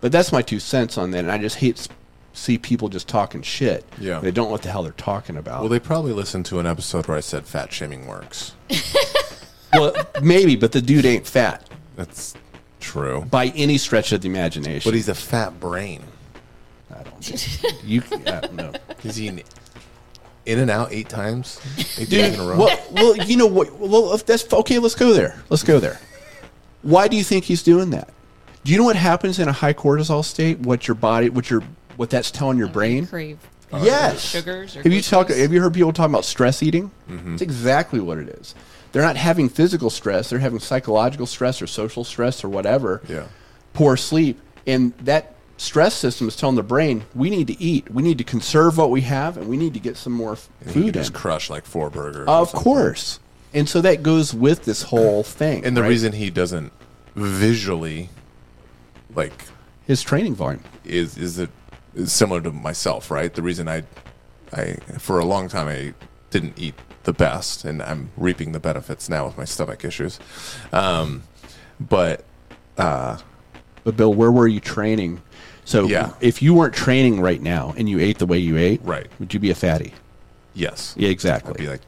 But 0.01 0.11
that's 0.11 0.33
my 0.33 0.43
two 0.43 0.59
cents 0.59 0.99
on 0.99 1.13
that, 1.13 1.21
and 1.21 1.31
I 1.31 1.39
just 1.39 1.55
hate 1.55 1.87
see 2.33 2.59
people 2.59 2.89
just 2.89 3.09
talking 3.09 3.43
shit. 3.43 3.85
Yeah. 3.99 4.21
they 4.21 4.31
don't 4.31 4.47
know 4.47 4.53
what 4.53 4.63
the 4.63 4.71
hell 4.71 4.83
they're 4.83 4.93
talking 4.93 5.37
about. 5.37 5.61
Well, 5.61 5.69
they 5.69 5.81
probably 5.81 6.13
listened 6.13 6.47
to 6.47 6.59
an 6.59 6.67
episode 6.67 7.07
where 7.07 7.17
I 7.17 7.21
said 7.21 7.47
fat 7.47 7.73
shaming 7.73 8.07
works. 8.07 8.55
well, 9.75 9.95
maybe, 10.23 10.57
but 10.57 10.73
the 10.73 10.81
dude 10.83 11.05
ain't 11.05 11.27
fat 11.27 11.69
That's 11.97 12.35
true. 12.81 13.27
by 13.31 13.47
any 13.49 13.79
stretch 13.79 14.13
of 14.13 14.23
the 14.23 14.29
imagination. 14.29 14.89
But 14.89 14.95
he's 14.95 15.09
a 15.09 15.15
fat 15.15 15.61
brain. 15.61 16.03
I 16.95 17.03
don't 17.03 17.25
think 17.25 17.85
you. 17.85 18.03
I 18.27 18.41
don't 18.41 18.55
know. 18.55 18.73
Is 19.05 19.17
he 19.17 19.29
in, 19.29 19.43
In-N-Out 20.45 20.93
eight 20.93 21.09
times? 21.09 21.61
Eight 21.99 22.11
days 22.11 22.35
in 22.35 22.41
a 22.41 22.45
row? 22.47 22.59
Well, 22.59 22.87
well, 22.93 23.17
you 23.17 23.37
know 23.37 23.47
what? 23.47 23.73
Well, 23.79 24.13
if 24.13 24.27
that's 24.27 24.51
okay. 24.53 24.79
Let's 24.79 24.95
go 24.95 25.13
there. 25.13 25.43
Let's 25.49 25.63
go 25.63 25.81
there. 25.81 25.99
Why 26.83 27.09
do 27.09 27.17
you 27.17 27.25
think 27.25 27.45
he's 27.45 27.63
doing 27.63 27.91
that? 27.91 28.11
Do 28.65 28.71
you 28.73 28.79
know 28.79 28.85
what 28.85 28.97
happens 28.97 29.39
in 29.39 29.49
a 29.49 29.53
high 29.53 29.73
cortisol 29.73 30.25
state? 30.25 30.61
What 30.61 30.87
your 30.87 30.95
body, 30.95 31.31
what 31.31 31.51
your, 31.51 31.63
what 31.97 32.11
that's 32.11 32.31
telling 32.31 32.59
your 32.59 32.69
brain? 32.69 33.07
crave 33.07 33.39
oh, 33.73 33.85
Yes. 33.85 34.21
sugars 34.21 34.77
or 34.77 34.83
have 34.83 34.93
you 34.93 35.03
talk? 35.03 35.29
Have 35.29 35.53
you 35.53 35.61
heard 35.61 35.75
people 35.75 35.93
talking 35.93 36.13
about 36.13 36.25
stress 36.25 36.63
eating? 36.63 36.91
Mm-hmm. 37.11 37.35
It's 37.35 37.43
exactly 37.43 38.01
what 38.01 38.19
it 38.19 38.29
is. 38.29 38.55
They're 38.93 39.03
not 39.03 39.17
having 39.17 39.49
physical 39.49 39.89
stress. 39.91 40.29
They're 40.31 40.39
having 40.39 40.59
psychological 40.61 41.27
stress 41.27 41.63
or 41.63 41.67
social 41.67 42.05
stress 42.05 42.45
or 42.45 42.49
whatever. 42.51 43.01
Yeah. 43.09 43.27
Poor 43.73 43.97
sleep, 43.97 44.39
and 44.67 44.93
that 44.99 45.35
stress 45.57 45.95
system 45.95 46.29
is 46.29 46.37
telling 46.37 46.57
the 46.57 46.63
brain 46.63 47.05
we 47.15 47.31
need 47.31 47.47
to 47.47 47.59
eat. 47.63 47.91
We 47.91 48.03
need 48.03 48.19
to 48.19 48.25
conserve 48.25 48.77
what 48.77 48.91
we 48.91 49.01
have, 49.03 49.39
and 49.39 49.49
we 49.49 49.57
need 49.57 49.73
to 49.75 49.81
get 49.81 49.97
some 49.97 50.13
more 50.13 50.33
f- 50.33 50.49
And 50.61 50.71
he 50.71 50.83
food 50.83 50.95
just 50.95 51.11
in. 51.11 51.17
crush 51.17 51.49
like 51.49 51.65
four 51.65 51.89
burgers. 51.89 52.29
Of 52.29 52.53
course. 52.53 53.19
And 53.55 53.67
so 53.69 53.81
that 53.81 54.03
goes 54.03 54.35
with 54.35 54.65
this 54.67 54.83
whole 54.83 55.23
thing. 55.41 55.65
And 55.65 55.75
the 55.77 55.83
right? 55.83 55.89
reason 55.89 56.13
he 56.13 56.29
doesn't 56.29 56.71
visually, 57.15 58.11
like, 59.15 59.33
his 59.87 60.03
training 60.03 60.35
volume. 60.35 60.63
is 60.85 61.17
is 61.17 61.39
it 61.39 61.49
is 61.49 61.62
similar 62.05 62.41
to 62.43 62.51
myself, 62.53 63.11
right? 63.11 63.33
The 63.33 63.43
reason 63.43 63.69
I, 63.69 63.83
I 64.53 64.75
for 64.99 65.19
a 65.19 65.25
long 65.25 65.49
time 65.49 65.69
I 65.69 65.95
didn't 66.31 66.59
eat 66.59 66.75
the 67.05 67.13
best, 67.13 67.65
and 67.65 67.83
I'm 67.83 68.11
reaping 68.17 68.53
the 68.53 68.61
benefits 68.61 69.09
now 69.09 69.27
with 69.27 69.37
my 69.37 69.45
stomach 69.45 69.85
issues. 69.85 70.19
Um, 70.73 71.25
but 71.81 72.25
uh, 72.79 73.19
But 73.85 73.97
Bill, 73.97 74.15
where 74.15 74.31
were 74.33 74.47
you 74.49 74.61
training? 74.61 75.21
So 75.65 75.87
Yeah. 75.87 76.13
if 76.21 76.41
you 76.43 76.55
weren't 76.55 76.75
training 76.75 77.21
right 77.21 77.41
now 77.43 77.75
and 77.77 77.89
you 77.89 77.99
ate 78.01 78.19
the 78.19 78.27
way 78.27 78.39
you 78.39 78.57
ate, 78.57 78.81
Right. 78.85 79.09
would 79.19 79.33
you 79.35 79.41
be 79.41 79.51
a 79.51 79.55
fatty? 79.55 79.95
yes, 80.55 80.95
Yeah, 80.99 81.09
I'd 81.09 81.13
exactly. 81.13 81.55
be 81.55 81.67
like, 81.69 81.81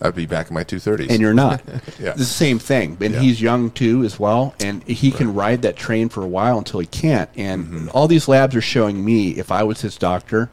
I'd 0.00 0.14
be 0.14 0.26
back 0.26 0.48
in 0.48 0.54
my 0.54 0.64
two 0.64 0.78
thirties. 0.78 1.10
and 1.10 1.20
you're 1.20 1.34
not. 1.34 1.62
Yeah. 2.00 2.10
It's 2.10 2.18
the 2.18 2.24
same 2.24 2.58
thing. 2.58 2.96
And 3.00 3.14
Yeah. 3.14 3.20
he's 3.20 3.40
young 3.42 3.70
too, 3.70 4.02
as 4.04 4.18
well, 4.18 4.54
and 4.60 4.82
he 4.84 5.10
can 5.10 5.34
ride 5.34 5.62
that 5.62 5.76
train 5.76 6.08
for 6.08 6.22
a 6.22 6.26
while 6.28 6.56
until 6.58 6.80
he 6.80 6.86
can't. 6.86 7.28
And 7.36 7.66
Mm-hmm. 7.66 7.88
all 7.92 8.08
these 8.08 8.26
labs 8.28 8.56
are 8.56 8.62
showing 8.62 9.04
me, 9.04 9.30
if 9.32 9.52
I 9.52 9.62
was 9.62 9.82
his 9.82 9.96
doctor, 9.98 10.48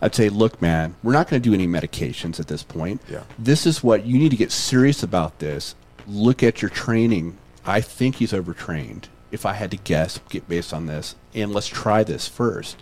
I'd 0.00 0.14
say, 0.14 0.28
look, 0.28 0.62
man, 0.62 0.94
we're 1.02 1.12
not 1.12 1.28
going 1.28 1.42
to 1.42 1.48
do 1.48 1.52
any 1.54 1.66
medications 1.66 2.38
at 2.38 2.46
this 2.46 2.62
point. 2.62 3.00
Yeah. 3.10 3.22
This 3.36 3.66
is 3.66 3.82
what 3.82 4.06
you 4.06 4.16
need 4.18 4.30
to 4.30 4.36
get 4.36 4.52
serious 4.52 5.02
about. 5.02 5.40
This. 5.40 5.74
Look 6.06 6.42
at 6.44 6.62
your 6.62 6.68
training. 6.70 7.36
I 7.66 7.80
think 7.80 8.16
he's 8.16 8.32
overtrained. 8.32 9.08
If 9.32 9.44
I 9.44 9.54
had 9.54 9.72
to 9.72 9.76
guess, 9.76 10.20
get 10.30 10.48
based 10.48 10.72
on 10.72 10.86
this, 10.86 11.16
and 11.34 11.52
let's 11.52 11.66
try 11.66 12.04
this 12.04 12.28
first. 12.28 12.76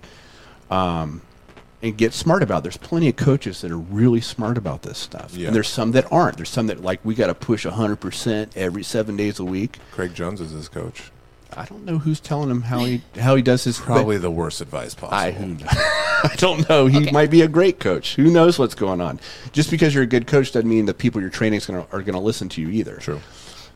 Um, 0.70 1.22
and 1.82 1.96
get 1.96 2.12
smart 2.14 2.42
about. 2.42 2.58
It. 2.58 2.62
There's 2.64 2.76
plenty 2.76 3.08
of 3.08 3.16
coaches 3.16 3.60
that 3.60 3.70
are 3.70 3.76
really 3.78 4.20
smart 4.20 4.56
about 4.58 4.82
this 4.82 4.98
stuff, 4.98 5.34
Yeah. 5.34 5.48
and 5.48 5.56
there's 5.56 5.68
some 5.68 5.92
that 5.92 6.10
aren't. 6.12 6.36
There's 6.36 6.48
some 6.48 6.66
that 6.68 6.82
like 6.82 7.00
we 7.04 7.14
got 7.14 7.26
to 7.28 7.34
push 7.34 7.64
100 7.64 7.96
percent 7.96 8.56
every 8.56 8.82
seven 8.82 9.16
days 9.16 9.38
a 9.38 9.44
week. 9.44 9.78
Craig 9.92 10.14
Jones 10.14 10.40
is 10.40 10.52
his 10.52 10.68
coach. 10.68 11.10
I 11.56 11.64
don't 11.64 11.84
know 11.84 11.98
who's 11.98 12.20
telling 12.20 12.50
him 12.50 12.62
how 12.62 12.80
he 12.84 13.02
how 13.18 13.34
he 13.36 13.40
does 13.42 13.64
his 13.64 13.78
Probably 13.78 14.18
the 14.18 14.30
worst 14.30 14.60
advice 14.60 14.94
possible. 14.94 15.16
I 15.16 15.30
who 15.30 15.46
knows? 15.54 15.68
I 15.70 16.34
don't 16.38 16.68
know. 16.68 16.86
He 16.86 16.98
Okay. 17.02 17.12
might 17.12 17.30
be 17.30 17.42
a 17.42 17.48
great 17.48 17.78
coach. 17.78 18.16
Who 18.16 18.30
knows 18.30 18.58
what's 18.58 18.74
going 18.74 19.00
on? 19.00 19.20
Just 19.52 19.70
because 19.70 19.94
you're 19.94 20.02
a 20.02 20.08
good 20.08 20.26
coach 20.26 20.52
doesn't 20.52 20.68
mean 20.68 20.86
the 20.86 20.92
people 20.94 21.20
you're 21.20 21.30
training 21.30 21.58
is 21.58 21.66
gonna, 21.66 21.86
are 21.92 22.00
going 22.02 22.14
to 22.14 22.18
listen 22.20 22.48
to 22.50 22.60
you 22.60 22.68
either. 22.70 22.96
True. 22.96 23.20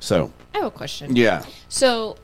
So 0.01 0.33
I 0.55 0.59
have 0.59 0.67
a 0.67 0.71
question. 0.71 1.15
yeah, 1.17 1.45
So, 1.69 2.17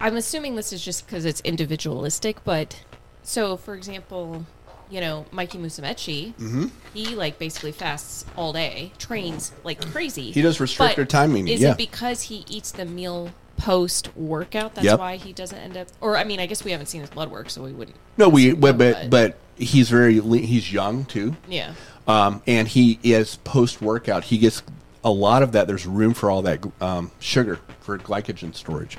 I'm 0.00 0.16
assuming 0.16 0.56
this 0.56 0.72
is 0.72 0.84
just 0.84 1.06
because 1.06 1.24
it's 1.24 1.40
individualistic, 1.42 2.42
but 2.44 2.82
so 3.22 3.56
for 3.56 3.74
example, 3.74 4.44
you 4.90 5.00
know, 5.00 5.26
Mikey 5.32 5.58
Musumeci, 5.58 6.34
Mm-hmm. 6.34 6.66
he 6.92 7.14
like 7.16 7.38
basically 7.38 7.72
fasts 7.72 8.24
all 8.36 8.52
day, 8.52 8.92
trains 8.98 9.52
like 9.64 9.80
crazy. 9.92 10.30
He 10.30 10.42
does 10.42 10.60
restricted 10.60 11.08
timing, 11.10 11.48
Is 11.48 11.60
yeah. 11.60 11.72
it 11.72 11.76
because 11.78 12.22
he 12.22 12.44
eats 12.48 12.70
the 12.72 12.84
meal 12.84 13.30
post 13.56 14.14
workout? 14.16 14.74
That's 14.74 14.84
Yep. 14.84 14.98
why 14.98 15.16
he 15.16 15.32
doesn't 15.32 15.58
end 15.58 15.76
up. 15.76 15.88
Or 16.00 16.16
I 16.16 16.24
mean, 16.24 16.40
I 16.40 16.46
guess 16.46 16.64
we 16.64 16.70
haven't 16.70 16.86
seen 16.86 17.00
his 17.00 17.10
blood 17.10 17.30
work, 17.30 17.50
so 17.50 17.62
we 17.62 17.72
wouldn't. 17.72 17.96
no, 18.16 18.28
we 18.28 18.52
but 18.52 18.76
but, 18.78 19.10
but 19.10 19.36
he's 19.56 19.88
very 19.90 20.20
he's 20.20 20.72
young 20.72 21.04
too. 21.04 21.36
yeah. 21.48 21.74
um, 22.08 22.42
and 22.46 22.68
he 22.68 22.98
is 23.02 23.36
post 23.36 23.80
workout. 23.80 24.24
He 24.24 24.38
gets 24.38 24.62
a 25.04 25.10
lot 25.10 25.42
of 25.42 25.52
that. 25.52 25.66
There's 25.66 25.86
room 25.86 26.14
for 26.14 26.30
all 26.30 26.42
that 26.42 26.64
um, 26.80 27.10
sugar 27.20 27.60
for 27.80 27.98
glycogen 27.98 28.54
storage, 28.54 28.96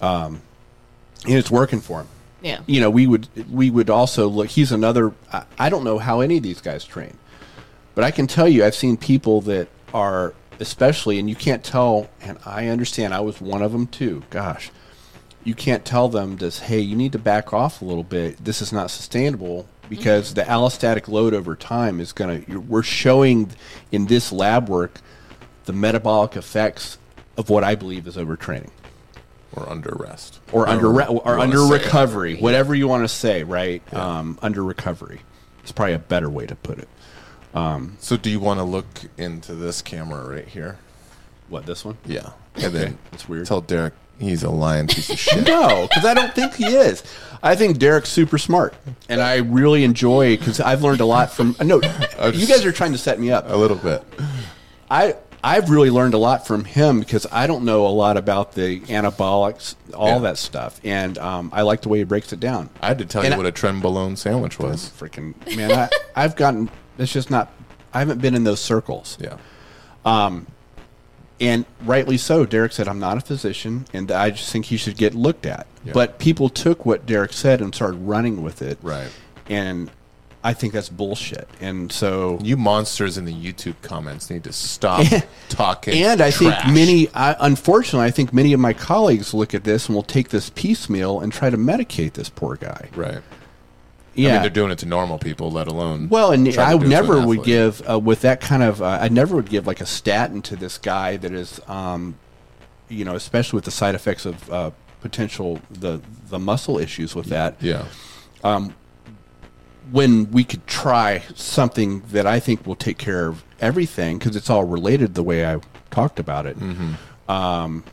um, 0.00 0.40
and 1.26 1.34
it's 1.34 1.50
working 1.50 1.80
for 1.80 2.00
him. 2.00 2.08
Yeah. 2.44 2.60
You 2.66 2.80
know, 2.80 2.90
we 2.90 3.06
would 3.06 3.26
we 3.50 3.70
would 3.70 3.88
also 3.88 4.28
look. 4.28 4.48
He's 4.48 4.70
another. 4.70 5.14
I, 5.32 5.44
I 5.58 5.68
don't 5.70 5.82
know 5.82 5.98
how 5.98 6.20
any 6.20 6.36
of 6.36 6.42
these 6.42 6.60
guys 6.60 6.84
train, 6.84 7.16
but 7.94 8.04
I 8.04 8.10
can 8.10 8.26
tell 8.26 8.46
you, 8.46 8.64
I've 8.64 8.74
seen 8.74 8.98
people 8.98 9.40
that 9.42 9.68
are 9.94 10.34
especially, 10.60 11.18
and 11.18 11.28
you 11.28 11.36
can't 11.36 11.64
tell. 11.64 12.10
And 12.20 12.38
I 12.44 12.68
understand. 12.68 13.14
I 13.14 13.20
was 13.20 13.40
one 13.40 13.62
of 13.62 13.72
them 13.72 13.86
too. 13.86 14.22
Gosh. 14.28 14.70
You 15.42 15.54
can't 15.54 15.84
tell 15.84 16.08
them 16.08 16.38
this, 16.38 16.58
hey, 16.58 16.80
you 16.80 16.96
need 16.96 17.12
to 17.12 17.18
back 17.18 17.52
off 17.52 17.82
a 17.82 17.84
little 17.84 18.02
bit. 18.02 18.42
This 18.42 18.62
is 18.62 18.72
not 18.72 18.90
sustainable 18.90 19.66
because 19.90 20.32
mm-hmm. 20.32 20.36
the 20.36 20.42
allostatic 20.42 21.06
load 21.06 21.34
over 21.34 21.54
time 21.54 22.00
is 22.00 22.12
going 22.12 22.46
to, 22.46 22.60
we're 22.60 22.82
showing 22.82 23.50
in 23.92 24.06
this 24.06 24.32
lab 24.32 24.70
work 24.70 25.00
the 25.66 25.74
metabolic 25.74 26.34
effects 26.34 26.96
of 27.36 27.50
what 27.50 27.62
I 27.62 27.74
believe 27.74 28.06
is 28.06 28.16
overtraining 28.16 28.70
Or 29.56 29.68
under 29.68 29.94
rest. 29.98 30.40
or 30.52 30.68
under 30.68 30.90
re- 30.90 31.06
or 31.06 31.38
under 31.38 31.62
recovery, 31.62 32.36
whatever 32.36 32.74
you 32.74 32.88
want 32.88 33.04
to 33.04 33.08
say, 33.08 33.44
right? 33.44 33.82
Um, 33.94 34.38
under 34.42 34.62
recovery. 34.64 35.20
It's 35.62 35.72
probably 35.72 35.94
a 35.94 35.98
better 35.98 36.28
way 36.28 36.46
to 36.46 36.54
put 36.56 36.78
it. 36.78 36.88
So 38.00 38.16
do 38.16 38.30
you 38.30 38.40
want 38.40 38.58
to 38.58 38.64
look 38.64 38.86
into 39.16 39.54
this 39.54 39.80
camera 39.82 40.28
right 40.28 40.46
here? 40.48 40.78
What, 41.48 41.66
this 41.66 41.84
one? 41.84 41.96
Yeah. 42.04 42.30
And 42.56 42.72
then 42.74 42.98
That's 43.10 43.28
weird. 43.28 43.46
tell 43.46 43.60
Derek 43.60 43.94
he's 44.18 44.42
a 44.42 44.50
lying 44.50 44.86
piece 44.88 45.10
of 45.10 45.18
shit. 45.20 45.46
No, 45.46 45.86
because 45.88 46.04
I 46.04 46.14
don't 46.14 46.34
think 46.34 46.54
he 46.54 46.66
is. 46.66 47.02
I 47.42 47.54
think 47.56 47.78
Derek's 47.78 48.08
super 48.08 48.38
smart, 48.38 48.74
and 49.08 49.20
I 49.20 49.36
really 49.36 49.84
enjoy 49.84 50.36
because 50.36 50.60
I've 50.60 50.82
learned 50.82 51.00
a 51.00 51.04
lot 51.06 51.30
from. 51.32 51.54
No, 51.62 51.76
you 52.32 52.46
guys 52.46 52.64
are 52.64 52.72
trying 52.72 52.92
to 52.92 52.98
set 52.98 53.20
me 53.20 53.30
up. 53.30 53.44
A 53.48 53.56
little 53.56 53.76
bit. 53.76 54.02
I 54.90 55.16
I've 55.46 55.68
really 55.68 55.90
learned 55.90 56.14
a 56.14 56.18
lot 56.18 56.46
from 56.46 56.64
him 56.64 57.00
because 57.00 57.26
I 57.30 57.46
don't 57.46 57.66
know 57.66 57.86
a 57.86 57.88
lot 57.88 58.16
about 58.16 58.52
the 58.52 58.80
anabolics, 58.80 59.74
all 59.92 60.08
Yeah. 60.08 60.18
that 60.20 60.38
stuff, 60.38 60.80
and 60.82 61.18
um, 61.18 61.50
I 61.52 61.60
like 61.62 61.82
the 61.82 61.90
way 61.90 61.98
he 61.98 62.04
breaks 62.04 62.32
it 62.32 62.40
down. 62.40 62.70
I 62.80 62.88
had 62.88 62.98
to 62.98 63.04
tell 63.04 63.20
And 63.22 63.28
you 63.30 63.34
I- 63.34 63.36
what 63.36 63.46
a 63.46 63.52
trenbolone 63.52 64.16
sandwich 64.16 64.58
was. 64.58 64.90
Freaking 64.98 65.34
man, 65.54 65.70
I, 65.70 65.88
I've 66.24 66.34
gotten. 66.34 66.70
It's 66.98 67.12
just 67.12 67.30
not. 67.30 67.52
I 67.92 67.98
haven't 67.98 68.22
been 68.22 68.34
in 68.34 68.44
those 68.44 68.60
circles. 68.60 69.18
Yeah. 69.20 69.36
Um, 70.06 70.46
And 71.40 71.66
rightly 71.84 72.16
so. 72.16 72.46
Derek 72.46 72.72
said, 72.72 72.88
I'm 72.88 72.98
not 73.00 73.18
a 73.18 73.20
physician, 73.20 73.86
and 73.92 74.10
I 74.10 74.30
just 74.30 74.50
think 74.50 74.66
he 74.66 74.76
should 74.78 74.96
get 74.96 75.14
looked 75.14 75.44
at. 75.46 75.66
Yeah. 75.84 75.92
But 75.92 76.18
people 76.18 76.48
took 76.48 76.86
what 76.86 77.04
Derek 77.06 77.32
said 77.34 77.60
and 77.60 77.74
started 77.74 77.98
running 77.98 78.42
with 78.42 78.62
it. 78.62 78.78
Right. 78.82 79.10
And 79.48 79.90
I 80.44 80.52
think 80.52 80.74
that's 80.74 80.90
bullshit. 80.90 81.48
And 81.58 81.90
so. 81.90 82.38
You 82.42 82.58
monsters 82.58 83.16
in 83.16 83.24
the 83.24 83.32
YouTube 83.32 83.80
comments 83.80 84.28
need 84.28 84.44
to 84.44 84.52
stop 84.52 85.06
talking. 85.48 85.94
And 85.94 86.20
I 86.20 86.30
think 86.30 86.54
many, 86.66 87.08
I, 87.14 87.34
unfortunately, 87.40 88.06
I 88.06 88.10
think 88.10 88.34
many 88.34 88.52
of 88.52 88.60
my 88.60 88.74
colleagues 88.74 89.32
look 89.32 89.54
at 89.54 89.64
this 89.64 89.86
and 89.86 89.96
will 89.96 90.02
take 90.02 90.28
this 90.28 90.50
piecemeal 90.50 91.20
and 91.20 91.32
try 91.32 91.48
to 91.48 91.56
medicate 91.56 92.12
this 92.12 92.28
poor 92.28 92.56
guy. 92.56 92.90
Right. 92.94 93.22
Yeah. 94.14 94.28
I 94.28 94.32
mean, 94.34 94.42
they're 94.42 94.50
doing 94.50 94.70
it 94.70 94.78
to 94.80 94.86
normal 94.86 95.18
people, 95.18 95.50
let 95.50 95.66
alone. 95.66 96.10
Well, 96.10 96.30
and 96.30 96.46
I 96.58 96.72
do 96.72 96.76
it 96.76 96.80
to 96.82 96.88
never 96.88 97.18
an 97.18 97.26
would 97.26 97.42
give 97.42 97.82
uh, 97.88 97.98
with 97.98 98.20
that 98.20 98.42
kind 98.42 98.62
of. 98.62 98.82
Uh, 98.82 98.98
I 99.00 99.08
never 99.08 99.34
would 99.34 99.48
give 99.48 99.66
like 99.66 99.80
a 99.80 99.86
statin 99.86 100.42
to 100.42 100.56
this 100.56 100.78
guy 100.78 101.16
that 101.16 101.32
is, 101.32 101.58
um, 101.66 102.16
you 102.88 103.04
know, 103.04 103.16
especially 103.16 103.56
with 103.56 103.64
the 103.64 103.72
side 103.72 103.94
effects 103.94 104.24
of 104.24 104.50
uh, 104.52 104.70
potential 105.00 105.58
the 105.70 106.00
the 106.28 106.38
muscle 106.38 106.78
issues 106.78 107.14
with 107.14 107.26
that. 107.26 107.56
Yeah. 107.60 107.86
When 109.90 110.30
we 110.30 110.44
could 110.44 110.66
try 110.66 111.22
something 111.34 112.00
that 112.12 112.26
I 112.26 112.40
think 112.40 112.66
will 112.66 112.74
take 112.76 112.98
care 112.98 113.26
of 113.28 113.44
everything 113.60 114.18
because 114.18 114.34
it's 114.36 114.48
all 114.50 114.64
related 114.64 115.14
the 115.14 115.22
way 115.22 115.46
I 115.46 115.60
talked 115.90 116.18
about 116.18 116.46
it. 116.46 116.56
Um, 117.28 117.84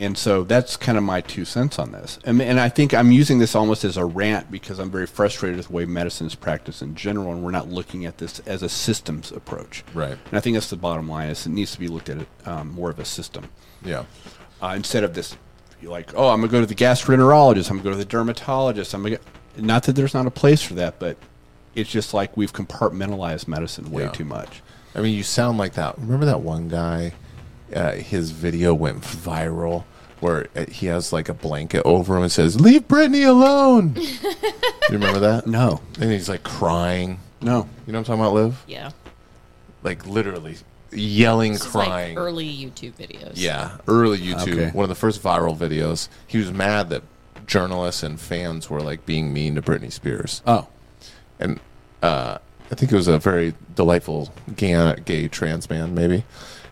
and 0.00 0.18
so 0.18 0.42
that's 0.42 0.76
kind 0.76 0.98
of 0.98 1.04
my 1.04 1.20
two 1.20 1.44
cents 1.44 1.78
on 1.78 1.92
this. 1.92 2.18
And, 2.24 2.42
and 2.42 2.58
I 2.58 2.68
think 2.68 2.92
I'm 2.92 3.12
using 3.12 3.38
this 3.38 3.54
almost 3.54 3.84
as 3.84 3.96
a 3.96 4.04
rant 4.04 4.50
because 4.50 4.80
I'm 4.80 4.90
very 4.90 5.06
frustrated 5.06 5.56
with 5.58 5.68
the 5.68 5.72
way 5.72 5.84
medicine 5.84 6.26
is 6.26 6.34
practiced 6.34 6.82
in 6.82 6.96
general, 6.96 7.32
and 7.32 7.44
we're 7.44 7.52
not 7.52 7.68
looking 7.68 8.04
at 8.04 8.18
this 8.18 8.40
as 8.40 8.62
a 8.64 8.68
systems 8.68 9.30
approach. 9.30 9.84
Right. 9.94 10.18
And 10.30 10.34
I 10.36 10.40
think 10.40 10.54
that's 10.56 10.68
the 10.70 10.76
bottom 10.76 11.08
line: 11.08 11.28
is 11.28 11.46
it 11.46 11.50
needs 11.50 11.72
to 11.72 11.78
be 11.78 11.86
looked 11.88 12.08
at 12.08 12.26
um, 12.44 12.70
more 12.72 12.90
of 12.90 12.98
a 12.98 13.04
system 13.04 13.48
Yeah. 13.84 14.04
uh, 14.60 14.72
instead 14.76 15.04
of 15.04 15.14
this. 15.14 15.36
Like, 15.82 16.12
oh, 16.16 16.28
I'm 16.30 16.40
gonna 16.40 16.50
go 16.50 16.60
to 16.60 16.66
the 16.66 16.74
gastroenterologist. 16.74 17.70
I'm 17.70 17.76
gonna 17.76 17.84
go 17.84 17.90
to 17.90 17.96
the 17.96 18.04
dermatologist. 18.06 18.94
I'm 18.94 19.02
gonna. 19.02 19.18
Not 19.56 19.84
that 19.84 19.92
there's 19.94 20.14
not 20.14 20.26
a 20.26 20.30
place 20.30 20.62
for 20.62 20.74
that, 20.74 20.98
but 20.98 21.16
it's 21.74 21.90
just 21.90 22.14
like 22.14 22.36
we've 22.36 22.52
compartmentalized 22.52 23.48
medicine 23.48 23.90
way 23.90 24.04
Yeah. 24.04 24.10
too 24.10 24.24
much. 24.24 24.62
I 24.94 25.00
mean, 25.00 25.14
you 25.16 25.22
sound 25.22 25.58
like 25.58 25.74
that. 25.74 25.98
Remember 25.98 26.26
that 26.26 26.40
one 26.40 26.68
guy? 26.68 27.12
Uh, 27.74 27.92
his 27.92 28.30
video 28.30 28.72
went 28.74 29.00
viral 29.00 29.84
where 30.20 30.46
uh, 30.54 30.66
he 30.70 30.86
has 30.86 31.12
like 31.12 31.28
a 31.28 31.34
blanket 31.34 31.82
over 31.84 32.16
him 32.16 32.22
and 32.22 32.30
says, 32.32 32.60
"Leave 32.60 32.86
Britney 32.86 33.26
alone." 33.26 33.94
you 33.98 34.90
remember 34.90 35.18
that? 35.20 35.46
No, 35.46 35.80
And 36.00 36.12
he's 36.12 36.28
like 36.28 36.42
crying. 36.44 37.18
no. 37.40 37.68
You 37.86 37.92
know 37.92 37.98
what 37.98 38.08
I'm 38.10 38.18
talking 38.18 38.20
about, 38.20 38.34
Liv? 38.34 38.62
Yeah. 38.68 38.90
Like 39.82 40.06
literally 40.06 40.56
yelling, 40.92 41.52
This 41.54 41.62
is 41.64 41.70
crying. 41.70 42.14
like 42.14 42.24
early 42.24 42.46
YouTube 42.46 42.92
videos. 42.92 43.32
Yeah, 43.34 43.78
early 43.88 44.18
YouTube, 44.18 44.52
Okay. 44.52 44.70
one 44.70 44.84
of 44.84 44.88
the 44.88 44.94
first 44.94 45.22
viral 45.22 45.56
videos. 45.56 46.08
He 46.26 46.38
was 46.38 46.52
mad 46.52 46.90
that 46.90 47.02
journalists 47.46 48.02
and 48.02 48.18
fans 48.20 48.68
were 48.70 48.80
like 48.80 49.04
being 49.06 49.32
mean 49.32 49.54
to 49.56 49.62
Britney 49.62 49.92
Spears, 49.92 50.42
Oh, 50.46 50.68
and 51.38 51.60
uh, 52.02 52.38
I 52.70 52.74
think 52.74 52.92
it 52.92 52.96
was 52.96 53.08
a 53.08 53.18
very 53.18 53.54
delightful 53.74 54.32
gay, 54.56 54.94
gay 55.04 55.28
trans 55.28 55.68
man, 55.70 55.94
maybe. 55.94 56.24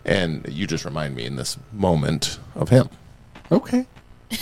And 0.05 0.45
you 0.49 0.67
just 0.67 0.83
remind 0.85 1.15
me 1.15 1.25
in 1.25 1.37
this 1.37 1.57
moment 1.71 2.39
of 2.55 2.69
him. 2.69 2.89
okay. 3.51 3.85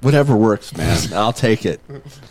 Whatever 0.00 0.36
works, 0.36 0.76
man. 0.76 0.98
I'll 1.14 1.32
take 1.32 1.64
it. 1.64 1.80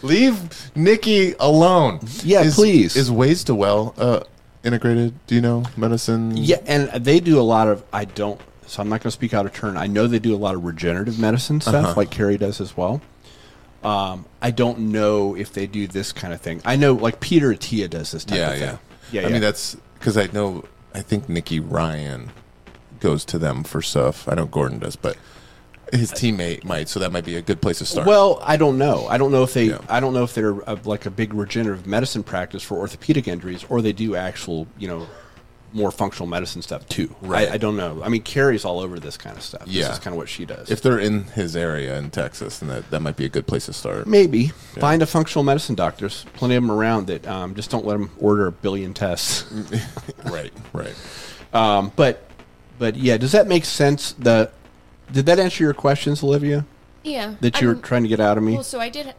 Leave 0.01 0.71
Nicky 0.75 1.33
alone. 1.39 2.01
Yeah, 2.23 2.41
is, 2.41 2.55
please. 2.55 2.97
Is 2.97 3.09
Ways2Well 3.09 3.93
uh, 3.97 4.23
integrated? 4.63 5.13
Do 5.25 5.35
you 5.35 5.41
know 5.41 5.63
medicine? 5.77 6.35
Yeah, 6.35 6.57
and 6.65 6.89
they 7.05 7.21
do 7.21 7.39
a 7.39 7.41
lot 7.41 7.69
of. 7.69 7.81
I 7.93 8.03
don't. 8.05 8.39
So 8.71 8.81
I'm 8.81 8.87
not 8.87 9.01
going 9.01 9.09
to 9.09 9.11
speak 9.11 9.33
out 9.33 9.45
of 9.45 9.51
turn. 9.51 9.75
I 9.75 9.87
know 9.87 10.07
they 10.07 10.17
do 10.17 10.33
a 10.33 10.37
lot 10.37 10.55
of 10.55 10.63
regenerative 10.63 11.19
medicine 11.19 11.59
stuff, 11.59 11.75
Uh-huh. 11.75 11.93
like 11.97 12.09
Carrie 12.09 12.37
does 12.37 12.61
as 12.61 12.77
well. 12.77 13.01
Um, 13.83 14.23
I 14.41 14.51
don't 14.51 14.79
know 14.93 15.35
if 15.35 15.51
they 15.51 15.67
do 15.67 15.87
this 15.87 16.13
kind 16.13 16.33
of 16.33 16.39
thing. 16.39 16.61
I 16.63 16.77
know, 16.77 16.93
like 16.93 17.19
Peter 17.19 17.49
Attia 17.53 17.89
does 17.89 18.11
this 18.11 18.23
type 18.23 18.37
yeah, 18.37 18.47
of 18.47 18.53
thing. 18.53 18.61
yeah. 18.61 18.77
yeah. 19.11 19.21
I 19.21 19.23
yeah. 19.25 19.29
mean, 19.33 19.41
that's 19.41 19.75
because 19.95 20.17
I 20.17 20.27
know. 20.27 20.63
I 20.93 21.01
think 21.01 21.27
Nicky 21.27 21.59
Ryan 21.59 22.31
goes 23.01 23.25
to 23.25 23.37
them 23.37 23.65
for 23.65 23.81
stuff. 23.81 24.29
I 24.29 24.35
know 24.35 24.45
Gordon 24.45 24.79
does, 24.79 24.95
but 24.95 25.17
his 25.91 26.13
teammate 26.13 26.63
might. 26.63 26.87
So 26.87 27.01
that 27.01 27.11
might 27.11 27.25
be 27.25 27.35
a 27.35 27.41
good 27.41 27.61
place 27.61 27.79
to 27.79 27.85
start. 27.85 28.07
Well, 28.07 28.39
I 28.41 28.55
don't 28.55 28.77
know. 28.77 29.05
I 29.07 29.17
don't 29.17 29.33
know 29.33 29.43
if 29.43 29.53
they. 29.53 29.65
Yeah. 29.65 29.79
I 29.89 29.99
don't 29.99 30.13
know 30.13 30.23
if 30.23 30.33
they're 30.33 30.57
a, 30.61 30.79
like 30.85 31.05
a 31.05 31.11
big 31.11 31.33
regenerative 31.33 31.87
medicine 31.87 32.23
practice 32.23 32.63
for 32.63 32.77
orthopedic 32.77 33.27
injuries, 33.27 33.65
or 33.67 33.81
they 33.81 33.91
do 33.91 34.15
actual, 34.15 34.65
you 34.77 34.87
know, 34.87 35.07
more 35.73 35.91
functional 35.91 36.27
medicine 36.27 36.61
stuff 36.61 36.87
too. 36.89 37.15
Right. 37.21 37.49
I, 37.49 37.53
I 37.53 37.57
don't 37.57 37.77
know. 37.77 38.01
I 38.03 38.09
mean, 38.09 38.21
Carrie's 38.23 38.65
all 38.65 38.79
over 38.79 38.99
this 38.99 39.17
kind 39.17 39.37
of 39.37 39.43
stuff. 39.43 39.63
Yeah. 39.65 39.87
This 39.87 39.93
is 39.93 39.99
kind 39.99 40.13
of 40.13 40.17
what 40.17 40.29
she 40.29 40.45
does. 40.45 40.69
if 40.69 40.81
they're 40.81 40.99
in 40.99 41.23
his 41.25 41.55
area 41.55 41.97
in 41.97 42.11
Texas, 42.11 42.59
then 42.59 42.69
that, 42.69 42.89
that 42.91 42.99
might 43.01 43.15
be 43.17 43.25
a 43.25 43.29
good 43.29 43.47
place 43.47 43.65
to 43.67 43.73
start. 43.73 44.07
Maybe 44.07 44.47
find 44.79 45.01
a 45.01 45.05
functional 45.05 45.43
medicine 45.43 45.75
doctor. 45.75 46.01
There's 46.01 46.25
plenty 46.33 46.55
of 46.55 46.63
them 46.63 46.71
around 46.71 47.07
that 47.07 47.25
um, 47.27 47.55
just 47.55 47.69
don't 47.69 47.85
let 47.85 47.93
them 47.97 48.11
order 48.19 48.47
a 48.47 48.51
billion 48.51 48.93
tests. 48.93 49.45
right, 50.25 50.53
right. 50.73 50.95
um, 51.53 51.91
but 51.95 52.23
but 52.79 52.95
yeah, 52.95 53.17
does 53.17 53.31
that 53.31 53.47
make 53.47 53.65
sense? 53.65 54.13
The 54.13 54.51
did 55.11 55.25
that 55.25 55.39
answer 55.39 55.63
your 55.63 55.73
questions, 55.73 56.23
Olivia? 56.23 56.65
Yeah. 57.03 57.35
That 57.41 57.61
you 57.61 57.67
were 57.67 57.73
I'm- 57.73 57.81
trying 57.81 58.03
to 58.03 58.09
get 58.09 58.19
out 58.19 58.37
of 58.37 58.43
me? 58.43 58.53
Well, 58.53 58.63
so 58.63 58.79
I 58.79 58.89
did. 58.89 59.13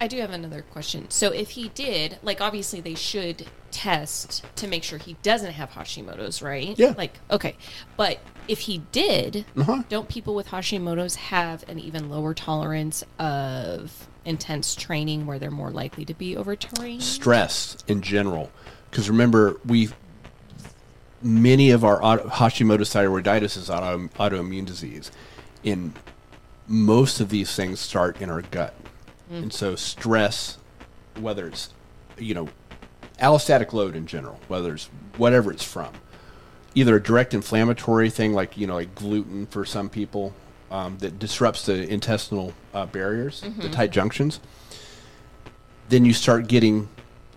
I 0.00 0.08
do 0.08 0.18
have 0.18 0.30
another 0.30 0.62
question. 0.62 1.10
So 1.10 1.32
if 1.32 1.50
he 1.50 1.68
did, 1.70 2.18
like 2.22 2.40
obviously 2.40 2.80
they 2.80 2.94
should 2.94 3.46
test 3.70 4.44
to 4.56 4.66
make 4.66 4.82
sure 4.84 4.98
he 4.98 5.16
doesn't 5.22 5.52
have 5.52 5.70
Hashimoto's, 5.70 6.42
right? 6.42 6.78
Yeah. 6.78 6.94
Like 6.96 7.18
okay, 7.30 7.56
but 7.96 8.18
if 8.48 8.60
he 8.60 8.78
did, 8.92 9.44
Uh-huh. 9.56 9.82
don't 9.88 10.08
people 10.08 10.34
with 10.34 10.48
Hashimoto's 10.48 11.16
have 11.16 11.68
an 11.68 11.78
even 11.78 12.08
lower 12.10 12.34
tolerance 12.34 13.02
of 13.18 14.06
intense 14.24 14.74
training 14.74 15.24
where 15.26 15.38
they're 15.38 15.50
more 15.50 15.70
likely 15.70 16.04
to 16.04 16.14
be 16.14 16.36
overtrained? 16.36 17.02
stress 17.02 17.76
in 17.88 18.02
general. 18.02 18.50
Because 18.90 19.08
remember, 19.08 19.58
we 19.64 19.88
many 21.22 21.70
of 21.70 21.84
our 21.84 22.02
auto, 22.04 22.28
Hashimoto's 22.28 22.90
thyroiditis 22.94 23.56
is 23.56 23.70
auto, 23.70 24.08
autoimmune 24.18 24.66
disease. 24.66 25.10
In 25.64 25.94
most 26.68 27.20
of 27.20 27.30
these 27.30 27.54
things 27.56 27.80
start 27.80 28.20
in 28.20 28.30
our 28.30 28.42
gut, 28.42 28.74
and 29.30 29.52
so 29.52 29.74
stress, 29.74 30.58
whether 31.18 31.46
it's 31.46 31.72
you 32.18 32.34
know 32.34 32.48
allostatic 33.20 33.72
load 33.72 33.96
in 33.96 34.06
general, 34.06 34.40
whether 34.48 34.74
it's 34.74 34.88
whatever 35.16 35.50
it's 35.50 35.64
from, 35.64 35.92
either 36.74 36.96
a 36.96 37.02
direct 37.02 37.34
inflammatory 37.34 38.10
thing 38.10 38.32
like 38.32 38.56
you 38.56 38.66
know 38.66 38.74
like 38.74 38.94
gluten 38.94 39.46
for 39.46 39.64
some 39.64 39.88
people 39.88 40.34
um, 40.70 40.98
that 40.98 41.18
disrupts 41.18 41.66
the 41.66 41.88
intestinal 41.88 42.52
uh, 42.74 42.86
barriers, 42.86 43.42
the 43.58 43.68
tight 43.68 43.90
junctions 43.90 44.40
then 45.88 46.04
you 46.04 46.12
start 46.12 46.48
getting 46.48 46.88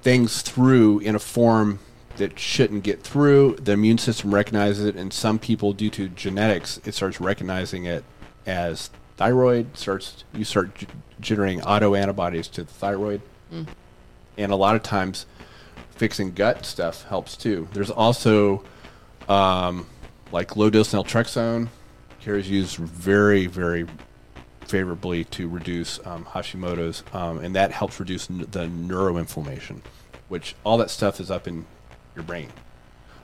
things 0.02 0.42
through 0.42 1.00
in 1.00 1.16
a 1.16 1.20
form 1.20 1.80
that 2.18 2.40
shouldn't 2.40 2.84
get 2.84 3.02
through. 3.02 3.56
The 3.56 3.74
immune 3.74 3.98
system 3.98 4.34
recognizes 4.34 4.86
it, 4.86 4.96
and 4.96 5.14
some 5.14 5.40
people, 5.40 5.74
due 5.74 5.90
to 5.92 6.10
genetics, 6.10 6.80
it 6.86 6.94
starts 6.94 7.22
recognizing 7.22 7.86
it 7.86 8.04
as 8.46 8.90
thyroid. 9.24 9.78
Starts 9.78 10.24
you 10.34 10.45
start 10.45 10.74
g- 10.76 10.88
generating 11.20 11.59
autoantibodies 11.61 12.49
to 12.51 12.63
the 12.63 12.72
thyroid, 12.72 13.22
and 14.38 14.51
a 14.51 14.55
lot 14.55 14.76
of 14.76 14.82
times, 14.84 15.26
fixing 15.91 16.32
gut 16.32 16.65
stuff 16.65 17.03
helps 17.03 17.36
too. 17.36 17.67
There's 17.74 17.91
also 17.91 18.63
um, 19.28 19.86
like 20.32 20.55
low 20.55 20.70
dose 20.70 20.93
naltrexone. 20.93 21.67
Here 22.20 22.36
is 22.38 22.49
used 22.49 22.78
very, 22.78 23.45
very 23.47 23.86
favorably 24.61 25.24
to 25.26 25.47
reduce 25.49 25.99
um, 26.05 26.26
Hashimoto's, 26.26 27.03
um, 27.13 27.39
and 27.39 27.55
that 27.55 27.72
helps 27.72 27.99
reduce 27.99 28.30
n- 28.30 28.45
the 28.51 28.65
neuroinflammation, 28.67 29.82
which 30.30 30.55
all 30.63 30.78
that 30.78 30.89
stuff 30.89 31.20
is 31.20 31.30
up 31.32 31.47
in 31.47 31.65
your 32.15 32.24
brain, 32.24 32.49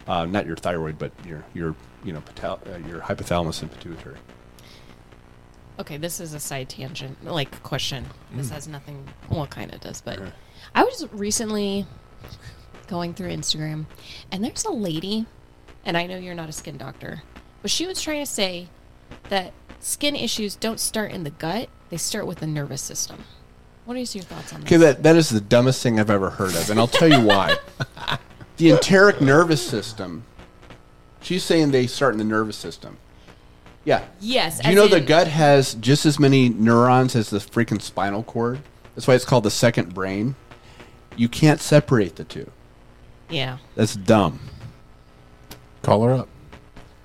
uh, 0.07 0.25
not 0.25 0.45
your 0.45 0.55
thyroid, 0.57 0.97
but 0.99 1.11
your 1.25 1.45
your 1.53 1.75
you 2.03 2.11
know 2.13 2.21
patal- 2.21 2.59
uh, 2.73 2.87
your 2.89 2.99
hypothalamus 3.01 3.61
and 3.61 3.71
pituitary. 3.71 4.17
Okay, 5.77 5.97
this 5.97 6.19
is 6.19 6.33
a 6.33 6.39
side 6.39 6.69
tangent, 6.69 7.23
like 7.25 7.61
question. 7.63 8.05
This 8.33 8.47
hmm. 8.47 8.53
has 8.53 8.67
nothing. 8.67 9.07
Well, 9.29 9.45
kind 9.47 9.73
of 9.73 9.81
does, 9.81 10.01
but 10.01 10.19
Okay. 10.19 10.31
I 10.73 10.83
was 10.83 11.07
recently 11.11 11.85
going 12.87 13.13
through 13.13 13.29
Instagram, 13.29 13.85
and 14.31 14.43
there's 14.43 14.63
a 14.65 14.71
lady, 14.71 15.25
and 15.83 15.97
I 15.97 16.07
know 16.07 16.17
you're 16.17 16.35
not 16.35 16.49
a 16.49 16.53
skin 16.53 16.77
doctor, 16.77 17.23
but 17.61 17.71
she 17.71 17.85
was 17.85 18.01
trying 18.01 18.23
to 18.23 18.31
say 18.31 18.69
that 19.29 19.51
skin 19.79 20.15
issues 20.15 20.55
don't 20.55 20.79
start 20.79 21.11
in 21.11 21.23
the 21.23 21.31
gut; 21.31 21.69
they 21.89 21.97
start 21.97 22.25
with 22.25 22.39
the 22.39 22.47
nervous 22.47 22.81
system. 22.81 23.25
What 23.83 23.97
is 23.97 24.15
your 24.15 24.23
thoughts 24.23 24.53
on 24.53 24.61
Okay, 24.61 24.77
that? 24.77 24.97
that 24.97 25.03
that 25.03 25.15
is 25.17 25.29
the 25.29 25.41
dumbest 25.41 25.83
thing 25.83 25.99
I've 25.99 26.09
ever 26.09 26.29
heard 26.29 26.55
of, 26.55 26.69
and 26.69 26.79
I'll 26.79 26.87
tell 26.87 27.09
you 27.09 27.21
why. 27.21 27.57
the 28.57 28.71
enteric 28.71 29.19
nervous 29.19 29.65
system. 29.65 30.23
She's 31.21 31.43
saying 31.43 31.71
they 31.71 31.87
start 31.87 32.13
in 32.13 32.19
the 32.19 32.23
nervous 32.23 32.55
system. 32.55 32.97
Yeah. 33.85 34.03
Yes, 34.19 34.59
Do 34.59 34.69
you 34.69 34.71
as 34.71 34.75
know 34.75 34.87
the 34.87 34.99
gut 34.99 35.27
has 35.27 35.75
just 35.75 36.05
as 36.05 36.19
many 36.19 36.49
neurons 36.49 37.15
as 37.15 37.29
the 37.29 37.37
freaking 37.37 37.81
spinal 37.81 38.23
cord? 38.23 38.59
That's 38.95 39.07
why 39.07 39.13
it's 39.13 39.25
called 39.25 39.43
the 39.43 39.51
second 39.51 39.93
brain. 39.93 40.35
You 41.15 41.29
can't 41.29 41.61
separate 41.61 42.15
the 42.15 42.23
two. 42.23 42.49
Yeah. 43.29 43.59
That's 43.75 43.95
dumb. 43.95 44.39
Call 45.81 46.03
her 46.03 46.13
up. 46.13 46.29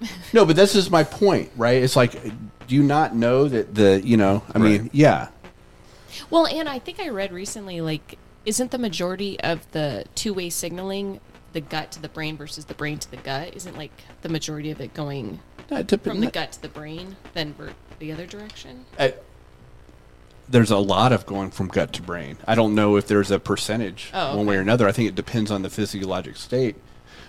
No, 0.32 0.46
but 0.46 0.56
this 0.56 0.74
is 0.74 0.90
my 0.90 1.04
point, 1.04 1.50
right? 1.56 1.82
It's 1.82 1.94
like, 1.94 2.12
do 2.22 2.74
you 2.74 2.82
not 2.82 3.14
know 3.14 3.48
that 3.48 3.74
the, 3.74 4.00
you 4.02 4.16
know, 4.16 4.42
I 4.54 4.58
mean, 4.58 4.88
yeah. 4.94 5.28
Well, 6.30 6.46
and 6.46 6.68
I 6.70 6.78
think 6.78 7.00
I 7.00 7.10
read 7.10 7.32
recently, 7.32 7.82
like, 7.82 8.16
isn't 8.46 8.70
the 8.70 8.78
majority 8.78 9.38
of 9.40 9.70
the 9.72 10.06
two-way 10.14 10.48
signaling 10.48 11.20
the 11.52 11.60
gut 11.60 11.92
to 11.92 12.00
the 12.02 12.08
brain 12.08 12.36
versus 12.36 12.64
the 12.66 12.74
brain 12.74 12.98
to 12.98 13.10
the 13.10 13.16
gut? 13.16 13.54
Isn't 13.54 13.76
like 13.76 13.92
the 14.22 14.28
majority 14.28 14.70
of 14.70 14.80
it 14.80 14.94
going 14.94 15.40
Not 15.70 15.88
tip- 15.88 16.04
from 16.04 16.20
the 16.20 16.26
not- 16.26 16.32
gut 16.32 16.52
to 16.52 16.62
the 16.62 16.68
brain 16.68 17.16
than 17.34 17.54
ver- 17.54 17.72
the 17.98 18.12
other 18.12 18.26
direction? 18.26 18.84
I- 18.98 19.14
there's 20.48 20.70
a 20.72 20.78
lot 20.78 21.12
of 21.12 21.26
going 21.26 21.50
from 21.52 21.68
gut 21.68 21.92
to 21.92 22.02
brain. 22.02 22.36
I 22.46 22.54
don't 22.56 22.74
know 22.74 22.96
if 22.96 23.06
there's 23.06 23.30
a 23.30 23.38
percentage 23.38 24.10
Oh, 24.12 24.36
one 24.36 24.46
way 24.46 24.56
or 24.56 24.60
another. 24.60 24.88
I 24.88 24.92
think 24.92 25.08
it 25.08 25.14
depends 25.14 25.50
on 25.50 25.62
the 25.62 25.70
physiologic 25.70 26.36
state. 26.36 26.74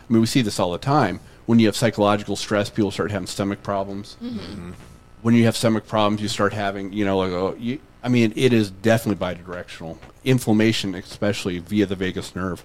I 0.09 0.13
mean, 0.13 0.21
we 0.21 0.27
see 0.27 0.41
this 0.41 0.59
all 0.59 0.71
the 0.71 0.79
time. 0.79 1.19
When 1.45 1.59
you 1.59 1.67
have 1.67 1.75
psychological 1.75 2.35
stress, 2.35 2.69
people 2.69 2.89
start 2.91 3.11
having 3.11 3.27
stomach 3.27 3.61
problems. 3.61 4.17
Mm-hmm. 4.23 4.71
When 5.21 5.35
you 5.35 5.45
have 5.45 5.55
stomach 5.55 5.85
problems, 5.87 6.21
you 6.21 6.27
start 6.29 6.51
having, 6.53 6.93
you 6.93 7.05
know, 7.05 7.17
like, 7.19 7.31
oh, 7.31 7.55
you, 7.59 7.79
I 8.03 8.09
mean, 8.09 8.33
it 8.35 8.53
is 8.53 8.71
definitely 8.71 9.23
bidirectional. 9.23 9.97
Inflammation, 10.23 10.95
especially 10.95 11.59
via 11.59 11.85
the 11.85 11.95
vagus 11.95 12.35
nerve. 12.35 12.63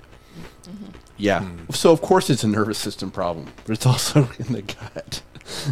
Mm-hmm. 0.65 0.85
Yeah. 1.17 1.41
Hmm. 1.43 1.73
So, 1.73 1.93
of 1.93 2.01
course, 2.03 2.29
it's 2.31 2.45
a 2.45 2.49
nervous 2.49 2.79
system 2.79 3.11
problem, 3.11 3.47
but 3.65 3.73
it's 3.73 3.87
also 3.87 4.29
in 4.39 4.53
the 4.53 4.63
gut. 4.63 5.23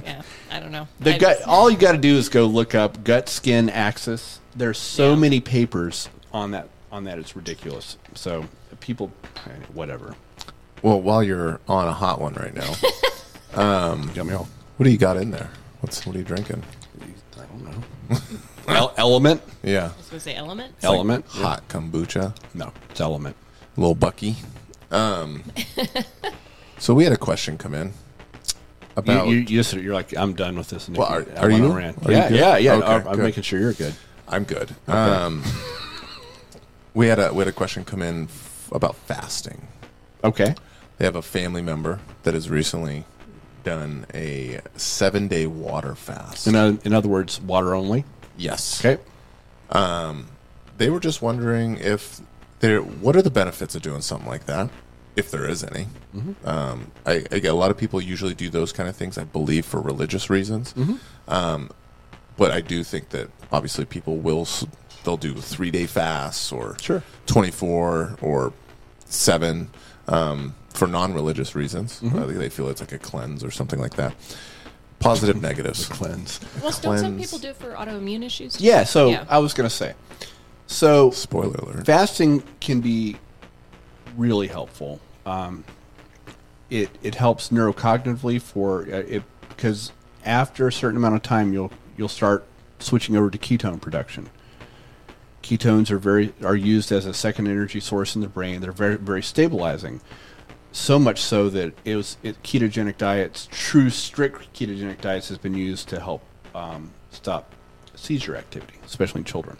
Yeah, 0.05 0.23
I 0.51 0.61
don't 0.61 0.71
know. 0.73 0.87
The 1.01 1.15
I 1.15 1.19
gut. 1.19 1.37
just- 1.39 1.49
All 1.49 1.71
you 1.71 1.77
got 1.77 1.93
to 1.93 1.99
do 1.99 2.17
is 2.17 2.29
go 2.29 2.47
look 2.47 2.75
up 2.75 3.03
gut 3.05 3.29
skin 3.29 3.69
axis. 3.69 4.41
There's 4.57 4.79
so 4.79 5.11
Yeah. 5.11 5.17
many 5.17 5.41
papers 5.41 6.09
on 6.33 6.53
that. 6.53 6.69
On 6.93 7.05
that, 7.05 7.19
it's 7.19 7.35
ridiculous. 7.35 7.97
So 8.15 8.45
people, 8.81 9.11
whatever. 9.73 10.15
Well, 10.83 11.01
while 11.01 11.23
you're 11.25 11.61
on 11.69 11.89
a 11.89 11.93
hot 11.93 12.21
one 12.21 12.35
right 12.35 12.55
now, 12.55 12.73
Get 14.15 14.27
me 14.27 14.35
off. 14.35 14.49
what 14.77 14.85
do 14.85 14.91
you 14.91 14.99
got 14.99 15.17
in 15.17 15.31
there? 15.33 15.51
What's 15.81 16.07
what 16.07 16.15
are 16.15 16.19
you 16.21 16.25
drinking? 16.25 16.63
I 17.01 17.45
don't 17.47 17.65
know. 17.65 18.19
El- 18.69 18.95
element. 18.97 19.43
Yeah, 19.63 19.91
I 19.93 19.97
was 19.97 20.07
going 20.07 20.19
to 20.19 20.21
say 20.21 20.35
element. 20.35 20.75
Element. 20.83 21.27
hot 21.27 21.67
kombucha, 21.69 22.35
No, 22.55 22.73
it's 22.91 23.01
element. 23.01 23.35
little 23.77 23.95
Bucky. 23.95 24.37
Um, 24.95 25.43
so 26.79 26.95
we 26.95 27.05
had 27.05 27.13
a 27.13 27.17
question 27.19 27.59
come 27.59 27.75
in 27.75 27.93
about. 28.97 29.27
you, 29.29 29.37
you 29.39 29.63
you're 29.81 29.95
like, 29.95 30.17
I'm 30.17 30.35
done 30.35 30.57
with 30.57 30.69
this. 30.71 30.87
And 30.89 30.97
Well, 30.97 31.09
are- 31.09 31.27
are 31.37 31.51
you? 31.51 31.73
rant. 31.73 31.99
Are 32.07 32.11
you 32.13 32.17
yeah, 32.17 32.29
good? 32.29 32.39
yeah, 32.39 32.57
yeah, 32.59 32.75
Okay, 32.75 33.09
I'm- 33.09 33.19
making 33.19 33.43
sure 33.43 33.59
you're 33.59 33.73
good. 33.73 33.95
I'm 34.29 34.45
good. 34.45 34.75
Um, 34.89 35.43
we 36.95 37.09
had 37.09 37.19
a 37.19 37.33
we 37.33 37.41
had 37.41 37.49
a 37.49 37.53
question 37.53 37.85
come 37.85 38.03
in 38.03 38.25
f- 38.25 38.69
about 38.73 38.97
fasting. 38.97 39.67
Okay. 40.23 40.55
They 40.99 41.05
have 41.05 41.17
a 41.17 41.23
family 41.23 41.61
member 41.61 41.99
that 42.23 42.35
has 42.35 42.49
recently 42.49 43.05
done 43.65 44.07
a 44.15 44.61
seven 44.77 45.27
day 45.29 45.47
water 45.47 45.95
fast. 45.95 46.47
In, 46.47 46.55
o- 46.57 46.79
in 46.85 46.93
other 46.95 47.09
words, 47.09 47.41
water 47.41 47.75
only. 47.75 48.05
yes. 48.37 48.83
Okay. 48.85 49.03
They 50.77 50.91
were 50.91 51.01
just 51.01 51.21
wondering 51.23 51.77
if 51.79 52.21
there. 52.61 52.81
What 52.81 53.15
are 53.17 53.23
the 53.23 53.31
benefits 53.31 53.75
of 53.75 53.83
doing 53.83 54.01
something 54.01 54.29
like 54.29 54.47
that, 54.47 54.71
if 55.17 55.31
there 55.31 55.49
is 55.49 55.63
any? 55.65 55.87
Um, 56.45 56.91
I, 57.07 57.25
I 57.31 57.39
get 57.39 57.47
a 57.53 57.55
lot 57.55 57.71
of 57.71 57.77
people 57.79 58.01
usually 58.01 58.35
do 58.35 58.49
those 58.51 58.73
kind 58.73 58.89
of 58.89 58.97
things. 58.97 59.17
I 59.19 59.25
believe 59.25 59.65
for 59.67 59.81
religious 59.81 60.29
reasons. 60.31 60.75
Um, 61.29 61.71
but 62.37 62.51
I 62.51 62.61
do 62.61 62.83
think 62.85 63.11
that 63.11 63.31
obviously 63.53 63.85
people 63.85 64.17
will 64.17 64.47
they'll 65.05 65.17
do 65.17 65.35
three 65.35 65.71
day 65.71 65.87
fasts 65.87 66.51
or 66.53 66.77
Sure. 66.81 67.03
twenty 67.27 67.51
four 67.51 68.17
or 68.21 68.53
seven 69.07 69.71
um, 70.09 70.55
for 70.71 70.87
non 70.89 71.15
religious 71.15 71.55
reasons. 71.55 72.01
I 72.05 72.09
think 72.11 72.39
they 72.39 72.49
feel 72.49 72.69
it's 72.69 72.81
like 72.81 72.93
a 72.93 72.99
cleanse 72.99 73.45
or 73.45 73.51
something 73.51 73.79
like 73.79 73.95
that. 73.95 74.15
Positive, 74.99 75.41
negatives. 75.51 75.87
Cleanse. 75.87 76.41
Well, 76.63 76.73
don't 76.81 76.99
some 76.99 77.19
people 77.19 77.39
do 77.39 77.49
it 77.49 77.57
for 77.57 77.73
autoimmune 77.75 78.25
issues? 78.25 78.57
too? 78.57 78.65
Yeah. 78.65 78.85
So 78.85 79.11
Yeah. 79.11 79.25
I 79.29 79.39
was 79.39 79.55
gonna 79.55 79.71
say. 79.71 79.95
So 80.67 81.11
Spoiler 81.11 81.57
alert. 81.57 81.87
fasting 81.87 82.43
can 82.61 82.81
be 82.81 83.17
really 84.17 84.49
helpful. 84.49 85.01
Um, 85.27 85.65
it 86.71 86.91
it 87.03 87.15
helps 87.15 87.51
neurocognitively 87.51 88.41
for 88.41 88.83
uh, 88.83 89.05
it 89.07 89.23
because 89.49 89.93
after 90.25 90.67
a 90.67 90.73
certain 90.73 90.97
amount 90.97 91.15
of 91.15 91.23
time 91.23 91.53
you'll 91.53 91.71
you'll 91.97 92.09
start 92.09 92.45
switching 92.79 93.17
over 93.17 93.31
to 93.31 93.39
ketone 93.39 93.81
production. 93.81 94.31
Ketones 95.43 95.91
are 95.91 95.99
very 95.99 96.33
are 96.43 96.57
used 96.57 96.91
as 96.91 97.07
a 97.07 97.15
second 97.15 97.47
energy 97.47 97.81
source 97.81 98.15
in 98.15 98.23
the 98.23 98.29
brain. 98.29 98.61
They're 98.61 98.73
very 98.73 98.97
very 98.97 99.23
stabilizing. 99.23 100.01
So 100.73 100.99
much 100.99 101.21
so 101.21 101.49
that 101.51 101.73
it 101.85 101.95
was 101.95 102.17
it, 102.23 102.43
ketogenic 102.43 102.99
diets, 102.99 103.49
true 103.53 103.91
strict 103.91 104.53
ketogenic 104.55 105.01
diets, 105.01 105.29
has 105.29 105.39
been 105.39 105.55
used 105.55 105.89
to 105.91 106.01
help 106.01 106.23
um, 106.55 106.91
stop 107.11 107.53
seizure 107.95 108.35
activity, 108.37 108.75
especially 108.85 109.21
in 109.21 109.25
children 109.25 109.57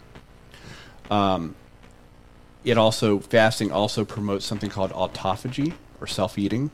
it 2.65 2.77
also 2.77 3.19
fasting 3.19 3.71
also 3.71 4.03
promotes 4.03 4.45
something 4.45 4.69
called 4.69 4.91
autophagy 4.91 5.73
or 6.01 6.07
self-eating 6.07 6.71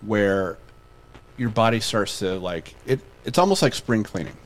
where 0.00 0.56
your 1.36 1.50
body 1.50 1.80
starts 1.80 2.20
to 2.20 2.38
like 2.38 2.74
it 2.86 3.00
it's 3.24 3.38
almost 3.38 3.62
like 3.62 3.74
spring 3.74 4.02
cleaning. 4.02 4.36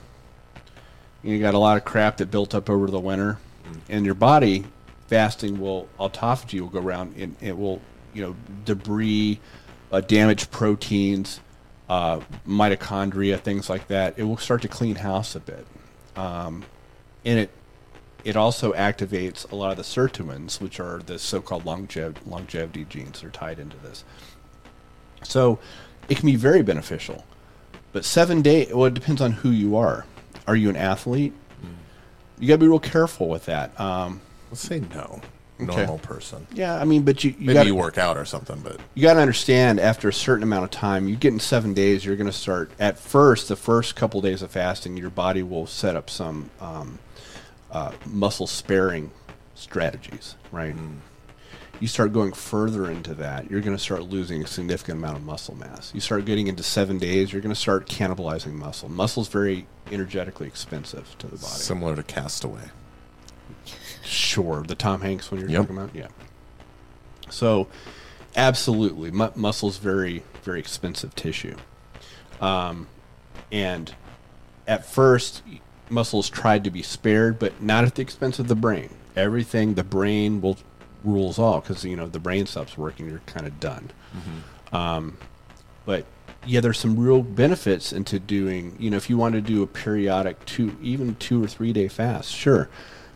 You 1.23 1.41
got 1.41 1.55
a 1.55 1.59
lot 1.59 1.77
of 1.77 1.85
crap 1.85 2.19
that 2.19 2.31
built 2.31 2.55
up 2.55 2.71
over 2.71 2.87
the 2.87 3.01
winter 3.01 3.39
and 3.89 4.07
your 4.07 4.15
body 4.15 4.65
fasting 5.09 5.61
will 5.61 5.89
autophagy 5.99 6.61
will 6.61 6.69
go 6.69 6.81
around 6.81 7.15
and 7.17 7.37
it 7.41 7.57
will 7.57 7.81
you 8.15 8.23
know 8.23 8.37
debris, 8.65 9.41
uh, 9.93 10.01
damaged 10.01 10.51
proteins, 10.51 11.41
uh, 11.89 12.21
mitochondria, 12.47 13.39
things 13.39 13.69
like 13.69 13.89
that. 13.89 14.15
It 14.17 14.25
will 14.25 14.37
start 14.37 14.63
to 14.63 14.69
clean 14.69 14.97
house 14.97 15.35
a 15.35 15.41
bit, 15.41 15.67
um, 16.17 16.65
and 17.25 17.39
it 17.41 17.51
it 18.25 18.37
also 18.37 18.73
activates 18.73 19.51
a 19.51 19.55
lot 19.55 19.71
of 19.71 19.77
the 19.77 19.83
sirtuins, 19.83 20.61
which 20.61 20.81
are 20.81 20.99
the 20.99 21.19
so-called 21.19 21.65
longevity, 21.65 22.21
longevity 22.27 22.85
genes. 22.85 23.21
They're 23.21 23.31
tied 23.31 23.59
into 23.59 23.77
this, 23.79 24.05
so 25.23 25.59
it 26.09 26.17
can 26.17 26.27
be 26.27 26.37
very 26.37 26.63
beneficial. 26.63 27.25
But 27.93 28.05
seven 28.05 28.43
day, 28.43 28.69
well, 28.73 28.87
it 28.87 28.95
depends 28.95 29.21
on 29.21 29.33
who 29.33 29.51
you 29.51 29.77
are. 29.77 30.05
Are 30.47 30.57
you 30.57 30.69
an 30.71 30.77
athlete? 30.77 31.33
You 32.39 32.47
got 32.47 32.55
to 32.55 32.59
be 32.59 32.69
real 32.69 32.79
careful 32.79 33.29
with 33.29 33.47
that. 33.47 33.79
Um, 33.81 34.21
Let's 34.51 34.61
say 34.61 34.81
no. 34.81 35.21
Normal 35.59 35.99
person. 35.99 36.47
yeah, 36.53 36.81
I 36.81 36.85
mean, 36.85 37.03
but 37.03 37.25
you, 37.25 37.31
you 37.33 37.47
Maybe 37.47 37.55
got 37.55 37.67
you 37.67 37.75
work 37.75 37.99
out 37.99 38.17
or 38.17 38.25
something, 38.25 38.61
but 38.61 38.79
you 38.95 39.03
got 39.03 39.15
to 39.15 39.21
understand 39.21 39.81
after 39.81 40.09
a 40.09 40.13
certain 40.13 40.45
amount 40.45 40.63
of 40.63 40.71
time, 40.71 41.09
you 41.09 41.17
get 41.17 41.33
in 41.33 41.41
seven 41.41 41.75
days, 41.75 42.05
you're 42.05 42.15
going 42.15 42.29
to 42.29 42.33
start 42.33 42.71
at 42.79 42.97
first, 42.97 43.49
the 43.49 43.57
first 43.57 43.97
couple 43.97 44.21
days 44.21 44.41
of 44.41 44.53
fasting, 44.53 44.97
your 44.97 45.11
body 45.11 45.43
will 45.43 45.67
set 45.67 45.97
up 45.97 46.09
some 46.09 46.51
um, 46.61 47.01
uh, 47.71 47.93
muscle 48.07 48.47
sparing 48.47 49.11
strategies, 49.55 50.37
right? 50.53 50.75
You 51.81 51.87
start 51.87 52.13
going 52.13 52.33
further 52.33 52.91
into 52.91 53.15
that, 53.15 53.51
you're 53.51 53.61
going 53.61 53.77
to 53.77 53.83
start 53.83 54.03
losing 54.03 54.43
a 54.43 54.47
significant 54.49 54.99
amount 54.99 55.17
of 55.17 55.25
muscle 55.25 55.55
mass. 55.55 55.93
You 55.95 56.01
start 56.01 56.25
getting 56.25 56.49
into 56.49 56.63
seven 56.65 56.99
days, 56.99 57.33
you're 57.33 57.43
going 57.43 57.55
to 57.55 57.61
start 57.61 57.87
cannibalizing 57.87 58.53
muscle. 58.55 58.89
Muscle's 58.89 59.29
very 59.29 59.67
energetically 59.93 60.47
expensive 60.49 61.17
to 61.19 61.27
the 61.27 61.37
body. 61.37 61.47
similar 61.47 61.95
to 61.95 62.03
Castaway. 62.03 62.71
Sure, 64.03 64.63
the 64.67 64.75
Tom 64.75 65.03
Hanks 65.03 65.31
one 65.31 65.41
you're 65.41 65.51
Yep. 65.51 65.61
talking 65.63 65.77
about, 65.77 65.95
yeah. 65.95 66.09
So, 67.31 67.69
absolutely, 68.35 69.11
mu- 69.11 69.31
muscle's 69.37 69.77
very, 69.79 70.23
very 70.43 70.59
expensive 70.59 71.15
tissue, 71.15 71.57
um, 72.41 72.89
and 73.53 73.95
at 74.67 74.85
first, 74.87 75.43
muscles 75.91 76.29
tried 76.31 76.65
to 76.65 76.71
be 76.71 76.83
spared, 76.83 77.39
but 77.39 77.61
not 77.63 77.85
at 77.85 77.95
the 77.95 78.03
expense 78.03 78.39
of 78.39 78.49
the 78.49 78.55
brain. 78.55 78.91
Everything, 79.17 79.75
the 79.75 79.85
brain 79.85 80.41
will 80.41 80.57
rules 81.05 81.39
all 81.39 81.61
because 81.61 81.85
you 81.85 81.97
know 81.97 82.07
the 82.09 82.19
brain 82.19 82.47
stops 82.47 82.77
working, 82.77 83.09
you're 83.09 83.21
kind 83.27 83.47
of 83.47 83.59
done. 83.61 83.91
Um, 84.73 85.17
but 85.87 86.05
yeah, 86.47 86.61
there's 86.61 86.79
some 86.79 86.99
real 86.99 87.23
benefits 87.23 87.93
into 87.93 88.19
doing. 88.19 88.77
You 88.79 88.91
know, 88.91 88.97
if 88.97 89.09
you 89.11 89.17
want 89.17 89.35
to 89.35 89.41
do 89.41 89.63
a 89.63 89.67
periodic 89.67 90.45
two, 90.45 90.77
even 90.83 91.15
two 91.17 91.43
or 91.43 91.47
three 91.47 91.73
day 91.73 91.89
fast, 91.89 92.33
sure. 92.35 92.69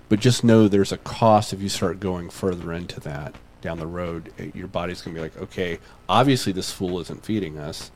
But 0.09 0.21
just 0.21 0.45
know 0.45 0.69
there's 0.69 0.93
a 0.93 0.99
cost 0.99 1.53
if 1.53 1.63
you 1.63 1.69
start 1.71 1.99
going 2.01 2.29
further 2.31 2.73
into 2.73 3.01
that 3.01 3.35
down 3.63 3.79
the 3.79 3.87
road. 3.87 4.33
eh, 4.39 4.51
Your 4.55 4.67
body's 4.67 5.01
going 5.01 5.15
to 5.15 5.19
be 5.21 5.23
like, 5.23 5.37
okay, 5.41 5.79
obviously 6.09 6.53
this 6.53 6.71
fool 6.73 6.99
isn't 7.01 7.25
feeding 7.25 7.59
us, 7.59 7.91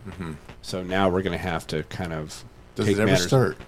so 0.63 0.83
now 0.83 1.09
we're 1.11 1.23
going 1.23 1.37
to 1.37 1.45
have 1.45 1.67
to 1.69 1.83
kind 1.85 2.13
of 2.13 2.45
Does 2.75 2.89
it 2.89 2.93
ever 2.99 3.07
matters- 3.07 3.27
start 3.27 3.59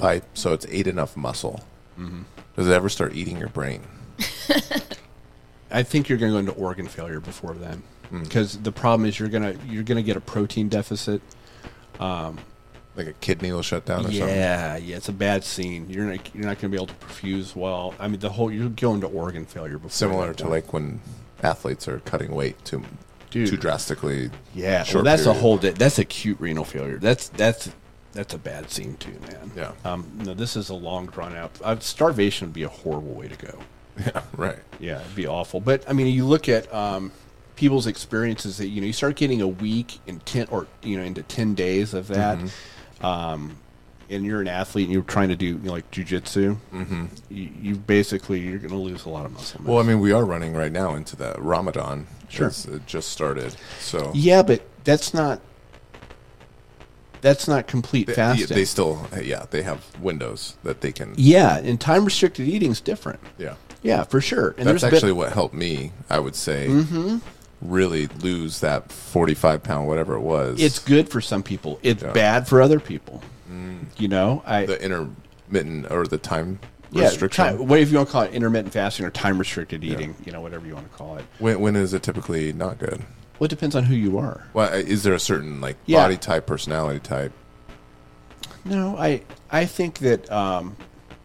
by 0.00 0.22
so 0.34 0.52
it's 0.52 0.66
ate 0.68 0.86
enough 0.86 1.16
muscle? 1.16 1.60
Mm-hmm. 1.98 2.22
Does 2.56 2.68
it 2.68 2.72
ever 2.72 2.88
start 2.88 3.14
eating 3.14 3.38
your 3.38 3.48
brain? 3.48 3.82
I 5.70 5.82
think 5.82 6.08
you're 6.08 6.18
going 6.18 6.32
to 6.32 6.34
go 6.34 6.38
into 6.38 6.52
organ 6.52 6.88
failure 6.88 7.20
before 7.20 7.54
then, 7.54 7.82
hmm. 8.08 8.22
because 8.22 8.58
the 8.58 8.72
problem 8.72 9.08
is 9.08 9.18
you're 9.18 9.28
gonna 9.28 9.54
you're 9.68 9.84
gonna 9.84 10.02
get 10.02 10.16
a 10.16 10.20
protein 10.20 10.68
deficit. 10.68 11.22
Um, 12.00 12.38
like 12.96 13.06
a 13.06 13.12
kidney 13.14 13.52
will 13.52 13.62
shut 13.62 13.84
down 13.84 14.00
or 14.00 14.02
something? 14.04 14.20
Yeah, 14.20 14.76
yeah, 14.76 14.96
it's 14.96 15.08
a 15.08 15.12
bad 15.12 15.44
scene. 15.44 15.88
You're 15.88 16.06
not 16.06 16.34
you're 16.34 16.44
not 16.44 16.58
going 16.60 16.62
to 16.62 16.68
be 16.70 16.76
able 16.76 16.88
to 16.88 16.94
perfuse 16.94 17.54
well. 17.54 17.94
I 17.98 18.08
mean, 18.08 18.20
the 18.20 18.30
whole 18.30 18.50
you're 18.50 18.68
going 18.68 19.00
to 19.02 19.06
organ 19.06 19.46
failure 19.46 19.78
before 19.78 19.90
Similar 19.90 20.34
to 20.34 20.44
point. 20.44 20.50
like 20.50 20.72
when 20.72 21.00
athletes 21.42 21.88
are 21.88 22.00
cutting 22.00 22.32
weight 22.34 22.62
too, 22.64 22.82
Dude. 23.30 23.48
too 23.48 23.56
drastically. 23.56 24.30
yeah. 24.54 24.84
Well, 24.92 25.04
that's 25.04 25.26
a 25.26 25.32
whole 25.32 25.58
di- 25.58 25.70
that's 25.70 25.98
acute 25.98 26.40
renal 26.40 26.64
failure. 26.64 26.98
That's 26.98 27.28
that's 27.28 27.70
that's 28.12 28.34
a 28.34 28.38
bad 28.38 28.70
scene 28.70 28.96
too, 28.96 29.16
man. 29.22 29.50
Yeah. 29.56 29.72
Um. 29.84 30.10
No, 30.24 30.34
this 30.34 30.56
is 30.56 30.68
a 30.68 30.74
long 30.74 31.06
drawn 31.06 31.36
out. 31.36 31.52
Uh, 31.62 31.78
starvation 31.78 32.48
would 32.48 32.54
be 32.54 32.62
a 32.64 32.68
horrible 32.68 33.14
way 33.14 33.28
to 33.28 33.36
go. 33.36 33.58
Yeah, 34.06 34.22
right. 34.34 34.56
Yeah, 34.78 35.00
it'd 35.00 35.14
be 35.14 35.26
awful. 35.26 35.60
But 35.60 35.84
I 35.88 35.92
mean, 35.92 36.06
you 36.06 36.24
look 36.24 36.48
at 36.48 36.72
um, 36.72 37.12
people's 37.56 37.86
experiences 37.86 38.56
that 38.58 38.68
you 38.68 38.80
know 38.80 38.86
you 38.86 38.92
start 38.94 39.16
getting 39.16 39.42
a 39.42 39.48
week 39.48 39.98
in 40.06 40.20
ten 40.20 40.46
or 40.50 40.66
you 40.82 40.96
know 40.96 41.02
into 41.04 41.22
ten 41.22 41.54
days 41.54 41.92
of 41.92 42.06
that, 42.08 42.38
Mm-hmm. 42.38 43.04
um, 43.04 43.58
and 44.08 44.24
you're 44.24 44.40
an 44.40 44.48
athlete 44.48 44.84
and 44.86 44.92
you're 44.94 45.02
trying 45.02 45.28
to 45.28 45.36
do 45.36 45.46
you 45.46 45.54
know, 45.58 45.72
like 45.72 45.90
jujitsu. 45.90 46.56
Mm-hmm. 46.72 47.04
You, 47.28 47.50
you 47.60 47.74
basically 47.76 48.40
you're 48.40 48.58
going 48.58 48.70
to 48.70 48.76
lose 48.76 49.04
a 49.04 49.08
lot 49.10 49.26
of 49.26 49.32
muscle 49.32 49.60
mass. 49.60 49.68
Well, 49.68 49.78
I 49.78 49.82
mean, 49.82 50.00
we 50.00 50.12
are 50.12 50.24
running 50.24 50.54
right 50.54 50.72
now 50.72 50.94
into 50.94 51.14
the 51.14 51.34
Ramadan. 51.38 52.06
Sure. 52.28 52.48
It 52.48 52.86
just 52.86 53.10
started. 53.10 53.54
So 53.80 54.12
yeah, 54.14 54.42
but 54.42 54.62
that's 54.84 55.12
not 55.12 55.40
that's 57.20 57.46
not 57.48 57.66
complete 57.66 58.06
they, 58.06 58.14
fasting. 58.14 58.54
they 58.54 58.64
still, 58.64 59.06
yeah, 59.22 59.46
they 59.50 59.62
have 59.62 59.84
windows 60.00 60.56
that 60.62 60.80
they 60.80 60.92
can. 60.92 61.14
yeah, 61.16 61.58
and 61.58 61.80
time 61.80 62.04
restricted 62.04 62.48
eating 62.48 62.70
is 62.72 62.80
different. 62.80 63.20
Yeah. 63.38 63.54
Yeah, 63.82 64.04
for 64.04 64.20
sure. 64.20 64.54
And 64.58 64.66
That's 64.68 64.82
been- 64.84 64.92
actually 64.94 65.12
what 65.12 65.32
helped 65.32 65.54
me, 65.54 65.92
I 66.10 66.18
would 66.18 66.36
say, 66.36 66.66
Mm-hmm. 66.68 67.18
really 67.62 68.08
lose 68.22 68.60
that 68.60 68.92
45 68.92 69.62
pound, 69.62 69.88
whatever 69.88 70.14
it 70.14 70.20
was. 70.20 70.60
it's 70.60 70.78
good 70.78 71.08
for 71.08 71.20
some 71.22 71.42
people. 71.42 71.78
It's 71.82 72.02
Yeah. 72.02 72.12
bad 72.12 72.46
for 72.48 72.60
other 72.60 72.78
people. 72.80 73.22
You 73.96 74.08
know, 74.08 74.42
I 74.46 74.66
the 74.66 74.82
intermittent 74.82 75.90
or 75.90 76.06
the 76.06 76.16
time 76.18 76.58
yeah, 76.90 77.04
restriction. 77.04 77.44
time, 77.44 77.66
what 77.66 77.80
if 77.80 77.90
you 77.90 77.96
want 77.96 78.08
to 78.08 78.12
call 78.12 78.22
it 78.22 78.32
intermittent 78.32 78.72
fasting 78.72 79.04
or 79.04 79.10
time 79.10 79.38
restricted 79.38 79.82
eating, 79.84 80.10
Yeah. 80.20 80.26
you 80.26 80.32
know, 80.32 80.40
whatever 80.40 80.66
you 80.66 80.74
want 80.74 80.90
to 80.90 80.96
call 80.96 81.16
it. 81.16 81.24
When, 81.38 81.60
when 81.60 81.76
is 81.76 81.92
it 81.92 82.02
typically 82.02 82.52
not 82.52 82.78
good? 82.78 83.02
Well, 83.40 83.46
it 83.46 83.50
depends 83.50 83.74
on 83.74 83.84
who 83.84 83.94
you 83.96 84.18
are. 84.18 84.44
Well, 84.52 84.70
is 84.72 85.02
there 85.02 85.14
a 85.14 85.18
certain 85.18 85.62
like 85.62 85.76
Yeah. 85.86 86.02
body 86.02 86.18
type, 86.18 86.46
personality 86.46 87.00
type? 87.00 87.32
No, 88.66 88.96
I 88.98 89.22
I 89.50 89.64
think 89.64 89.98
that 90.00 90.30
um, 90.30 90.76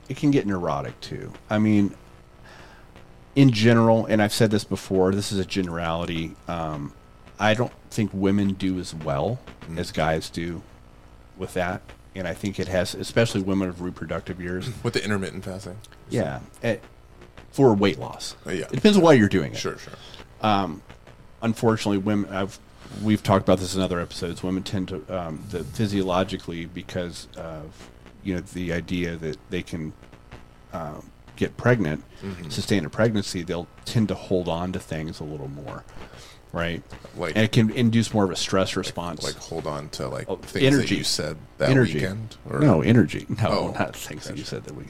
it 0.07 0.15
can 0.15 0.31
get 0.31 0.47
neurotic 0.47 0.99
too. 1.01 1.33
I 1.49 1.59
mean, 1.59 1.93
in 3.35 3.51
general, 3.51 4.05
and 4.05 4.21
I've 4.21 4.31
said 4.33 4.49
this 4.49 4.63
before. 4.63 5.13
This 5.13 5.33
is 5.33 5.39
a 5.39 5.45
generality. 5.45 6.35
Um, 6.47 6.93
I 7.37 7.53
don't 7.53 7.73
think 7.91 8.11
women 8.13 8.53
do 8.53 8.79
as 8.79 8.95
well 8.95 9.39
as 9.75 9.91
guys 9.91 10.29
do 10.29 10.61
with 11.37 11.53
that, 11.55 11.81
and 12.15 12.25
I 12.29 12.33
think 12.33 12.61
it 12.61 12.69
has, 12.69 12.95
especially 12.95 13.41
women 13.41 13.67
of 13.67 13.81
reproductive 13.81 14.39
years. 14.39 14.69
With 14.83 14.93
the 14.93 15.03
intermittent 15.03 15.43
fasting? 15.43 15.77
yeah, 16.09 16.39
eh, 16.63 16.77
for 17.51 17.73
weight 17.73 17.99
loss. 17.99 18.37
Uh, 18.47 18.51
yeah. 18.51 18.63
it 18.63 18.71
depends 18.71 18.95
on 18.97 19.03
why 19.03 19.11
you're 19.11 19.27
doing 19.27 19.51
it. 19.51 19.57
Sure, 19.57 19.77
sure. 19.77 19.93
Unfortunately, 21.45 21.99
women. 21.99 22.29
I've 22.33 22.59
we've 23.01 23.23
talked 23.23 23.43
about 23.45 23.59
this 23.59 23.73
in 23.75 23.81
other 23.81 23.99
episodes. 24.01 24.43
Women 24.43 24.63
tend 24.63 24.89
to 24.89 24.95
um, 25.17 25.43
the 25.49 25.63
physiologically 25.63 26.65
because 26.65 27.27
of 27.37 27.89
you 28.23 28.35
know 28.35 28.41
the 28.41 28.73
idea 28.73 29.15
that 29.15 29.37
they 29.49 29.61
can 29.63 29.93
um, 30.73 31.09
get 31.37 31.55
pregnant, 31.57 32.03
Mm-hmm. 32.21 32.49
sustain 32.49 32.85
a 32.85 32.89
pregnancy. 32.89 33.43
They'll 33.43 33.67
tend 33.85 34.07
to 34.09 34.15
hold 34.15 34.49
on 34.49 34.71
to 34.73 34.79
things 34.79 35.19
a 35.19 35.23
little 35.23 35.47
more, 35.49 35.83
right? 36.51 36.81
Like- 37.15 37.35
and 37.35 37.43
it 37.45 37.51
can 37.51 37.69
induce 37.69 38.13
more 38.13 38.23
of 38.25 38.31
a 38.31 38.35
stress 38.35 38.75
response. 38.75 39.23
Like 39.23 39.35
hold 39.35 39.67
on 39.67 39.89
to 39.89 40.07
like 40.07 40.27
Oh, 40.29 40.37
things 40.37 40.65
energy. 40.65 40.87
that 40.95 40.97
you 40.97 41.03
said 41.03 41.37
that 41.59 41.69
energy. 41.69 41.95
weekend? 41.95 42.35
Or 42.49 42.59
no 42.59 42.81
energy. 42.81 43.25
No, 43.29 43.49
Oh, 43.49 43.75
not 43.77 43.95
things 43.95 44.25
that 44.27 44.37
you 44.37 44.43
said 44.43 44.63
that 44.65 44.75
we. 44.75 44.85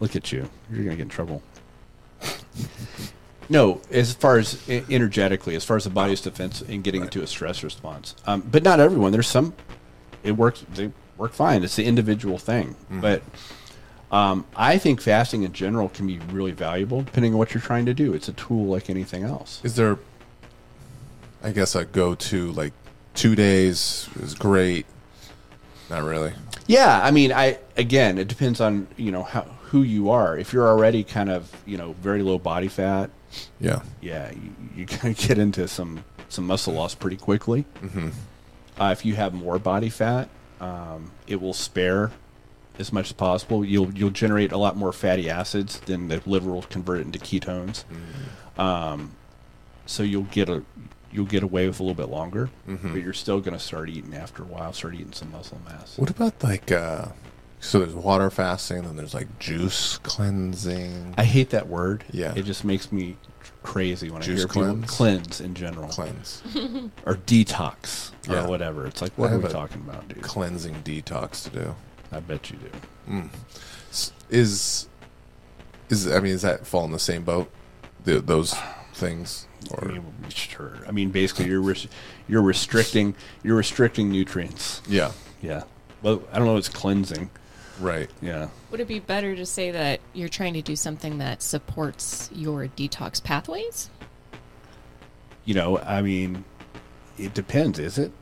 Look 0.00 0.14
at 0.16 0.30
you. 0.32 0.48
You're 0.70 0.84
gonna 0.84 0.96
get 0.96 1.02
in 1.02 1.08
trouble. 1.08 1.42
No, 3.48 3.80
as 3.90 4.14
far 4.14 4.38
as 4.38 4.68
energetically, 4.68 5.54
as 5.54 5.64
far 5.64 5.76
as 5.76 5.84
the 5.84 5.90
body's 5.90 6.20
defense 6.20 6.62
and 6.62 6.82
getting 6.82 7.02
into 7.02 7.22
a 7.22 7.26
stress 7.26 7.62
response, 7.62 8.14
um, 8.26 8.42
but 8.50 8.62
not 8.62 8.80
everyone. 8.80 9.12
There's 9.12 9.28
some, 9.28 9.54
it 10.22 10.32
works. 10.32 10.64
They 10.74 10.90
work 11.16 11.32
fine. 11.32 11.62
It's 11.62 11.76
the 11.76 11.84
individual 11.84 12.38
thing. 12.38 12.68
Mm-hmm. 12.68 13.00
But 13.00 13.22
um, 14.10 14.46
I 14.56 14.78
think 14.78 15.00
fasting 15.00 15.42
in 15.42 15.52
general 15.52 15.88
can 15.88 16.06
be 16.06 16.18
really 16.30 16.52
valuable, 16.52 17.02
depending 17.02 17.32
on 17.32 17.38
what 17.38 17.52
you're 17.52 17.60
trying 17.60 17.86
to 17.86 17.94
do. 17.94 18.14
It's 18.14 18.28
a 18.28 18.32
tool 18.32 18.66
like 18.66 18.88
anything 18.88 19.24
else. 19.24 19.60
Is 19.64 19.76
there, 19.76 19.98
I 21.42 21.52
guess, 21.52 21.74
a 21.74 21.84
go 21.84 22.14
to 22.14 22.52
like 22.52 22.72
two 23.14 23.34
days 23.34 24.08
is 24.20 24.34
great? 24.34 24.86
Not 25.90 26.02
really. 26.02 26.32
Yeah, 26.66 27.00
I 27.02 27.10
mean, 27.10 27.32
I 27.32 27.58
again, 27.76 28.18
it 28.18 28.28
depends 28.28 28.60
on 28.60 28.86
you 28.96 29.12
know 29.12 29.22
how 29.22 29.42
who 29.42 29.82
you 29.82 30.10
are. 30.10 30.38
If 30.38 30.52
you're 30.52 30.66
already 30.66 31.04
kind 31.04 31.30
of 31.30 31.50
you 31.66 31.76
know 31.76 31.92
very 32.00 32.22
low 32.22 32.38
body 32.38 32.68
fat, 32.68 33.10
Yeah. 33.60 33.82
yeah, 34.00 34.30
you, 34.32 34.54
you 34.76 34.86
can 34.86 35.12
get 35.12 35.38
into 35.38 35.68
some 35.68 36.04
some 36.28 36.46
muscle 36.46 36.74
loss 36.74 36.94
pretty 36.94 37.16
quickly. 37.16 37.64
Mm-hmm. 37.82 38.08
Uh, 38.80 38.90
if 38.90 39.04
you 39.04 39.14
have 39.14 39.32
more 39.34 39.58
body 39.58 39.88
fat, 39.88 40.28
um, 40.60 41.12
it 41.26 41.40
will 41.40 41.52
spare 41.52 42.10
as 42.78 42.92
much 42.92 43.06
as 43.06 43.12
possible. 43.12 43.64
You'll 43.64 43.92
you'll 43.94 44.10
generate 44.10 44.50
a 44.52 44.56
lot 44.58 44.76
more 44.76 44.92
fatty 44.92 45.30
acids 45.30 45.78
than 45.80 46.08
the 46.08 46.20
liver 46.26 46.50
will 46.50 46.62
convert 46.62 46.98
it 46.98 47.02
into 47.02 47.18
ketones. 47.18 47.84
Um, 48.58 49.12
so 49.86 50.02
you'll 50.02 50.22
get 50.24 50.48
a 50.48 50.62
you'll 51.12 51.26
get 51.26 51.42
away 51.44 51.68
with 51.68 51.78
a 51.78 51.82
little 51.82 51.94
bit 51.94 52.08
longer, 52.08 52.50
but 52.66 53.02
you're 53.02 53.12
still 53.12 53.40
going 53.40 53.56
to 53.56 53.62
start 53.62 53.88
eating 53.88 54.14
after 54.14 54.42
a 54.42 54.46
while. 54.46 54.72
Start 54.72 54.94
eating 54.94 55.12
some 55.12 55.30
muscle 55.30 55.60
mass. 55.64 55.96
What 55.96 56.10
about 56.10 56.42
like 56.42 56.72
uh, 56.72 57.06
So 57.64 57.78
there's 57.80 57.94
water 57.94 58.30
fasting, 58.30 58.82
then 58.82 58.96
there's 58.96 59.14
like 59.14 59.38
juice 59.38 59.98
cleansing, 60.02 61.14
I 61.16 61.24
hate 61.24 61.50
that 61.50 61.66
word. 61.68 62.04
Yeah. 62.12 62.34
It 62.36 62.44
just 62.44 62.64
makes 62.64 62.92
me 62.92 63.16
crazy 63.62 64.10
when 64.10 64.20
Juice 64.20 64.40
I 64.40 64.42
hear 64.42 64.46
people 64.48 64.62
cleanse? 64.84 64.90
cleanse 64.90 65.40
in 65.40 65.54
general 65.54 65.88
cleanse, 65.88 66.42
or 67.06 67.14
detox 67.14 68.10
Yeah. 68.28 68.44
or 68.44 68.48
whatever. 68.48 68.86
It's 68.86 69.00
like, 69.00 69.12
I 69.12 69.20
what 69.20 69.32
are 69.32 69.38
we 69.38 69.48
talking 69.48 69.80
about, 69.80 70.06
dude? 70.08 70.22
cleansing 70.22 70.82
detox 70.84 71.44
to 71.44 71.50
do. 71.50 71.74
I 72.12 72.20
bet 72.20 72.50
you 72.50 72.58
do. 72.58 72.70
Mm. 73.12 73.28
S- 73.90 74.12
Is 74.30 74.88
is 75.88 76.06
I 76.06 76.20
mean, 76.20 76.32
does 76.32 76.42
that 76.42 76.66
fall 76.66 76.84
in 76.84 76.92
the 76.92 76.98
same 76.98 77.24
boat? 77.24 77.50
The, 78.04 78.20
those 78.20 78.54
things, 78.92 79.46
I 79.80 79.84
mean, 79.86 80.04
sure. 80.28 80.78
I 80.86 80.90
mean, 80.92 81.10
basically, 81.10 81.46
you're 81.46 81.62
res- 81.62 81.88
you're 82.28 82.42
restricting 82.42 83.14
you're 83.42 83.56
restricting 83.56 84.10
nutrients. 84.12 84.82
yeah, 84.86 85.12
Yeah. 85.40 85.62
Well, 86.02 86.22
I 86.30 86.38
don't 86.38 86.46
know. 86.46 86.58
It's 86.58 86.68
cleansing. 86.68 87.30
Right. 87.80 88.10
Yeah. 88.20 88.48
Would 88.70 88.80
it 88.80 88.88
be 88.88 88.98
better 88.98 89.34
to 89.36 89.46
say 89.46 89.70
that 89.70 90.00
you're 90.12 90.28
trying 90.28 90.54
to 90.54 90.62
do 90.62 90.76
something 90.76 91.18
that 91.18 91.42
supports 91.42 92.30
your 92.32 92.66
detox 92.68 93.22
pathways? 93.22 93.90
You 95.44 95.54
know, 95.54 95.78
I 95.78 96.02
mean, 96.02 96.44
it 97.18 97.34
depends. 97.34 97.78
Is 97.78 97.98
it 97.98 98.12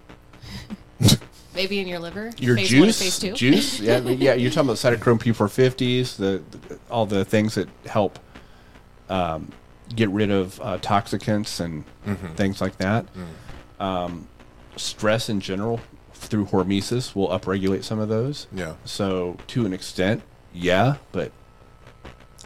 Maybe 1.54 1.78
in 1.80 1.86
your 1.86 1.98
liver? 1.98 2.30
your 2.38 2.56
phase 2.56 2.72
one 2.72 2.82
juice? 2.84 2.98
phase 3.02 3.18
two? 3.18 3.32
Juice? 3.34 3.80
Yeah. 3.80 3.96
I 3.96 4.00
mean, 4.00 4.20
yeah. 4.20 4.34
You're 4.34 4.50
talking 4.50 4.70
about 4.70 4.76
cytochrome 4.76 5.20
P450s, 5.20 6.16
the, 6.16 6.42
the 6.50 6.78
all 6.90 7.06
the 7.06 7.24
things 7.24 7.54
that 7.54 7.68
help 7.86 8.18
um, 9.08 9.52
get 9.94 10.08
rid 10.10 10.30
of 10.30 10.60
uh, 10.60 10.78
toxicants 10.78 11.60
and 11.60 11.84
things 12.36 12.60
like 12.60 12.76
that. 12.78 13.06
Um, 13.78 14.28
stress 14.76 15.28
in 15.28 15.40
general 15.40 15.80
through 16.22 16.46
hormesis 16.46 17.14
will 17.14 17.28
upregulate 17.28 17.84
some 17.84 17.98
of 17.98 18.08
those. 18.08 18.46
Yeah. 18.52 18.74
So 18.84 19.36
to 19.48 19.66
an 19.66 19.72
extent, 19.72 20.22
yeah, 20.52 20.96
but 21.12 21.32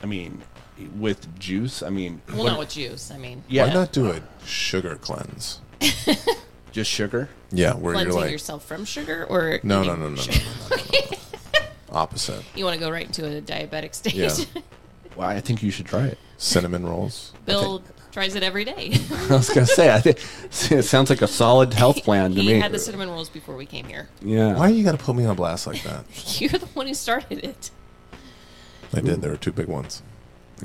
I 0.02 0.06
mean, 0.06 0.42
with 0.96 1.38
juice, 1.38 1.82
I 1.82 1.90
mean, 1.90 2.20
Well, 2.28 2.38
what- 2.38 2.46
not 2.50 2.58
with 2.58 2.70
juice. 2.70 3.10
I 3.10 3.18
mean, 3.18 3.44
yeah, 3.48 3.66
Why 3.68 3.74
not 3.74 3.92
do 3.92 4.10
a 4.10 4.20
sugar 4.44 4.96
cleanse? 4.96 5.60
just 6.72 6.90
sugar. 6.90 7.28
Yeah, 7.50 7.74
where 7.74 7.94
cleansing 7.94 8.12
you're 8.12 8.22
like, 8.22 8.30
yourself 8.32 8.64
from 8.64 8.84
sugar, 8.84 9.24
or 9.28 9.60
no, 9.62 9.82
no, 9.82 9.94
no, 9.94 10.08
no, 10.08 10.14
no, 10.14 10.14
no, 10.14 10.32
no, 10.70 10.76
no, 10.76 10.76
no. 11.10 11.16
Opposite. 11.90 12.42
You 12.54 12.64
want 12.64 12.74
to 12.78 12.84
go 12.84 12.90
right 12.90 13.06
into 13.06 13.24
a 13.24 13.40
diabetic 13.40 13.94
state? 13.94 14.14
Yeah. 14.14 14.34
Well, 15.16 15.26
I 15.30 15.40
think 15.40 15.62
you 15.62 15.70
should 15.70 15.86
try 15.86 16.08
it. 16.08 16.18
Cinnamon 16.36 16.84
rolls. 16.84 17.32
Bill 17.46 17.82
tries 18.16 18.34
it 18.34 18.42
every 18.42 18.64
day. 18.64 18.94
I 19.28 19.34
was 19.34 19.50
gonna 19.50 19.66
say, 19.66 19.92
I 19.92 20.00
think 20.00 20.16
it 20.72 20.84
sounds 20.84 21.10
like 21.10 21.20
a 21.20 21.28
solid 21.28 21.74
health 21.74 21.96
plan 22.02 22.30
to 22.30 22.36
me. 22.38 22.42
he 22.44 22.52
me. 22.54 22.60
had 22.60 22.72
the 22.72 22.78
cinnamon 22.78 23.10
rolls 23.10 23.28
before 23.28 23.56
we 23.56 23.66
came 23.66 23.84
here. 23.84 24.08
yeah. 24.22 24.54
Why 24.54 24.68
are 24.68 24.70
you 24.70 24.82
got 24.84 24.92
to 24.98 25.04
put 25.04 25.14
me 25.14 25.26
on 25.26 25.36
blast 25.36 25.66
like 25.66 25.82
that? 25.82 26.06
You're 26.40 26.48
the 26.48 26.64
one 26.68 26.86
who 26.86 26.94
started 26.94 27.44
it. 27.44 27.70
I 28.94 29.00
did. 29.00 29.20
There 29.20 29.30
were 29.32 29.36
two 29.36 29.52
big 29.52 29.66
ones. 29.66 30.02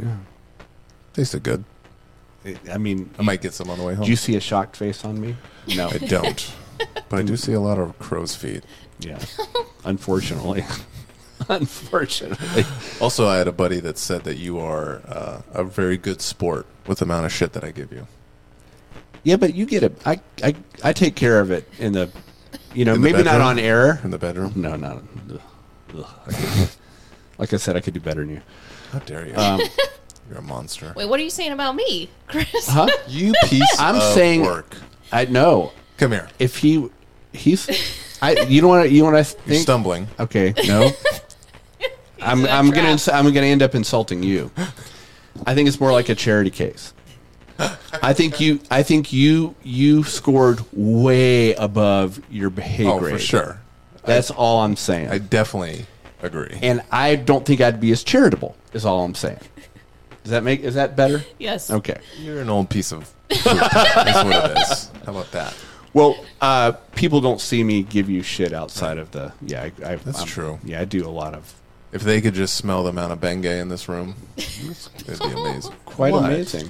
Yeah. 0.01 0.15
Tasted 1.11 1.43
good. 1.43 1.65
I 2.71 2.77
mean, 2.77 3.09
I 3.19 3.21
might 3.21 3.41
get 3.41 3.53
some 3.53 3.69
on 3.69 3.77
the 3.77 3.83
way 3.83 3.95
home. 3.95 4.05
do 4.05 4.09
you 4.11 4.15
see 4.15 4.37
a 4.37 4.39
shocked 4.39 4.77
face 4.77 5.03
on 5.03 5.19
me? 5.19 5.35
No. 5.75 5.89
I 5.89 5.97
don't, 5.97 6.53
but 7.09 7.19
I 7.19 7.23
do 7.23 7.35
see 7.35 7.51
a 7.51 7.59
lot 7.59 7.77
of 7.79 7.99
crow's 7.99 8.33
feet. 8.33 8.63
yeah. 8.99 9.19
Unfortunately. 9.83 10.63
Unfortunately. 11.49 12.63
Also, 12.99 13.27
I 13.27 13.37
had 13.37 13.47
a 13.47 13.51
buddy 13.51 13.79
that 13.81 13.97
said 13.97 14.23
that 14.23 14.37
you 14.37 14.59
are 14.59 15.01
uh, 15.07 15.41
a 15.53 15.63
very 15.63 15.97
good 15.97 16.21
sport 16.21 16.65
with 16.87 16.99
the 16.99 17.05
amount 17.05 17.25
of 17.25 17.31
shit 17.31 17.53
that 17.53 17.63
I 17.63 17.71
give 17.71 17.91
you. 17.91 18.07
Yeah, 19.23 19.35
but 19.37 19.53
you 19.53 19.65
get 19.65 19.83
it. 19.83 19.95
I, 20.05 20.19
I, 20.43 20.55
I 20.83 20.93
take 20.93 21.15
care 21.15 21.39
of 21.39 21.51
it 21.51 21.67
in 21.79 21.93
the, 21.93 22.09
you 22.73 22.85
know, 22.85 22.95
In 22.95 23.01
the 23.01 23.05
maybe 23.11 23.23
not 23.23 23.33
bedroom? 23.33 23.47
on 23.47 23.59
air. 23.59 23.99
In 24.03 24.11
the 24.11 24.17
bedroom? 24.17 24.53
No, 24.55 24.75
no. 24.75 25.01
ugh, 25.33 25.41
ugh, 26.27 26.69
like 27.37 27.53
I 27.53 27.57
said, 27.57 27.75
I 27.75 27.81
could 27.81 27.93
do 27.93 27.99
better 27.99 28.21
than 28.21 28.31
you. 28.31 28.41
How 28.91 28.99
dare 28.99 29.27
you? 29.27 29.35
Um, 29.35 29.61
You're 30.29 30.39
a 30.39 30.41
monster. 30.41 30.93
Wait, 30.95 31.07
what 31.07 31.19
are 31.19 31.23
you 31.23 31.29
saying 31.29 31.51
about 31.51 31.75
me, 31.75 32.09
Chris? 32.27 32.67
huh? 32.67 32.87
You 33.07 33.33
piece 33.45 33.75
I'm 33.79 33.95
of 33.97 34.03
saying- 34.13 34.41
work. 34.43 34.75
I 35.11 35.25
know. 35.25 35.73
Come 35.97 36.13
here. 36.13 36.29
If 36.39 36.57
he, 36.57 36.89
he's, 37.33 38.17
I. 38.21 38.31
You 38.47 38.61
know 38.61 38.69
what? 38.69 38.89
You 38.91 38.99
know 38.99 39.05
what 39.11 39.15
I 39.15 39.17
You're 39.17 39.23
think? 39.25 39.61
stumbling. 39.61 40.07
Okay, 40.19 40.53
no. 40.65 40.89
I'm 42.21 42.39
in 42.41 42.45
a 42.45 42.49
I'm 42.49 42.69
gonna 42.71 42.89
ins- 42.89 43.07
I'm 43.09 43.25
gonna 43.33 43.47
end 43.47 43.61
up 43.61 43.75
insulting 43.75 44.23
you. 44.23 44.51
I 45.45 45.55
think 45.55 45.67
it's 45.67 45.79
more 45.79 45.91
like 45.91 46.09
a 46.09 46.15
charity 46.15 46.51
case. 46.51 46.93
I 48.01 48.13
think 48.13 48.39
you 48.39 48.59
I 48.71 48.83
think 48.83 49.13
you 49.13 49.55
you 49.63 50.03
scored 50.03 50.61
way 50.73 51.53
above 51.53 52.21
your 52.31 52.49
pay 52.49 52.85
Oh, 52.85 52.99
grade. 52.99 53.13
for 53.13 53.19
sure. 53.19 53.61
That's 54.03 54.31
all 54.31 54.61
I'm 54.61 54.75
saying. 54.75 55.09
I 55.09 55.19
definitely 55.19 55.85
agree. 56.23 56.57
and 56.61 56.81
I 56.91 57.15
don't 57.15 57.45
think 57.45 57.61
I'd 57.61 57.79
be 57.79 57.91
as 57.91 58.03
charitable. 58.03 58.55
Is 58.73 58.85
all 58.85 59.03
I'm 59.03 59.15
saying. 59.15 59.39
Does 60.23 60.31
that 60.31 60.43
make 60.43 60.61
is 60.61 60.75
that 60.75 60.95
better? 60.95 61.23
yes. 61.39 61.69
Okay. 61.69 61.99
You're 62.19 62.41
an 62.41 62.49
old 62.49 62.69
piece 62.69 62.91
of. 62.91 63.11
poop. 63.29 63.43
That's 63.43 64.23
what 64.23 64.51
it 64.51 64.57
is. 64.57 64.91
How 65.05 65.11
about 65.13 65.31
that? 65.31 65.55
Well, 65.93 66.15
uh, 66.39 66.71
people 66.95 67.19
don't 67.21 67.41
see 67.41 67.63
me 67.63 67.83
give 67.83 68.09
you 68.09 68.23
shit 68.23 68.53
outside 68.53 68.97
of 68.97 69.11
the 69.11 69.33
yeah. 69.41 69.63
I, 69.63 69.65
I, 69.91 69.95
That's 69.97 70.19
I'm- 70.19 70.27
true. 70.27 70.59
Yeah, 70.63 70.79
I 70.81 70.85
do 70.85 71.05
a 71.05 71.09
lot 71.09 71.33
of 71.35 71.53
If 71.91 72.03
they 72.03 72.21
could 72.21 72.33
just 72.33 72.55
smell 72.55 72.83
the 72.83 72.89
amount 72.89 73.11
of 73.11 73.19
Bengay 73.19 73.59
in 73.61 73.67
this 73.69 73.89
room, 73.89 74.15
it'd 74.37 75.19
be 75.19 75.25
amazing. 75.25 75.73
quite 75.85 76.13
What? 76.13 76.25
amazing. 76.25 76.69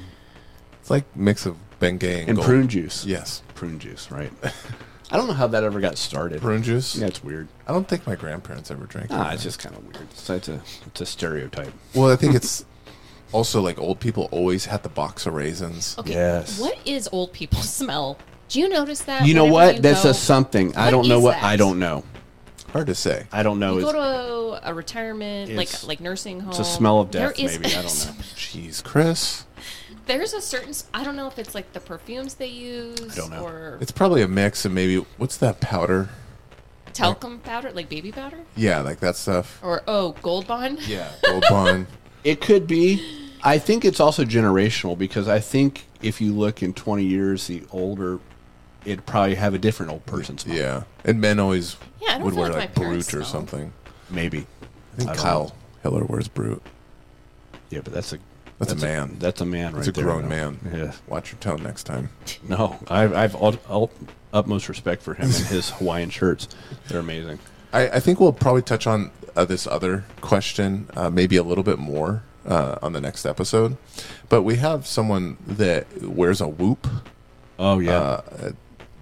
It's 0.80 0.90
like 0.90 1.04
mix 1.16 1.46
of 1.46 1.58
Bengay 1.80 2.22
and, 2.22 2.30
And 2.30 2.36
gold. 2.38 2.48
prune 2.48 2.68
juice. 2.68 3.06
Yes, 3.06 3.44
prune 3.54 3.78
juice, 3.80 4.10
right? 4.12 4.32
I 5.12 5.18
don't 5.18 5.28
know 5.28 5.34
how 5.34 5.48
that 5.48 5.64
ever 5.64 5.80
got 5.82 5.98
started. 5.98 6.42
prune 6.42 6.64
juice. 6.64 6.96
Yeah, 6.96 7.08
it's 7.08 7.24
weird. 7.24 7.50
I 7.68 7.74
don't 7.74 7.88
think 7.88 8.08
my 8.08 8.16
grandparents 8.16 8.72
ever 8.72 8.86
drank. 8.86 9.08
Ah, 9.12 9.30
it. 9.32 9.34
it's 9.36 9.44
just 9.44 9.60
kind 9.60 9.76
of 9.76 9.84
weird. 9.84 10.12
So 10.14 10.36
it's 10.36 10.48
a 10.48 10.62
it's 10.88 11.02
a 11.02 11.06
stereotype. 11.06 11.74
Well, 11.94 12.10
I 12.12 12.16
think 12.16 12.34
it's 12.34 12.66
also 13.34 13.62
like 13.62 13.78
old 13.78 14.00
people 14.00 14.28
always 14.32 14.66
had 14.66 14.84
the 14.84 14.90
box 14.90 15.26
of 15.28 15.34
raisins. 15.34 15.96
Okay. 16.00 16.14
Yes. 16.14 16.60
What 16.60 16.78
is 16.86 17.10
old 17.12 17.34
people 17.34 17.62
smell? 17.62 18.18
Do 18.50 18.60
you 18.60 18.70
notice 18.70 19.02
that? 19.04 19.26
You 19.28 19.34
know 19.34 19.44
whenever 19.46 19.54
what? 19.68 19.76
you 19.76 19.82
That's 19.82 20.04
go- 20.04 20.10
a 20.10 20.14
something. 20.14 20.76
I 20.76 20.86
What 20.86 20.92
don't 20.92 21.08
know 21.10 21.18
is 21.20 21.24
what. 21.26 21.32
that? 21.34 21.44
I 21.44 21.56
don't 21.58 21.78
know. 21.80 22.04
Hard 22.74 22.88
to 22.88 22.96
say. 22.96 23.26
I 23.32 23.44
don't 23.44 23.60
know. 23.60 23.74
You 23.74 23.80
It's, 23.84 23.92
go 23.92 24.56
to 24.58 24.70
a 24.70 24.74
retirement, 24.74 25.52
like 25.56 25.68
It's- 25.68 25.84
like 25.84 26.00
nursing 26.00 26.40
home. 26.40 26.50
it's 26.52 26.60
a 26.60 26.64
smell 26.66 27.00
of 27.02 27.12
death. 27.12 27.36
There 27.36 27.46
is- 27.46 27.60
Maybe 27.60 27.74
I 27.76 27.82
don't 27.82 27.84
know. 28.06 28.24
Jeez, 28.36 28.84
Chris. 28.84 29.46
There's 30.08 30.34
a 30.34 30.42
certain. 30.42 30.70
s- 30.70 30.86
I 30.94 31.04
don't 31.04 31.16
know 31.16 31.28
if 31.28 31.38
it's 31.38 31.54
like 31.54 31.74
the 31.74 31.80
perfumes 31.80 32.36
they 32.36 32.48
use. 32.48 33.00
I 33.12 33.16
don't 33.16 33.30
know. 33.30 33.44
Or 33.46 33.78
It's 33.82 33.92
probably 33.92 34.22
a 34.22 34.28
mix 34.28 34.66
of 34.66 34.72
maybe 34.72 34.98
what's 35.18 35.38
that 35.38 35.60
powder? 35.62 36.10
talcum 36.94 37.40
powder, 37.40 37.72
like 37.72 37.88
baby 37.88 38.12
powder, 38.12 38.40
Yeah, 38.56 38.82
like 38.82 39.00
that 39.00 39.16
stuff. 39.16 39.60
or 39.64 39.82
oh, 39.88 40.12
Gold 40.22 40.46
Bond. 40.48 40.86
Yeah, 40.88 41.10
Gold 41.24 41.46
Bond. 41.50 41.88
It 42.24 42.40
could 42.42 42.68
be. 42.68 43.30
I 43.44 43.58
think 43.58 43.84
it's 43.86 44.00
also 44.00 44.24
generational 44.26 44.96
because 44.96 45.28
I 45.28 45.40
think 45.40 45.86
if 46.04 46.22
you 46.22 46.34
look 46.34 46.62
in 46.62 46.74
20 46.74 47.04
years, 47.04 47.48
the 47.48 47.64
older, 47.72 48.20
it'd 48.86 49.06
probably 49.06 49.36
have 49.36 49.54
a 49.54 49.58
different 49.60 49.92
old 49.92 50.06
person 50.06 50.38
smell. 50.38 50.56
Yeah, 50.56 50.84
and 51.06 51.20
men 51.22 51.40
always 51.40 51.78
Yeah, 52.02 52.10
I 52.10 52.12
don't 52.14 52.24
would 52.24 52.34
feel 52.34 52.42
wear 52.44 52.50
like 52.52 52.60
like 52.60 52.78
my 52.78 52.84
parents 52.84 53.12
Brut 53.12 53.22
or 53.22 53.26
smell. 53.26 53.40
something. 53.42 53.74
Maybe. 54.10 54.48
I 54.94 54.98
think 54.98 55.10
I 55.10 55.14
don't 55.14 55.22
Kyle 55.24 55.56
Hiller 55.84 56.04
wears 56.06 56.28
Brut. 56.28 56.62
Yeah, 57.70 57.80
but 57.84 57.94
that's 57.94 58.12
a 58.14 58.20
That's 58.60 58.74
a 58.74 58.76
man. 58.76 59.16
that's 59.20 59.40
a 59.42 59.46
man 59.46 59.68
right 59.74 59.76
That's 59.76 59.88
a 59.88 59.92
there, 59.92 60.04
grown 60.04 60.24
though. 60.24 60.30
man. 60.30 60.60
Yeah. 60.74 60.92
Watch 61.08 61.32
your 61.32 61.40
tone 61.40 61.64
next 61.64 61.84
time. 61.84 62.10
No, 62.48 62.78
I've, 62.90 63.14
I've 63.16 63.36
all, 63.36 63.56
all, 63.70 63.92
utmost 64.34 64.68
respect 64.70 65.02
for 65.04 65.14
him 65.14 65.26
and 65.26 65.34
his 65.34 65.70
Hawaiian 65.78 66.10
shirts. 66.10 66.48
They're 66.88 67.00
amazing. 67.00 67.40
I, 67.74 67.88
I 67.90 68.00
think 68.00 68.20
we'll 68.20 68.34
probably 68.34 68.62
touch 68.62 68.88
on 68.88 69.12
uh, 69.36 69.46
this 69.46 69.66
other 69.68 70.04
question 70.22 70.90
uh, 70.96 71.10
maybe 71.10 71.38
a 71.38 71.44
little 71.44 71.64
bit 71.64 71.80
more 71.80 72.24
uh, 72.46 72.78
on 72.82 72.92
the 72.94 73.00
next 73.02 73.26
episode. 73.26 73.78
But 74.28 74.42
we 74.44 74.56
have 74.58 74.86
someone 74.88 75.38
that 75.48 76.02
wears 76.02 76.42
a 76.42 76.48
Whoop, 76.48 76.88
Oh 77.60 77.80
yeah, 77.80 77.94
uh, 78.00 78.52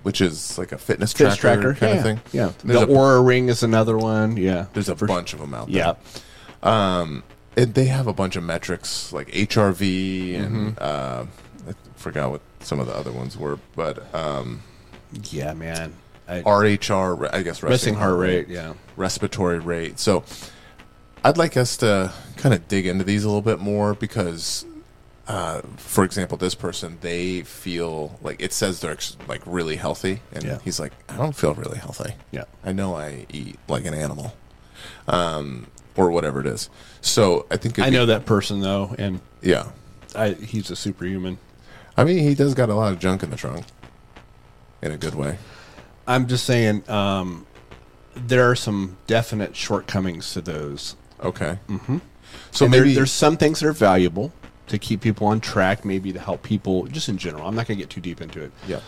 which 0.04 0.22
is 0.22 0.58
like 0.58 0.72
a 0.72 0.78
fitness, 0.78 1.14
Fitness 1.14 1.36
tracker, 1.38 1.74
tracker 1.74 1.80
kind 1.80 1.92
yeah. 1.92 1.98
of 1.98 2.04
thing. 2.04 2.22
Yeah, 2.32 2.52
There's 2.64 2.80
the 2.88 2.94
a, 2.94 2.96
Oura 2.98 3.26
Ring 3.26 3.50
is 3.50 3.64
another 3.64 3.98
one. 3.98 4.38
Yeah, 4.38 4.66
there's 4.74 4.90
a 4.90 4.96
For- 4.96 5.08
bunch 5.08 5.34
of 5.34 5.40
them 5.40 5.54
out 5.54 5.68
there. 5.72 5.96
Yeah, 6.64 7.00
Um, 7.02 7.24
and 7.58 7.74
they 7.74 7.86
have 7.86 8.08
a 8.08 8.14
bunch 8.14 8.36
of 8.36 8.44
metrics 8.44 9.12
like 9.14 9.28
HRV 9.30 10.36
and 10.36 10.76
Mm-hmm. 10.76 10.78
uh, 10.80 11.26
I 11.70 11.74
forgot 11.96 12.32
what 12.32 12.42
some 12.62 12.80
of 12.80 12.88
the 12.88 12.94
other 12.96 13.12
ones 13.12 13.38
were, 13.38 13.60
but 13.76 14.14
um, 14.16 14.62
yeah, 15.30 15.54
man. 15.54 15.94
I, 16.28 16.42
RHR, 16.42 17.34
I 17.34 17.42
guess 17.42 17.64
resting 17.64 17.96
heart 17.96 18.18
rate. 18.20 18.48
Yeah, 18.50 18.74
respiratory 18.96 19.58
rate. 19.60 19.98
So 20.00 20.24
I'd 21.24 21.38
like 21.38 21.58
us 21.58 21.76
to 21.78 22.14
kind 22.38 22.54
of 22.54 22.68
dig 22.68 22.86
into 22.86 23.04
these 23.04 23.24
a 23.24 23.28
little 23.28 23.42
bit 23.42 23.60
more 23.60 23.96
because, 23.96 24.64
uh, 25.30 25.62
for 25.78 26.04
example, 26.04 26.38
this 26.38 26.56
person 26.56 26.98
they 27.02 27.42
feel 27.44 28.18
like 28.22 28.42
it 28.42 28.52
says 28.52 28.82
they're 28.82 28.92
ex- 28.92 29.16
like 29.28 29.42
really 29.46 29.76
healthy, 29.78 30.22
and 30.34 30.44
Yeah. 30.44 30.58
he's 30.66 30.80
like, 30.80 30.92
I 31.08 31.16
don't 31.18 31.36
feel 31.36 31.54
really 31.54 31.78
healthy. 31.78 32.14
yeah. 32.32 32.44
I 32.66 32.72
know 32.74 32.96
I 32.96 33.26
eat 33.32 33.58
like 33.70 33.86
an 33.86 33.94
animal, 33.94 34.34
um, 35.08 35.68
or 35.96 36.12
whatever 36.12 36.42
it 36.42 36.48
is. 36.48 36.70
So 37.02 37.46
I 37.52 37.58
think 37.58 37.80
I 37.80 37.86
be- 37.90 37.96
know 37.96 38.06
that 38.08 38.26
person 38.26 38.60
though, 38.60 38.96
and 38.98 39.22
Yeah, 39.42 39.68
I, 40.16 40.32
he's 40.32 40.70
a 40.72 40.76
superhuman. 40.76 41.38
I 41.96 42.04
mean 42.04 42.20
he 42.20 42.34
does 42.36 42.54
got 42.54 42.70
a 42.70 42.74
lot 42.76 42.92
of 42.92 43.00
junk 43.00 43.24
in 43.24 43.30
the 43.30 43.36
trunk, 43.38 43.66
in 44.82 44.92
a 44.92 44.98
good 44.98 45.16
way. 45.16 45.38
I'm 46.08 46.28
just 46.28 46.46
saying, 46.46 46.90
um, 46.90 47.46
there 48.16 48.50
are 48.50 48.56
some 48.56 48.98
definite 49.06 49.56
shortcomings 49.56 50.34
to 50.34 50.42
those. 50.42 50.96
Okay. 51.22 51.60
Mm-hmm. 51.70 51.98
So 52.52 52.66
And 52.66 52.74
there- 52.74 52.84
there's 52.86 53.12
some 53.12 53.38
things 53.38 53.60
that 53.60 53.68
are 53.68 53.74
valuable 53.74 54.34
to 54.70 54.78
keep 54.80 55.02
people 55.02 55.28
on 55.28 55.40
track, 55.40 55.84
maybe 55.86 56.12
to 56.14 56.20
help 56.20 56.42
people, 56.44 56.86
just 56.88 57.10
in 57.10 57.18
general. 57.18 57.48
I'm 57.48 57.56
not 57.56 57.68
going 57.68 57.78
to 57.78 57.84
get 57.84 57.90
too 57.90 58.02
deep 58.02 58.22
into 58.22 58.42
it. 58.42 58.52
yeah, 58.68 58.80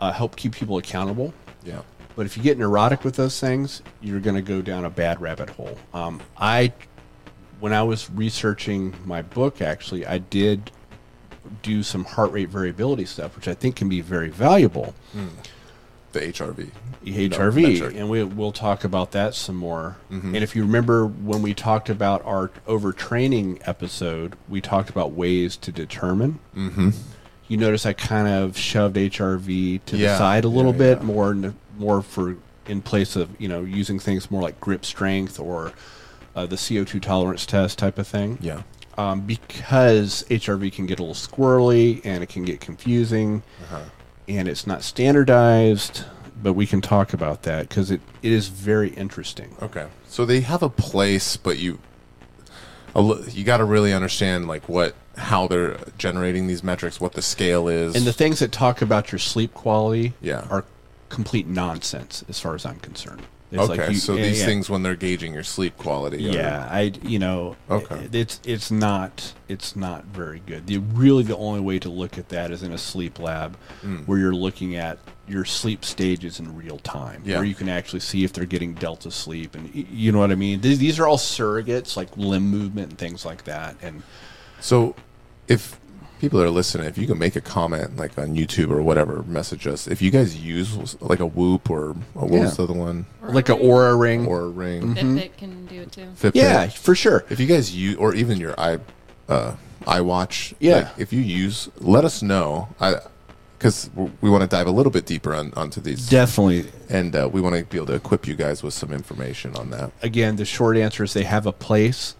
Uh, 0.00 0.12
help 0.12 0.36
keep 0.36 0.52
people 0.54 0.78
accountable. 0.78 1.32
yeah, 1.64 1.82
But 2.16 2.26
if 2.26 2.36
you 2.36 2.42
get 2.42 2.58
neurotic 2.58 3.04
with 3.04 3.16
those 3.16 3.38
things, 3.40 3.82
you're 4.00 4.20
going 4.20 4.36
to 4.36 4.42
go 4.42 4.60
down 4.62 4.84
a 4.84 4.90
bad 4.90 5.20
rabbit 5.20 5.48
hole. 5.50 5.78
Um, 5.94 6.20
I, 6.36 6.72
when 7.60 7.72
I 7.72 7.82
was 7.82 8.10
researching 8.10 8.94
my 9.04 9.22
book, 9.22 9.62
actually, 9.62 10.04
I 10.06 10.18
did 10.18 10.70
do 11.62 11.82
some 11.82 12.04
heart 12.04 12.32
rate 12.32 12.48
variability 12.48 13.04
stuff, 13.04 13.34
which 13.36 13.48
I 13.48 13.54
think 13.54 13.76
can 13.76 13.88
be 13.88 14.00
very 14.00 14.28
valuable. 14.28 14.94
The 16.12 16.20
HRV. 16.20 16.70
HRV, 17.04 17.62
metric. 17.62 17.96
and 17.96 18.08
we, 18.08 18.22
we'll 18.22 18.52
talk 18.52 18.84
about 18.84 19.10
that 19.12 19.34
some 19.34 19.56
more. 19.56 19.96
And 20.10 20.36
if 20.36 20.54
you 20.54 20.62
remember 20.62 21.06
when 21.06 21.42
we 21.42 21.52
talked 21.54 21.88
about 21.88 22.24
our 22.24 22.48
overtraining 22.68 23.60
episode, 23.66 24.36
we 24.48 24.60
talked 24.60 24.88
about 24.90 25.12
ways 25.12 25.56
to 25.56 25.72
determine. 25.72 26.38
Mm-hmm. 26.54 26.90
You 27.48 27.56
notice 27.56 27.84
I 27.86 27.92
kind 27.92 28.28
of 28.28 28.56
shoved 28.56 28.96
HRV 28.96 29.84
to 29.86 29.96
Yeah, 29.96 30.12
the 30.12 30.18
side 30.18 30.44
a 30.44 30.48
little 30.48 30.72
yeah, 30.72 30.78
bit 30.78 30.98
yeah. 30.98 31.04
more, 31.04 31.30
n- 31.32 31.56
more 31.76 32.02
for 32.02 32.36
in 32.68 32.80
place 32.80 33.16
of 33.16 33.28
you 33.40 33.48
know 33.48 33.62
using 33.62 33.98
things 33.98 34.30
more 34.30 34.40
like 34.40 34.60
grip 34.60 34.84
strength 34.84 35.40
or 35.40 35.72
uh, 36.36 36.46
the 36.46 36.54
CO2 36.56 37.02
tolerance 37.02 37.44
test 37.44 37.76
type 37.78 37.98
of 37.98 38.06
thing 38.06 38.38
Yeah. 38.40 38.62
um, 38.96 39.22
because 39.22 40.24
HRV 40.30 40.72
can 40.72 40.86
get 40.86 41.00
a 41.00 41.02
little 41.02 41.16
squirrely 41.16 42.00
and 42.04 42.22
it 42.22 42.28
can 42.28 42.44
get 42.44 42.60
confusing, 42.60 43.42
and 44.28 44.48
it's 44.48 44.66
not 44.66 44.82
standardized. 44.82 46.04
But 46.42 46.54
we 46.54 46.66
can 46.66 46.80
talk 46.80 47.12
about 47.12 47.42
that 47.44 47.68
because 47.68 47.92
it, 47.92 48.00
it 48.20 48.32
is 48.32 48.48
very 48.48 48.88
interesting. 48.90 49.54
Okay. 49.62 49.86
So 50.08 50.24
they 50.24 50.40
have 50.40 50.60
a 50.62 50.68
place, 50.68 51.36
but 51.36 51.58
you 51.58 51.78
a 52.96 53.16
you 53.30 53.44
got 53.44 53.58
to 53.58 53.64
really 53.64 53.92
understand 53.92 54.48
like 54.48 54.68
what 54.68 54.94
how 55.16 55.46
they're 55.46 55.78
generating 55.98 56.46
these 56.48 56.64
metrics, 56.64 57.00
what 57.00 57.12
the 57.12 57.22
scale 57.22 57.68
is. 57.68 57.94
And 57.94 58.04
the 58.06 58.12
things 58.12 58.40
that 58.40 58.50
talk 58.50 58.82
about 58.82 59.12
your 59.12 59.18
sleep 59.20 59.54
quality 59.54 60.14
Yeah. 60.20 60.46
are 60.50 60.64
complete 61.10 61.46
nonsense 61.46 62.24
as 62.28 62.40
far 62.40 62.54
as 62.54 62.64
I'm 62.66 62.80
concerned. 62.80 63.22
It's 63.52 63.60
okay, 63.68 63.82
like 63.82 63.90
you- 63.90 63.98
so 63.98 64.16
these 64.16 64.40
yeah. 64.40 64.46
things 64.46 64.70
when 64.70 64.82
they're 64.82 64.96
gauging 64.96 65.34
your 65.34 65.44
sleep 65.44 65.76
quality. 65.76 66.22
Yeah, 66.22 66.66
I 66.70 66.92
you 67.02 67.18
know 67.18 67.56
Okay. 67.70 68.08
it's 68.10 68.40
it's 68.44 68.70
not 68.70 69.34
it's 69.46 69.76
not 69.76 70.06
very 70.06 70.40
good. 70.46 70.66
The 70.66 70.78
really 70.78 71.22
the 71.22 71.36
only 71.36 71.60
way 71.60 71.78
to 71.80 71.90
look 71.90 72.16
at 72.16 72.30
that 72.30 72.50
is 72.50 72.62
in 72.62 72.72
a 72.72 72.78
sleep 72.78 73.18
lab 73.18 73.56
hmm. 73.82 73.98
where 74.06 74.18
you're 74.18 74.34
looking 74.34 74.74
at 74.76 74.98
your 75.28 75.44
sleep 75.44 75.84
stages 75.84 76.40
in 76.40 76.56
real 76.56 76.78
time, 76.78 77.22
Yeah. 77.24 77.36
where 77.36 77.44
you 77.44 77.54
can 77.54 77.68
actually 77.68 78.00
see 78.00 78.24
if 78.24 78.32
they're 78.32 78.46
getting 78.46 78.72
delta 78.74 79.10
sleep, 79.10 79.54
and 79.54 79.70
you 79.74 80.12
know 80.12 80.18
what 80.18 80.32
I 80.32 80.34
mean. 80.34 80.62
These, 80.62 80.78
these 80.78 80.98
are 80.98 81.06
all 81.06 81.18
surrogates 81.18 81.96
like 81.96 82.16
limb 82.16 82.50
movement 82.50 82.90
and 82.90 82.98
things 82.98 83.24
like 83.24 83.44
that, 83.44 83.76
and 83.82 84.02
So 84.60 84.94
if 85.46 85.78
people 86.22 86.38
that 86.38 86.46
are 86.46 86.50
listening, 86.50 86.86
if 86.86 86.96
you 86.96 87.04
can 87.08 87.18
make 87.18 87.34
a 87.34 87.40
comment 87.40 87.96
like 87.96 88.16
on 88.16 88.36
YouTube 88.36 88.70
or 88.70 88.80
whatever, 88.80 89.24
message 89.24 89.66
us. 89.66 89.88
If 89.88 90.00
you 90.00 90.12
guys 90.12 90.36
use 90.36 90.96
like 91.02 91.18
a 91.18 91.26
Whoop 91.26 91.68
or 91.68 91.94
what 92.14 92.30
was 92.30 92.56
the 92.56 92.62
other 92.62 92.72
one 92.74 93.06
like 93.22 93.48
an 93.48 93.58
Oura 93.58 93.98
ring. 93.98 94.26
or 94.26 94.42
a 94.42 94.48
Ring, 94.48 94.94
Fitbit 94.94 95.36
can 95.36 95.66
do 95.66 95.82
it 95.82 95.90
too. 95.90 96.06
Fitbit. 96.16 96.36
yeah, 96.36 96.68
for 96.68 96.94
sure. 96.94 97.24
If 97.28 97.40
you 97.40 97.46
guys 97.46 97.74
use 97.74 97.96
or 97.96 98.14
even 98.14 98.38
your 98.38 98.54
i 98.58 98.78
uh, 99.28 99.56
iWatch, 99.82 100.54
Yeah. 100.60 100.76
like, 100.76 100.88
if 100.98 101.12
you 101.12 101.20
use, 101.20 101.68
let 101.78 102.04
us 102.04 102.22
know. 102.22 102.68
I 102.80 103.00
because 103.58 103.90
we 104.20 104.28
want 104.30 104.42
to 104.42 104.48
dive 104.48 104.66
a 104.66 104.72
little 104.72 104.90
bit 104.90 105.06
deeper 105.06 105.32
on, 105.34 105.52
onto 105.54 105.80
these, 105.80 106.08
Definitely. 106.08 106.66
and 106.88 107.14
uh, 107.14 107.28
we 107.32 107.40
want 107.40 107.54
to 107.54 107.64
be 107.64 107.76
able 107.78 107.86
to 107.86 107.94
equip 107.94 108.26
you 108.26 108.34
guys 108.34 108.60
with 108.60 108.74
some 108.74 108.92
information 108.92 109.54
on 109.54 109.70
that. 109.70 109.92
Again, 110.02 110.34
the 110.34 110.44
short 110.44 110.76
answer 110.76 111.04
is 111.04 111.12
they 111.14 111.22
have 111.22 111.46
a 111.46 111.52
place 111.52 112.16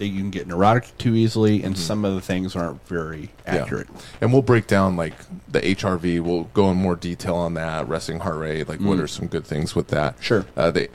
that 0.00 0.08
you 0.08 0.18
can 0.18 0.30
get 0.30 0.46
neurotic 0.48 0.96
too 0.98 1.14
easily, 1.14 1.62
and 1.62 1.78
some 1.78 2.04
of 2.04 2.14
the 2.14 2.20
things 2.20 2.56
aren't 2.56 2.84
very 2.88 3.28
Mm-hmm. 3.46 3.54
Yeah. 3.56 3.62
accurate. 3.62 3.88
And 4.20 4.32
we'll 4.32 4.42
break 4.42 4.66
down 4.66 4.96
like 4.96 5.14
the 5.48 5.60
HRV. 5.60 6.20
We'll 6.20 6.44
go 6.54 6.70
in 6.70 6.76
more 6.76 6.96
detail 6.96 7.34
on 7.36 7.54
that 7.54 7.86
resting 7.88 8.20
heart 8.20 8.36
rate. 8.38 8.68
Like, 8.68 8.80
what 8.80 8.98
are 8.98 9.06
some 9.08 9.26
good 9.26 9.44
things 9.44 9.74
with 9.74 9.88
that? 9.88 10.16
Mm. 10.18 10.22
Sure. 10.22 10.46
Uh, 10.56 10.70
they, 10.70 10.88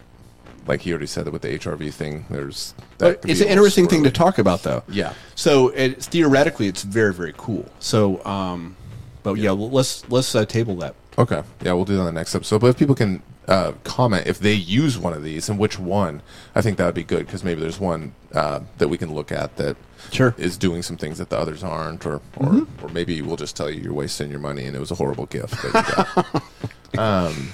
like 0.68 0.82
he 0.82 0.92
already 0.92 1.06
said 1.06 1.26
that 1.26 1.32
with 1.32 1.42
the 1.44 1.50
HRV 1.60 1.94
thing. 1.94 2.26
There's 2.30 2.74
that 2.98 3.22
But 3.22 3.30
it's 3.30 3.42
an 3.42 3.48
interesting 3.48 3.88
thing 3.88 4.04
to 4.04 4.12
talk 4.12 4.38
about, 4.40 4.64
though. 4.64 4.84
Yeah. 4.90 5.14
So 5.36 5.68
it's 5.70 6.08
theoretically, 6.08 6.68
it's 6.68 6.82
very 6.84 7.14
very 7.14 7.34
cool. 7.38 7.66
So, 7.80 8.26
um, 8.26 8.76
but 9.22 9.34
yeah, 9.36 9.52
well, 9.52 9.70
let's 9.70 10.10
let's 10.10 10.34
uh, 10.34 10.46
table 10.46 10.76
that. 10.78 10.96
Okay. 11.18 11.44
Yeah, 11.62 11.74
we'll 11.74 11.86
do 11.86 11.94
that 11.96 12.00
on 12.02 12.06
the 12.08 12.12
next 12.12 12.34
episode. 12.36 12.62
But 12.62 12.68
if 12.68 12.78
people 12.78 12.96
can 12.96 13.22
uh, 13.48 13.74
comment 13.84 14.26
if 14.28 14.40
they 14.40 14.54
use 14.54 14.98
one 14.98 15.14
of 15.14 15.24
these 15.24 15.50
and 15.50 15.60
which 15.60 15.78
one, 15.80 16.22
I 16.56 16.62
think 16.62 16.78
that 16.78 16.86
would 16.86 16.96
be 16.96 17.04
good 17.04 17.26
because 17.26 17.44
maybe 17.44 17.62
there's 17.62 17.80
one 17.80 18.14
uh, 18.34 18.62
that 18.78 18.88
we 18.88 18.98
can 18.98 19.14
look 19.14 19.32
at 19.32 19.56
that 19.58 19.78
Sure. 20.12 20.36
is 20.38 20.58
doing 20.58 20.84
some 20.84 20.98
things 20.98 21.18
that 21.18 21.30
the 21.30 21.38
others 21.38 21.64
aren't, 21.64 22.06
or 22.06 22.16
or, 22.38 22.50
Mm-hmm. 22.50 22.86
or 22.86 22.90
maybe 22.90 23.22
we'll 23.22 23.38
just 23.38 23.56
tell 23.56 23.70
you 23.70 23.82
you're 23.82 23.94
wasting 23.94 24.30
your 24.30 24.40
money 24.40 24.66
and 24.66 24.76
it 24.76 24.80
was 24.80 24.92
a 24.92 24.96
horrible 24.96 25.26
gift 25.26 25.54
that 25.64 25.66
you 25.66 26.94
got. 26.94 27.28
um, 27.28 27.50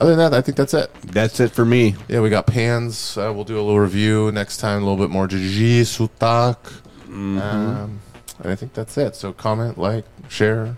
other 0.00 0.16
than 0.16 0.18
that, 0.30 0.34
I 0.34 0.40
think 0.40 0.56
that's 0.56 0.74
it. 0.74 0.92
That's 1.02 1.38
it 1.38 1.52
for 1.52 1.64
me. 1.64 1.94
Yeah, 2.08 2.20
we 2.20 2.28
got 2.30 2.46
pans. 2.46 3.16
Uh, 3.16 3.32
we'll 3.34 3.44
do 3.44 3.54
a 3.56 3.62
little 3.62 3.78
review 3.78 4.32
next 4.32 4.56
time, 4.56 4.82
a 4.82 4.84
little 4.84 4.96
bit 5.02 5.10
more 5.10 5.28
Jiji 5.28 5.82
Sutak. 5.82 6.56
Mm-hmm. 7.04 7.38
Um, 7.40 8.00
and 8.40 8.50
I 8.50 8.56
think 8.56 8.72
that's 8.74 8.96
it. 8.98 9.14
So 9.14 9.32
comment, 9.32 9.78
like, 9.78 10.04
share, 10.28 10.76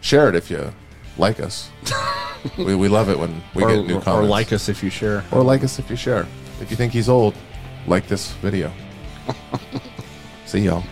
share 0.00 0.28
it 0.28 0.34
if 0.34 0.50
you 0.50 0.72
like 1.18 1.40
us. 1.40 1.70
we, 2.58 2.74
we 2.74 2.88
love 2.88 3.08
it 3.08 3.18
when 3.18 3.42
we 3.54 3.64
or, 3.64 3.68
get 3.68 3.86
new 3.86 4.00
comments. 4.00 4.06
or 4.08 4.22
like 4.24 4.52
us 4.52 4.68
if 4.68 4.82
you 4.82 4.90
share. 4.90 5.24
or 5.32 5.42
like 5.42 5.64
us 5.64 5.78
if 5.78 5.90
you 5.90 5.96
share. 5.96 6.26
If 6.60 6.70
you 6.70 6.76
think 6.76 6.92
he's 6.92 7.08
old, 7.08 7.34
like 7.86 8.06
this 8.06 8.32
video. 8.34 8.72
See 10.46 10.60
y'all. 10.60 10.84